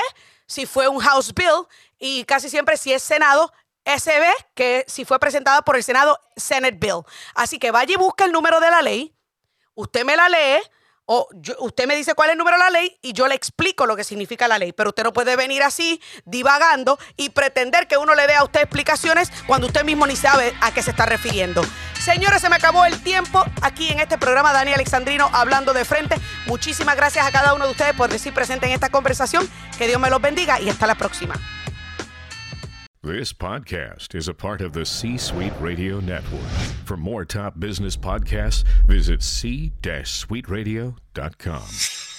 si 0.48 0.66
fue 0.66 0.88
un 0.88 1.00
House 1.00 1.34
Bill, 1.34 1.68
y 1.98 2.24
casi 2.26 2.50
siempre 2.50 2.78
si 2.78 2.94
es 2.94 3.04
Senado, 3.04 3.52
SB, 3.86 4.26
que 4.56 4.86
si 4.88 5.06
fue 5.06 5.20
presentada 5.20 5.62
por 5.62 5.76
el 5.76 5.84
Senado, 5.84 6.20
Senate 6.36 6.78
Bill. 6.80 7.04
Así 7.36 7.60
que 7.60 7.72
vaya 7.72 7.94
y 7.94 7.98
busca 7.98 8.26
el 8.26 8.32
número 8.32 8.60
de 8.60 8.72
la 8.72 8.82
ley, 8.82 9.16
usted 9.76 10.06
me 10.06 10.16
la 10.16 10.30
lee, 10.30 10.62
o 11.08 11.30
usted 11.60 11.88
me 11.88 11.96
dice 11.96 12.16
cuál 12.16 12.30
es 12.30 12.34
el 12.34 12.40
número 12.40 12.58
de 12.58 12.64
la 12.64 12.70
ley 12.72 12.98
y 13.02 13.14
yo 13.14 13.28
le 13.28 13.36
explico 13.36 13.86
lo 13.86 13.96
que 13.96 14.04
significa 14.04 14.48
la 14.48 14.58
ley. 14.58 14.74
Pero 14.74 14.90
usted 14.90 15.04
no 15.04 15.14
puede 15.14 15.36
venir 15.36 15.62
así, 15.62 16.02
divagando 16.26 16.98
y 17.16 17.30
pretender 17.30 17.88
que 17.88 17.98
uno 17.98 18.16
le 18.16 18.26
dé 18.26 18.34
a 18.36 18.44
usted 18.44 18.62
explicaciones 18.62 19.32
cuando 19.46 19.68
usted 19.68 19.84
mismo 19.84 20.08
ni 20.08 20.16
sabe 20.16 20.54
a 20.62 20.74
qué 20.74 20.82
se 20.82 20.92
está 20.92 21.06
refiriendo. 21.06 21.62
Señores, 22.06 22.40
se 22.40 22.48
me 22.50 22.56
acabó 22.58 22.86
el 22.86 23.02
tiempo 23.02 23.44
aquí 23.64 23.90
en 23.90 24.00
este 24.00 24.20
programa. 24.20 24.54
Dani 24.54 24.74
Alexandrino 24.74 25.28
hablando 25.34 25.74
de 25.74 25.86
frente. 25.86 26.18
Muchísimas 26.46 26.96
gracias 26.96 27.26
a 27.26 27.32
cada 27.32 27.56
uno 27.56 27.66
de 27.66 27.72
ustedes 27.72 27.96
por 27.96 28.12
decir 28.12 28.32
presente 28.32 28.68
en 28.68 28.74
esta 28.74 28.90
conversación. 28.90 29.50
Que 29.76 29.88
Dios 29.88 30.00
me 30.00 30.12
los 30.12 30.22
bendiga 30.22 30.62
y 30.62 30.70
hasta 30.70 30.86
la 30.86 30.94
próxima. 30.94 31.34
This 33.02 33.34
podcast 33.34 34.14
is 34.14 34.28
a 34.28 34.36
part 34.36 34.62
of 34.62 34.74
the 34.74 34.86
C 34.86 35.18
Suite 35.18 35.56
Radio 35.60 36.00
Network. 36.00 36.46
For 36.86 36.96
more 36.96 37.26
top 37.26 37.60
business 37.60 37.98
podcasts, 37.98 38.64
visit 38.88 39.24
c-suiteradio.com. 39.24 42.15